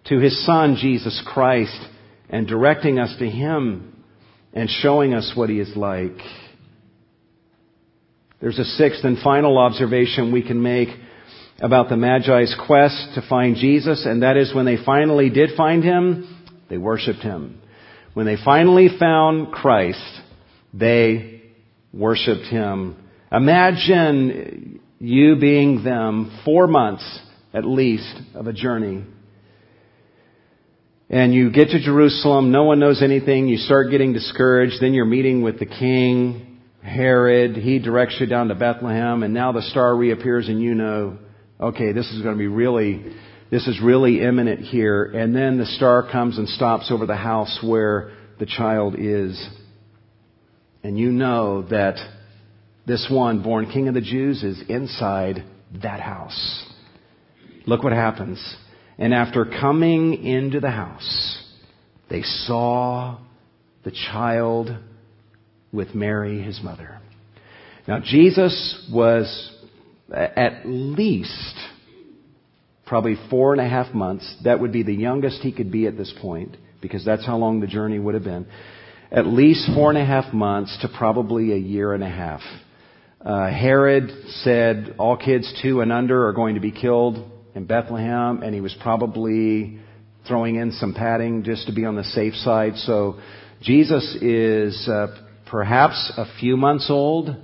to 0.06 0.20
His 0.20 0.46
Son, 0.46 0.78
Jesus 0.80 1.22
Christ, 1.26 1.80
and 2.30 2.48
directing 2.48 3.00
us 3.00 3.16
to 3.20 3.30
Him 3.30 4.04
and 4.54 4.70
showing 4.70 5.14
us 5.14 5.32
what 5.36 5.50
He 5.50 5.60
is 5.60 5.76
like. 5.76 6.18
There's 8.42 8.60
a 8.60 8.66
sixth 8.66 9.04
and 9.04 9.18
final 9.20 9.58
observation 9.58 10.32
we 10.32 10.46
can 10.46 10.62
make 10.62 10.90
about 11.62 11.90
the 11.90 11.96
Magi's 11.96 12.56
quest 12.66 13.16
to 13.16 13.28
find 13.28 13.56
Jesus, 13.56 14.06
and 14.06 14.24
that 14.24 14.38
is 14.38 14.54
when 14.54 14.66
they 14.66 14.78
finally 14.84 15.30
did 15.30 15.52
find 15.58 15.84
Him, 15.84 16.48
they 16.70 16.78
worshiped 16.78 17.20
Him. 17.22 17.62
When 18.14 18.26
they 18.26 18.38
finally 18.44 18.90
found 19.00 19.52
Christ, 19.52 20.22
they 20.74 21.42
worshiped 21.94 22.46
Him. 22.46 22.96
Imagine 23.32 24.80
you 25.00 25.36
being 25.36 25.84
them 25.84 26.40
four 26.46 26.68
months 26.68 27.20
at 27.54 27.66
least 27.66 28.14
of 28.36 28.48
a 28.48 28.54
journey. 28.54 29.04
And 31.10 31.34
you 31.34 31.52
get 31.52 31.70
to 31.70 31.80
Jerusalem, 31.84 32.52
no 32.52 32.66
one 32.66 32.80
knows 32.80 33.02
anything, 33.02 33.48
you 33.48 33.58
start 33.58 33.90
getting 33.90 34.14
discouraged, 34.14 34.76
then 34.80 34.94
you're 34.94 35.06
meeting 35.06 35.42
with 35.42 35.58
the 35.58 35.66
king, 35.66 36.60
Herod, 36.84 37.58
he 37.58 37.80
directs 37.80 38.18
you 38.20 38.28
down 38.28 38.50
to 38.50 38.56
Bethlehem, 38.56 39.24
and 39.24 39.34
now 39.34 39.52
the 39.52 39.64
star 39.64 39.96
reappears 39.96 40.48
and 40.48 40.62
you 40.62 40.76
know, 40.76 41.18
okay, 41.60 41.92
this 41.92 42.10
is 42.12 42.22
going 42.22 42.36
to 42.36 42.40
be 42.40 42.48
really 42.48 43.16
this 43.52 43.68
is 43.68 43.82
really 43.82 44.22
imminent 44.22 44.62
here. 44.62 45.06
And 45.06 45.36
then 45.36 45.58
the 45.58 45.66
star 45.66 46.10
comes 46.10 46.38
and 46.38 46.48
stops 46.48 46.92
over 46.92 47.06
the 47.06 47.16
house 47.16 47.60
where 47.64 48.12
the 48.38 48.46
child 48.46 48.96
is. 48.98 49.44
And 50.84 50.98
you 50.98 51.12
know 51.12 51.64
that 51.64 51.98
this 52.86 53.08
one, 53.12 53.42
born 53.42 53.72
King 53.72 53.88
of 53.88 53.96
the 53.96 54.02
Jews, 54.02 54.44
is 54.44 54.62
inside 54.70 55.44
that 55.82 56.00
house. 56.00 56.66
Look 57.66 57.84
what 57.84 57.92
happens. 57.92 58.40
And 58.98 59.14
after 59.14 59.46
coming 59.46 60.24
into 60.26 60.60
the 60.60 60.72
house, 60.72 61.44
they 62.10 62.22
saw 62.22 63.18
the 63.84 63.92
child 63.92 64.70
with 65.72 65.96
Mary, 65.96 66.42
his 66.42 66.62
mother. 66.64 67.00
Now, 67.88 68.00
Jesus 68.00 68.88
was 68.92 69.56
at 70.14 70.66
least 70.66 71.56
probably 72.86 73.16
four 73.30 73.54
and 73.54 73.62
a 73.62 73.70
half 73.70 73.94
months. 73.94 74.36
That 74.44 74.60
would 74.60 74.72
be 74.72 74.84
the 74.84 74.94
youngest 74.94 75.42
he 75.42 75.52
could 75.52 75.72
be 75.72 75.86
at 75.86 75.98
this 75.98 76.14
point, 76.22 76.58
because 76.82 77.06
that's 77.06 77.26
how 77.26 77.38
long 77.38 77.60
the 77.60 77.68
journey 77.68 78.00
would 78.00 78.16
have 78.16 78.24
been. 78.24 78.48
At 79.12 79.26
least 79.26 79.70
four 79.74 79.90
and 79.90 79.98
a 79.98 80.06
half 80.06 80.34
months 80.34 80.78
to 80.82 80.88
probably 80.88 81.54
a 81.54 81.58
year 81.58 81.94
and 81.94 82.04
a 82.04 82.10
half. 82.10 82.42
Uh, 83.24 83.50
Herod 83.50 84.12
said 84.44 84.96
all 84.98 85.18
kids 85.18 85.52
two 85.62 85.82
and 85.82 85.92
under 85.92 86.28
are 86.28 86.34
going 86.34 86.56
to 86.56 86.62
be 86.62 86.72
killed 86.72 87.30
in 87.54 87.66
Bethlehem, 87.66 88.44
and 88.44 88.56
he 88.56 88.62
was 88.62 88.76
probably 88.82 89.80
throwing 90.28 90.56
in 90.56 90.72
some 90.72 90.94
padding 90.94 91.44
just 91.44 91.68
to 91.68 91.74
be 91.74 91.86
on 91.86 91.96
the 91.96 92.04
safe 92.04 92.34
side. 92.36 92.76
So 92.78 93.20
Jesus 93.62 94.16
is 94.22 94.88
uh, 94.88 95.08
perhaps 95.50 96.14
a 96.18 96.26
few 96.40 96.56
months 96.56 96.88
old 96.90 97.36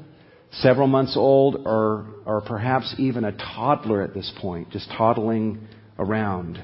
several 0.59 0.87
months 0.87 1.15
old, 1.17 1.63
or, 1.65 2.05
or 2.25 2.41
perhaps 2.41 2.95
even 2.97 3.23
a 3.23 3.31
toddler 3.31 4.01
at 4.01 4.13
this 4.13 4.31
point, 4.39 4.71
just 4.71 4.89
toddling 4.89 5.67
around. 5.97 6.63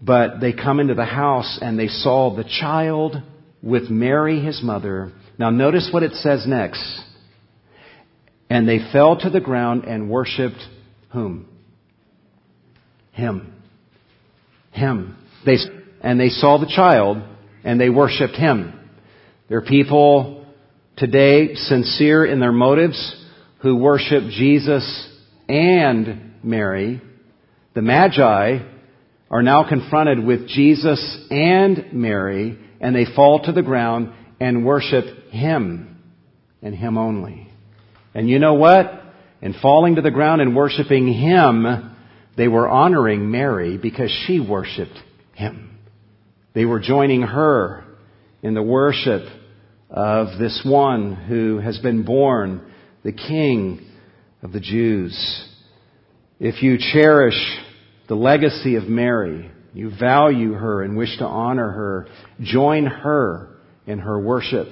But 0.00 0.40
they 0.40 0.52
come 0.52 0.80
into 0.80 0.94
the 0.94 1.04
house 1.04 1.58
and 1.60 1.78
they 1.78 1.88
saw 1.88 2.34
the 2.34 2.44
child 2.44 3.16
with 3.62 3.90
Mary, 3.90 4.40
his 4.40 4.62
mother. 4.62 5.12
Now 5.38 5.50
notice 5.50 5.90
what 5.92 6.02
it 6.02 6.12
says 6.14 6.44
next. 6.46 7.00
And 8.50 8.68
they 8.68 8.78
fell 8.92 9.18
to 9.20 9.30
the 9.30 9.40
ground 9.40 9.84
and 9.84 10.08
worshiped 10.08 10.62
whom? 11.12 11.46
Him. 13.12 13.52
Him. 14.70 15.16
They, 15.44 15.56
and 16.00 16.20
they 16.20 16.28
saw 16.28 16.58
the 16.58 16.72
child 16.74 17.18
and 17.64 17.80
they 17.80 17.90
worshiped 17.90 18.36
him. 18.36 18.78
There 19.48 19.58
are 19.58 19.62
people 19.62 20.37
today 20.98 21.54
sincere 21.54 22.24
in 22.24 22.40
their 22.40 22.52
motives 22.52 23.16
who 23.60 23.76
worship 23.76 24.24
Jesus 24.30 25.08
and 25.48 26.34
Mary. 26.42 27.00
The 27.74 27.82
Magi 27.82 28.58
are 29.30 29.42
now 29.42 29.68
confronted 29.68 30.24
with 30.24 30.48
Jesus 30.48 31.26
and 31.30 31.92
Mary 31.92 32.58
and 32.80 32.94
they 32.94 33.06
fall 33.14 33.40
to 33.44 33.52
the 33.52 33.62
ground 33.62 34.12
and 34.40 34.64
worship 34.64 35.30
Him 35.30 35.98
and 36.62 36.74
Him 36.74 36.98
only. 36.98 37.48
And 38.14 38.28
you 38.28 38.38
know 38.38 38.54
what? 38.54 38.86
In 39.40 39.54
falling 39.62 39.96
to 39.96 40.02
the 40.02 40.10
ground 40.10 40.40
and 40.40 40.56
worshiping 40.56 41.12
Him, 41.12 41.96
they 42.36 42.48
were 42.48 42.68
honoring 42.68 43.30
Mary 43.30 43.78
because 43.78 44.10
she 44.26 44.40
worshiped 44.40 44.98
Him. 45.34 45.78
They 46.54 46.64
were 46.64 46.80
joining 46.80 47.22
her 47.22 47.84
in 48.42 48.54
the 48.54 48.62
worship 48.62 49.22
of 49.90 50.38
this 50.38 50.62
one 50.64 51.14
who 51.14 51.58
has 51.58 51.78
been 51.78 52.04
born, 52.04 52.72
the 53.04 53.12
King 53.12 53.86
of 54.42 54.52
the 54.52 54.60
Jews. 54.60 55.44
If 56.38 56.62
you 56.62 56.78
cherish 56.78 57.40
the 58.08 58.14
legacy 58.14 58.76
of 58.76 58.84
Mary, 58.84 59.50
you 59.72 59.90
value 59.98 60.52
her 60.52 60.82
and 60.82 60.96
wish 60.96 61.16
to 61.18 61.24
honor 61.24 61.70
her, 61.70 62.08
join 62.40 62.86
her 62.86 63.56
in 63.86 64.00
her 64.00 64.18
worship 64.18 64.68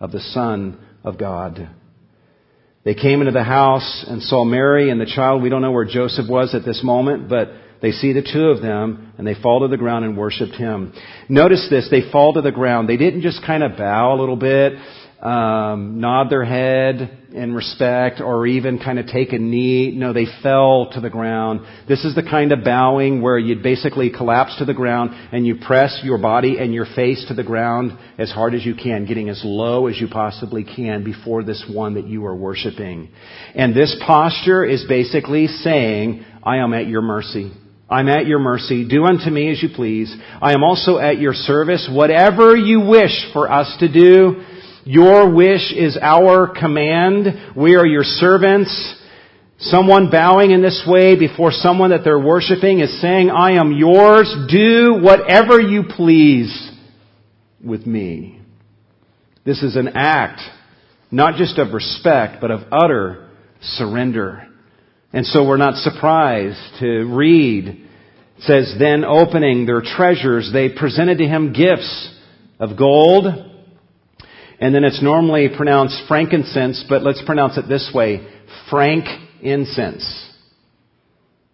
of 0.00 0.12
the 0.12 0.20
Son 0.20 0.78
of 1.04 1.18
God. 1.18 1.68
They 2.84 2.94
came 2.94 3.20
into 3.20 3.32
the 3.32 3.44
house 3.44 4.04
and 4.08 4.22
saw 4.22 4.44
Mary 4.44 4.90
and 4.90 5.00
the 5.00 5.06
child. 5.06 5.42
We 5.42 5.50
don't 5.50 5.62
know 5.62 5.72
where 5.72 5.84
Joseph 5.84 6.26
was 6.28 6.54
at 6.54 6.64
this 6.64 6.80
moment, 6.82 7.28
but 7.28 7.48
they 7.82 7.92
see 7.92 8.12
the 8.12 8.22
two 8.22 8.46
of 8.46 8.60
them 8.62 9.12
and 9.16 9.26
they 9.26 9.34
fall 9.34 9.60
to 9.60 9.68
the 9.68 9.76
ground 9.76 10.04
and 10.04 10.16
worshiped 10.16 10.54
him. 10.54 10.92
Notice 11.28 11.66
this, 11.70 11.88
they 11.90 12.10
fall 12.10 12.34
to 12.34 12.42
the 12.42 12.52
ground. 12.52 12.88
They 12.88 12.96
didn't 12.96 13.22
just 13.22 13.44
kind 13.44 13.62
of 13.62 13.76
bow 13.76 14.14
a 14.14 14.18
little 14.18 14.36
bit. 14.36 14.74
um, 15.20 16.00
nod 16.00 16.30
their 16.30 16.44
head 16.44 17.18
in 17.32 17.52
respect 17.52 18.20
or 18.20 18.46
even 18.46 18.78
kind 18.78 18.98
of 18.98 19.06
take 19.06 19.32
a 19.32 19.38
knee. 19.38 19.92
No, 19.94 20.12
they 20.12 20.26
fell 20.42 20.90
to 20.92 21.00
the 21.00 21.10
ground. 21.10 21.60
This 21.86 22.04
is 22.04 22.14
the 22.14 22.22
kind 22.22 22.52
of 22.52 22.64
bowing 22.64 23.20
where 23.20 23.38
you'd 23.38 23.62
basically 23.62 24.10
collapse 24.10 24.56
to 24.58 24.64
the 24.64 24.72
ground 24.74 25.10
and 25.30 25.46
you 25.46 25.56
press 25.56 26.00
your 26.02 26.16
body 26.16 26.56
and 26.58 26.72
your 26.72 26.86
face 26.96 27.24
to 27.28 27.34
the 27.34 27.44
ground 27.44 27.92
as 28.18 28.32
hard 28.32 28.54
as 28.54 28.64
you 28.64 28.74
can, 28.74 29.04
getting 29.04 29.28
as 29.28 29.42
low 29.44 29.88
as 29.88 30.00
you 30.00 30.08
possibly 30.08 30.64
can 30.64 31.04
before 31.04 31.42
this 31.44 31.64
one 31.70 31.94
that 31.94 32.06
you 32.06 32.24
are 32.24 32.34
worshiping. 32.34 33.10
And 33.54 33.74
this 33.74 33.94
posture 34.06 34.64
is 34.64 34.86
basically 34.88 35.48
saying, 35.48 36.24
I 36.42 36.56
am 36.56 36.72
at 36.72 36.86
your 36.86 37.02
mercy. 37.02 37.52
I'm 37.90 38.08
at 38.08 38.26
your 38.26 38.38
mercy. 38.38 38.86
Do 38.88 39.04
unto 39.04 39.30
me 39.30 39.50
as 39.50 39.60
you 39.60 39.68
please. 39.74 40.14
I 40.40 40.52
am 40.52 40.62
also 40.62 40.98
at 40.98 41.18
your 41.18 41.34
service. 41.34 41.88
Whatever 41.90 42.56
you 42.56 42.80
wish 42.80 43.32
for 43.32 43.50
us 43.50 43.76
to 43.80 43.92
do, 43.92 44.44
your 44.84 45.34
wish 45.34 45.72
is 45.72 45.98
our 46.00 46.46
command. 46.48 47.56
We 47.56 47.74
are 47.74 47.84
your 47.84 48.04
servants. 48.04 48.96
Someone 49.58 50.08
bowing 50.08 50.52
in 50.52 50.62
this 50.62 50.84
way 50.86 51.18
before 51.18 51.50
someone 51.50 51.90
that 51.90 52.02
they're 52.04 52.18
worshiping 52.18 52.78
is 52.78 53.00
saying, 53.00 53.28
I 53.28 53.60
am 53.60 53.72
yours. 53.72 54.32
Do 54.48 55.00
whatever 55.02 55.60
you 55.60 55.82
please 55.88 56.70
with 57.62 57.86
me. 57.86 58.40
This 59.44 59.62
is 59.62 59.76
an 59.76 59.88
act, 59.96 60.40
not 61.10 61.34
just 61.34 61.58
of 61.58 61.74
respect, 61.74 62.40
but 62.40 62.50
of 62.50 62.60
utter 62.70 63.28
surrender. 63.60 64.46
And 65.12 65.26
so 65.26 65.46
we're 65.46 65.56
not 65.56 65.74
surprised 65.74 66.78
to 66.80 67.04
read, 67.04 67.66
it 67.66 68.42
says, 68.42 68.74
then 68.78 69.04
opening 69.04 69.66
their 69.66 69.80
treasures, 69.80 70.50
they 70.52 70.68
presented 70.68 71.18
to 71.18 71.26
him 71.26 71.52
gifts 71.52 72.14
of 72.60 72.76
gold, 72.76 73.26
and 74.60 74.74
then 74.74 74.84
it's 74.84 75.02
normally 75.02 75.48
pronounced 75.54 76.02
frankincense, 76.06 76.84
but 76.88 77.02
let's 77.02 77.22
pronounce 77.26 77.58
it 77.58 77.68
this 77.68 77.90
way, 77.92 78.26
frank 78.70 79.06
incense 79.42 80.30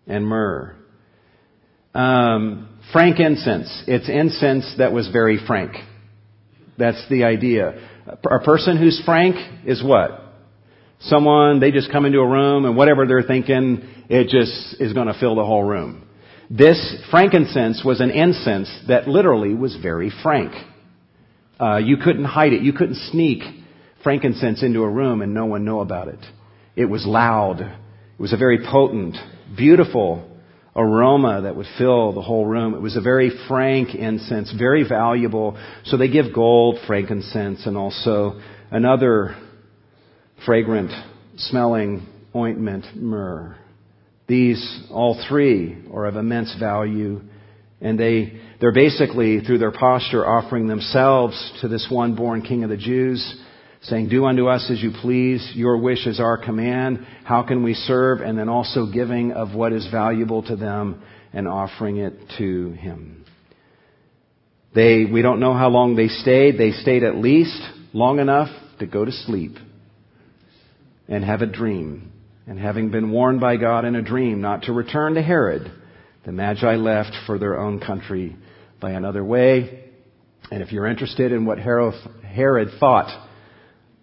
and 0.06 0.26
myrrh. 0.26 0.74
Um, 1.94 2.78
frank 2.92 3.20
incense. 3.20 3.84
It's 3.86 4.08
incense 4.08 4.74
that 4.78 4.92
was 4.92 5.08
very 5.08 5.38
frank. 5.46 5.72
That's 6.76 7.02
the 7.08 7.24
idea. 7.24 7.88
A 8.06 8.44
person 8.44 8.76
who's 8.76 9.00
frank 9.04 9.36
is 9.64 9.82
what? 9.82 10.25
Someone, 11.00 11.60
they 11.60 11.70
just 11.70 11.90
come 11.92 12.06
into 12.06 12.18
a 12.18 12.26
room 12.26 12.64
and 12.64 12.76
whatever 12.76 13.06
they're 13.06 13.22
thinking, 13.22 13.82
it 14.08 14.28
just 14.28 14.80
is 14.80 14.92
going 14.92 15.08
to 15.08 15.18
fill 15.18 15.36
the 15.36 15.44
whole 15.44 15.62
room. 15.62 16.08
This 16.48 16.96
frankincense 17.10 17.82
was 17.84 18.00
an 18.00 18.10
incense 18.10 18.70
that 18.88 19.08
literally 19.08 19.54
was 19.54 19.76
very 19.82 20.12
frank. 20.22 20.52
Uh, 21.60 21.76
you 21.76 21.96
couldn't 21.96 22.24
hide 22.24 22.52
it. 22.52 22.62
You 22.62 22.72
couldn't 22.72 22.96
sneak 23.10 23.42
frankincense 24.02 24.62
into 24.62 24.82
a 24.82 24.88
room 24.88 25.22
and 25.22 25.34
no 25.34 25.46
one 25.46 25.64
know 25.64 25.80
about 25.80 26.08
it. 26.08 26.20
It 26.76 26.86
was 26.86 27.04
loud. 27.04 27.60
It 27.60 28.20
was 28.20 28.32
a 28.32 28.36
very 28.36 28.64
potent, 28.64 29.16
beautiful 29.56 30.30
aroma 30.76 31.42
that 31.42 31.56
would 31.56 31.66
fill 31.78 32.12
the 32.12 32.22
whole 32.22 32.46
room. 32.46 32.74
It 32.74 32.80
was 32.80 32.96
a 32.96 33.00
very 33.00 33.32
frank 33.48 33.94
incense, 33.94 34.52
very 34.56 34.86
valuable. 34.86 35.58
So 35.84 35.96
they 35.96 36.08
give 36.08 36.34
gold, 36.34 36.78
frankincense, 36.86 37.66
and 37.66 37.76
also 37.76 38.40
another 38.70 39.34
fragrant 40.44 40.90
smelling 41.36 42.06
ointment, 42.34 42.84
myrrh. 42.94 43.56
These, 44.28 44.86
all 44.90 45.22
three, 45.28 45.84
are 45.92 46.06
of 46.06 46.16
immense 46.16 46.54
value, 46.58 47.20
and 47.80 47.98
they, 47.98 48.40
they're 48.60 48.72
basically, 48.72 49.40
through 49.40 49.58
their 49.58 49.72
posture, 49.72 50.26
offering 50.26 50.66
themselves 50.66 51.52
to 51.60 51.68
this 51.68 51.86
one 51.90 52.16
born 52.16 52.42
King 52.42 52.64
of 52.64 52.70
the 52.70 52.76
Jews, 52.76 53.40
saying, 53.82 54.08
Do 54.08 54.24
unto 54.24 54.48
us 54.48 54.68
as 54.70 54.82
you 54.82 54.90
please, 55.00 55.52
your 55.54 55.78
wish 55.78 56.06
is 56.06 56.18
our 56.18 56.38
command, 56.38 57.06
how 57.24 57.44
can 57.44 57.62
we 57.62 57.74
serve? 57.74 58.20
And 58.20 58.36
then 58.36 58.48
also 58.48 58.90
giving 58.92 59.32
of 59.32 59.54
what 59.54 59.72
is 59.72 59.86
valuable 59.90 60.42
to 60.44 60.56
them 60.56 61.02
and 61.32 61.46
offering 61.46 61.98
it 61.98 62.14
to 62.38 62.72
Him. 62.72 63.24
They, 64.74 65.04
we 65.04 65.22
don't 65.22 65.40
know 65.40 65.54
how 65.54 65.68
long 65.68 65.94
they 65.94 66.08
stayed. 66.08 66.58
They 66.58 66.72
stayed 66.72 67.04
at 67.04 67.16
least 67.16 67.62
long 67.92 68.18
enough 68.18 68.48
to 68.80 68.86
go 68.86 69.04
to 69.04 69.12
sleep 69.12 69.56
and 71.08 71.24
have 71.24 71.42
a 71.42 71.46
dream. 71.46 72.12
And 72.46 72.58
having 72.58 72.90
been 72.90 73.10
warned 73.10 73.40
by 73.40 73.56
God 73.56 73.84
in 73.84 73.96
a 73.96 74.02
dream 74.02 74.40
not 74.40 74.62
to 74.62 74.72
return 74.72 75.14
to 75.14 75.22
Herod, 75.22 75.70
the 76.24 76.32
Magi 76.32 76.76
left 76.76 77.12
for 77.26 77.38
their 77.38 77.58
own 77.58 77.80
country 77.80 78.36
by 78.80 78.92
another 78.92 79.24
way. 79.24 79.84
And 80.50 80.62
if 80.62 80.72
you're 80.72 80.86
interested 80.86 81.32
in 81.32 81.44
what 81.44 81.58
Herod 81.58 82.68
thought 82.78 83.28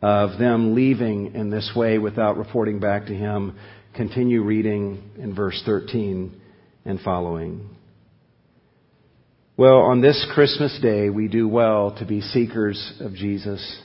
of 0.01 0.37
them 0.37 0.75
leaving 0.75 1.35
in 1.35 1.49
this 1.49 1.71
way 1.75 1.97
without 1.97 2.37
reporting 2.37 2.79
back 2.79 3.05
to 3.05 3.15
him, 3.15 3.57
continue 3.95 4.43
reading 4.43 5.11
in 5.17 5.33
verse 5.33 5.61
13 5.65 6.41
and 6.83 6.99
following. 6.99 7.69
Well, 9.55 9.77
on 9.77 10.01
this 10.01 10.25
Christmas 10.33 10.77
day, 10.81 11.09
we 11.09 11.27
do 11.27 11.47
well 11.47 11.95
to 11.99 12.05
be 12.05 12.21
seekers 12.21 12.93
of 12.99 13.13
Jesus 13.13 13.81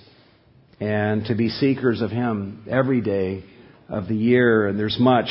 and 0.80 1.24
to 1.26 1.34
be 1.34 1.48
seekers 1.48 2.00
of 2.00 2.10
Him 2.10 2.64
every 2.70 3.00
day 3.00 3.44
of 3.88 4.08
the 4.08 4.14
year. 4.14 4.66
And 4.66 4.78
there's 4.78 4.96
much 4.98 5.28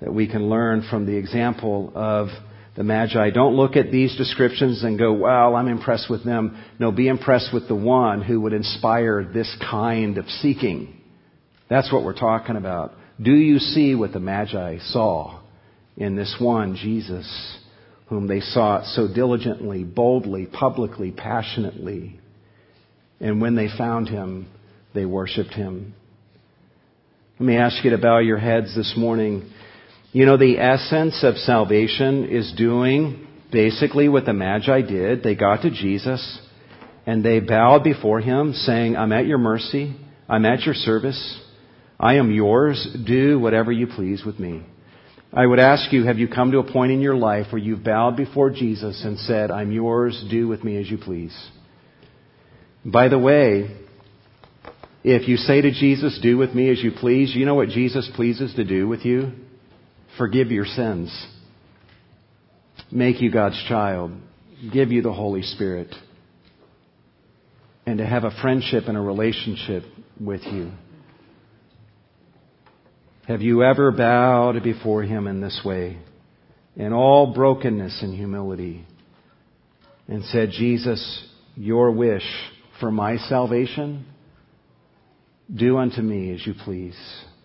that 0.00 0.12
we 0.12 0.26
can 0.26 0.48
learn 0.48 0.86
from 0.88 1.06
the 1.06 1.16
example 1.16 1.92
of 1.94 2.28
the 2.76 2.82
Magi. 2.82 3.30
Don't 3.30 3.54
look 3.54 3.76
at 3.76 3.90
these 3.90 4.16
descriptions 4.16 4.82
and 4.82 4.98
go, 4.98 5.12
well, 5.12 5.54
I'm 5.54 5.68
impressed 5.68 6.10
with 6.10 6.24
them. 6.24 6.62
No, 6.78 6.90
be 6.90 7.08
impressed 7.08 7.52
with 7.52 7.68
the 7.68 7.74
one 7.74 8.22
who 8.22 8.40
would 8.40 8.52
inspire 8.52 9.24
this 9.24 9.54
kind 9.70 10.18
of 10.18 10.26
seeking. 10.26 11.00
That's 11.68 11.92
what 11.92 12.04
we're 12.04 12.18
talking 12.18 12.56
about. 12.56 12.94
Do 13.22 13.32
you 13.32 13.58
see 13.58 13.94
what 13.94 14.12
the 14.12 14.20
Magi 14.20 14.78
saw 14.86 15.40
in 15.96 16.16
this 16.16 16.34
one, 16.40 16.76
Jesus, 16.76 17.58
whom 18.08 18.26
they 18.26 18.40
sought 18.40 18.86
so 18.86 19.06
diligently, 19.06 19.84
boldly, 19.84 20.46
publicly, 20.46 21.12
passionately? 21.12 22.18
And 23.24 23.40
when 23.40 23.54
they 23.54 23.68
found 23.78 24.10
him, 24.10 24.46
they 24.94 25.06
worshiped 25.06 25.54
him. 25.54 25.94
Let 27.40 27.46
me 27.46 27.56
ask 27.56 27.82
you 27.82 27.92
to 27.92 27.98
bow 27.98 28.18
your 28.18 28.36
heads 28.36 28.76
this 28.76 28.92
morning. 28.98 29.50
You 30.12 30.26
know, 30.26 30.36
the 30.36 30.58
essence 30.58 31.24
of 31.24 31.36
salvation 31.36 32.28
is 32.28 32.52
doing 32.54 33.26
basically 33.50 34.10
what 34.10 34.26
the 34.26 34.34
Magi 34.34 34.82
did. 34.82 35.22
They 35.22 35.36
got 35.36 35.62
to 35.62 35.70
Jesus 35.70 36.38
and 37.06 37.24
they 37.24 37.40
bowed 37.40 37.82
before 37.82 38.20
him 38.20 38.52
saying, 38.52 38.94
I'm 38.94 39.10
at 39.10 39.26
your 39.26 39.38
mercy. 39.38 39.96
I'm 40.28 40.44
at 40.44 40.60
your 40.60 40.74
service. 40.74 41.40
I 41.98 42.16
am 42.16 42.30
yours. 42.30 42.94
Do 43.06 43.40
whatever 43.40 43.72
you 43.72 43.86
please 43.86 44.22
with 44.22 44.38
me. 44.38 44.64
I 45.32 45.46
would 45.46 45.60
ask 45.60 45.90
you, 45.94 46.04
have 46.04 46.18
you 46.18 46.28
come 46.28 46.52
to 46.52 46.58
a 46.58 46.70
point 46.70 46.92
in 46.92 47.00
your 47.00 47.16
life 47.16 47.46
where 47.52 47.62
you've 47.62 47.84
bowed 47.84 48.18
before 48.18 48.50
Jesus 48.50 49.02
and 49.02 49.18
said, 49.18 49.50
I'm 49.50 49.72
yours. 49.72 50.22
Do 50.30 50.46
with 50.46 50.62
me 50.62 50.76
as 50.76 50.90
you 50.90 50.98
please? 50.98 51.34
By 52.84 53.08
the 53.08 53.18
way, 53.18 53.74
if 55.02 55.26
you 55.26 55.36
say 55.36 55.62
to 55.62 55.70
Jesus, 55.70 56.18
do 56.22 56.36
with 56.36 56.54
me 56.54 56.70
as 56.70 56.82
you 56.82 56.92
please, 56.92 57.34
you 57.34 57.46
know 57.46 57.54
what 57.54 57.68
Jesus 57.68 58.10
pleases 58.14 58.54
to 58.54 58.64
do 58.64 58.86
with 58.86 59.04
you? 59.04 59.32
Forgive 60.18 60.50
your 60.50 60.66
sins. 60.66 61.26
Make 62.90 63.22
you 63.22 63.30
God's 63.30 63.62
child. 63.68 64.12
Give 64.72 64.92
you 64.92 65.00
the 65.00 65.12
Holy 65.12 65.42
Spirit. 65.42 65.94
And 67.86 67.98
to 67.98 68.06
have 68.06 68.24
a 68.24 68.30
friendship 68.42 68.84
and 68.86 68.96
a 68.96 69.00
relationship 69.00 69.84
with 70.20 70.42
you. 70.44 70.70
Have 73.26 73.40
you 73.40 73.62
ever 73.62 73.90
bowed 73.92 74.62
before 74.62 75.02
Him 75.02 75.26
in 75.26 75.40
this 75.40 75.60
way? 75.64 75.98
In 76.76 76.92
all 76.92 77.32
brokenness 77.32 78.02
and 78.02 78.14
humility. 78.14 78.86
And 80.06 80.24
said, 80.24 80.50
Jesus, 80.50 81.26
your 81.56 81.90
wish 81.90 82.22
for 82.80 82.90
my 82.90 83.16
salvation 83.16 84.06
do 85.54 85.76
unto 85.76 86.00
me 86.00 86.32
as 86.32 86.46
you 86.46 86.54
please. 86.64 86.96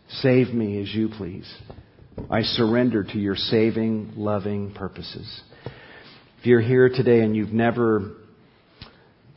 Save 0.09 0.53
me 0.53 0.82
as 0.82 0.93
you 0.93 1.09
please. 1.09 1.51
I 2.30 2.41
surrender 2.41 3.03
to 3.03 3.17
your 3.17 3.36
saving, 3.36 4.13
loving 4.15 4.73
purposes. 4.73 5.41
If 6.39 6.45
you're 6.45 6.61
here 6.61 6.89
today 6.89 7.19
and 7.21 7.36
you've 7.36 7.53
never 7.53 8.13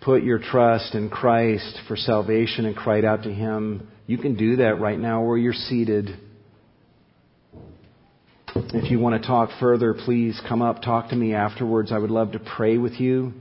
put 0.01 0.23
your 0.23 0.39
trust 0.39 0.95
in 0.95 1.11
Christ 1.11 1.81
for 1.87 1.97
salvation 1.97 2.65
and 2.65 2.77
cried 2.77 3.05
out 3.05 3.25
to 3.25 3.33
Him, 3.33 3.89
you 4.07 4.19
can 4.19 4.37
do 4.37 4.57
that 4.57 4.81
right 4.81 4.99
now 4.99 5.23
where 5.23 5.37
you're 5.37 5.53
seated. 5.53 6.11
If 8.55 8.91
you 8.91 8.99
want 8.99 9.21
to 9.21 9.27
talk 9.27 9.51
further, 9.61 9.95
please 9.95 10.41
come 10.49 10.63
up, 10.63 10.83
talk 10.83 11.11
to 11.11 11.17
me 11.17 11.35
afterwards. 11.35 11.93
I 11.93 11.99
would 11.99 12.11
love 12.11 12.33
to 12.33 12.39
pray 12.39 12.79
with 12.79 12.95
you 12.95 13.35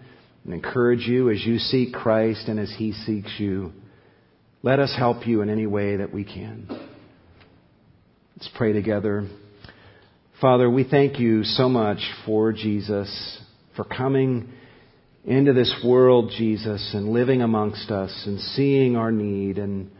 and 0.43 0.53
encourage 0.53 1.07
you 1.07 1.29
as 1.29 1.45
you 1.45 1.57
seek 1.59 1.93
Christ 1.93 2.47
and 2.47 2.59
as 2.59 2.73
He 2.77 2.93
seeks 2.93 3.31
you. 3.37 3.73
Let 4.63 4.79
us 4.79 4.93
help 4.97 5.27
you 5.27 5.41
in 5.41 5.49
any 5.49 5.67
way 5.67 5.97
that 5.97 6.13
we 6.13 6.23
can. 6.23 6.67
Let's 8.35 8.49
pray 8.55 8.73
together. 8.73 9.27
Father, 10.39 10.69
we 10.69 10.83
thank 10.83 11.19
you 11.19 11.43
so 11.43 11.69
much 11.69 11.99
for 12.25 12.51
Jesus, 12.51 13.39
for 13.75 13.83
coming 13.83 14.49
into 15.23 15.53
this 15.53 15.73
world, 15.85 16.31
Jesus, 16.35 16.91
and 16.95 17.09
living 17.09 17.41
amongst 17.41 17.91
us 17.91 18.23
and 18.25 18.39
seeing 18.39 18.95
our 18.95 19.11
need 19.11 19.59
and 19.59 19.91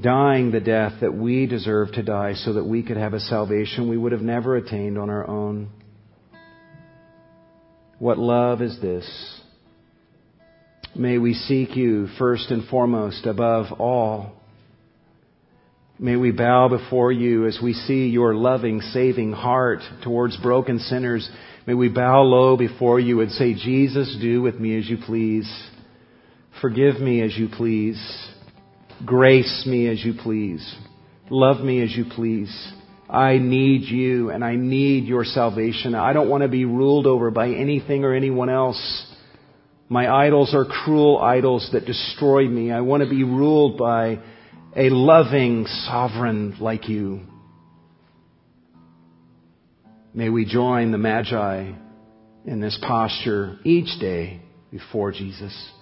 dying 0.00 0.50
the 0.50 0.60
death 0.60 0.94
that 1.00 1.14
we 1.14 1.46
deserve 1.46 1.92
to 1.92 2.02
die 2.02 2.34
so 2.34 2.54
that 2.54 2.64
we 2.64 2.82
could 2.82 2.96
have 2.96 3.14
a 3.14 3.20
salvation 3.20 3.88
we 3.88 3.96
would 3.96 4.12
have 4.12 4.22
never 4.22 4.56
attained 4.56 4.98
on 4.98 5.10
our 5.10 5.28
own. 5.28 5.70
What 8.00 8.16
love 8.16 8.62
is 8.62 8.80
this? 8.80 9.06
May 10.96 11.18
we 11.18 11.34
seek 11.34 11.76
you 11.76 12.08
first 12.18 12.50
and 12.50 12.66
foremost 12.66 13.26
above 13.26 13.78
all. 13.78 14.32
May 15.98 16.16
we 16.16 16.32
bow 16.32 16.70
before 16.70 17.12
you 17.12 17.46
as 17.46 17.58
we 17.62 17.74
see 17.74 18.06
your 18.06 18.34
loving, 18.34 18.80
saving 18.80 19.32
heart 19.32 19.80
towards 20.02 20.38
broken 20.38 20.78
sinners. 20.78 21.28
May 21.66 21.74
we 21.74 21.90
bow 21.90 22.22
low 22.22 22.56
before 22.56 22.98
you 22.98 23.20
and 23.20 23.30
say, 23.32 23.52
Jesus, 23.52 24.16
do 24.18 24.40
with 24.40 24.54
me 24.54 24.78
as 24.78 24.88
you 24.88 24.96
please. 25.04 25.68
Forgive 26.62 27.02
me 27.02 27.20
as 27.20 27.36
you 27.36 27.50
please. 27.54 28.00
Grace 29.04 29.66
me 29.66 29.88
as 29.88 30.02
you 30.02 30.14
please. 30.14 30.74
Love 31.28 31.62
me 31.62 31.82
as 31.82 31.94
you 31.94 32.06
please. 32.06 32.72
I 33.10 33.38
need 33.38 33.82
you 33.82 34.30
and 34.30 34.44
I 34.44 34.54
need 34.54 35.04
your 35.04 35.24
salvation. 35.24 35.94
I 35.94 36.12
don't 36.12 36.28
want 36.28 36.42
to 36.42 36.48
be 36.48 36.64
ruled 36.64 37.06
over 37.06 37.30
by 37.30 37.48
anything 37.50 38.04
or 38.04 38.14
anyone 38.14 38.48
else. 38.48 39.06
My 39.88 40.08
idols 40.08 40.54
are 40.54 40.64
cruel 40.64 41.18
idols 41.18 41.68
that 41.72 41.84
destroy 41.84 42.46
me. 42.46 42.70
I 42.70 42.82
want 42.82 43.02
to 43.02 43.10
be 43.10 43.24
ruled 43.24 43.76
by 43.76 44.20
a 44.76 44.88
loving 44.90 45.66
sovereign 45.66 46.56
like 46.60 46.88
you. 46.88 47.22
May 50.14 50.28
we 50.28 50.44
join 50.44 50.92
the 50.92 50.98
Magi 50.98 51.72
in 52.44 52.60
this 52.60 52.78
posture 52.80 53.58
each 53.64 53.98
day 54.00 54.40
before 54.70 55.10
Jesus. 55.10 55.72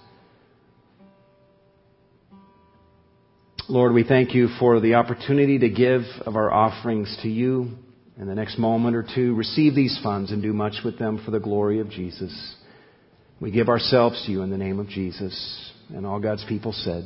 Lord, 3.69 3.93
we 3.93 4.03
thank 4.03 4.33
you 4.33 4.47
for 4.59 4.79
the 4.79 4.95
opportunity 4.95 5.59
to 5.59 5.69
give 5.69 6.01
of 6.25 6.35
our 6.35 6.51
offerings 6.51 7.15
to 7.21 7.29
you. 7.29 7.69
In 8.17 8.25
the 8.25 8.33
next 8.33 8.57
moment 8.57 8.95
or 8.95 9.05
two, 9.13 9.35
receive 9.35 9.75
these 9.75 9.99
funds 10.01 10.31
and 10.31 10.41
do 10.41 10.53
much 10.53 10.77
with 10.83 10.97
them 10.97 11.21
for 11.23 11.29
the 11.29 11.39
glory 11.39 11.79
of 11.79 11.87
Jesus. 11.91 12.55
We 13.39 13.51
give 13.51 13.69
ourselves 13.69 14.25
to 14.25 14.31
you 14.31 14.41
in 14.41 14.49
the 14.49 14.57
name 14.57 14.79
of 14.79 14.87
Jesus. 14.87 15.71
And 15.89 16.03
all 16.03 16.19
God's 16.19 16.43
people 16.49 16.73
said, 16.73 17.05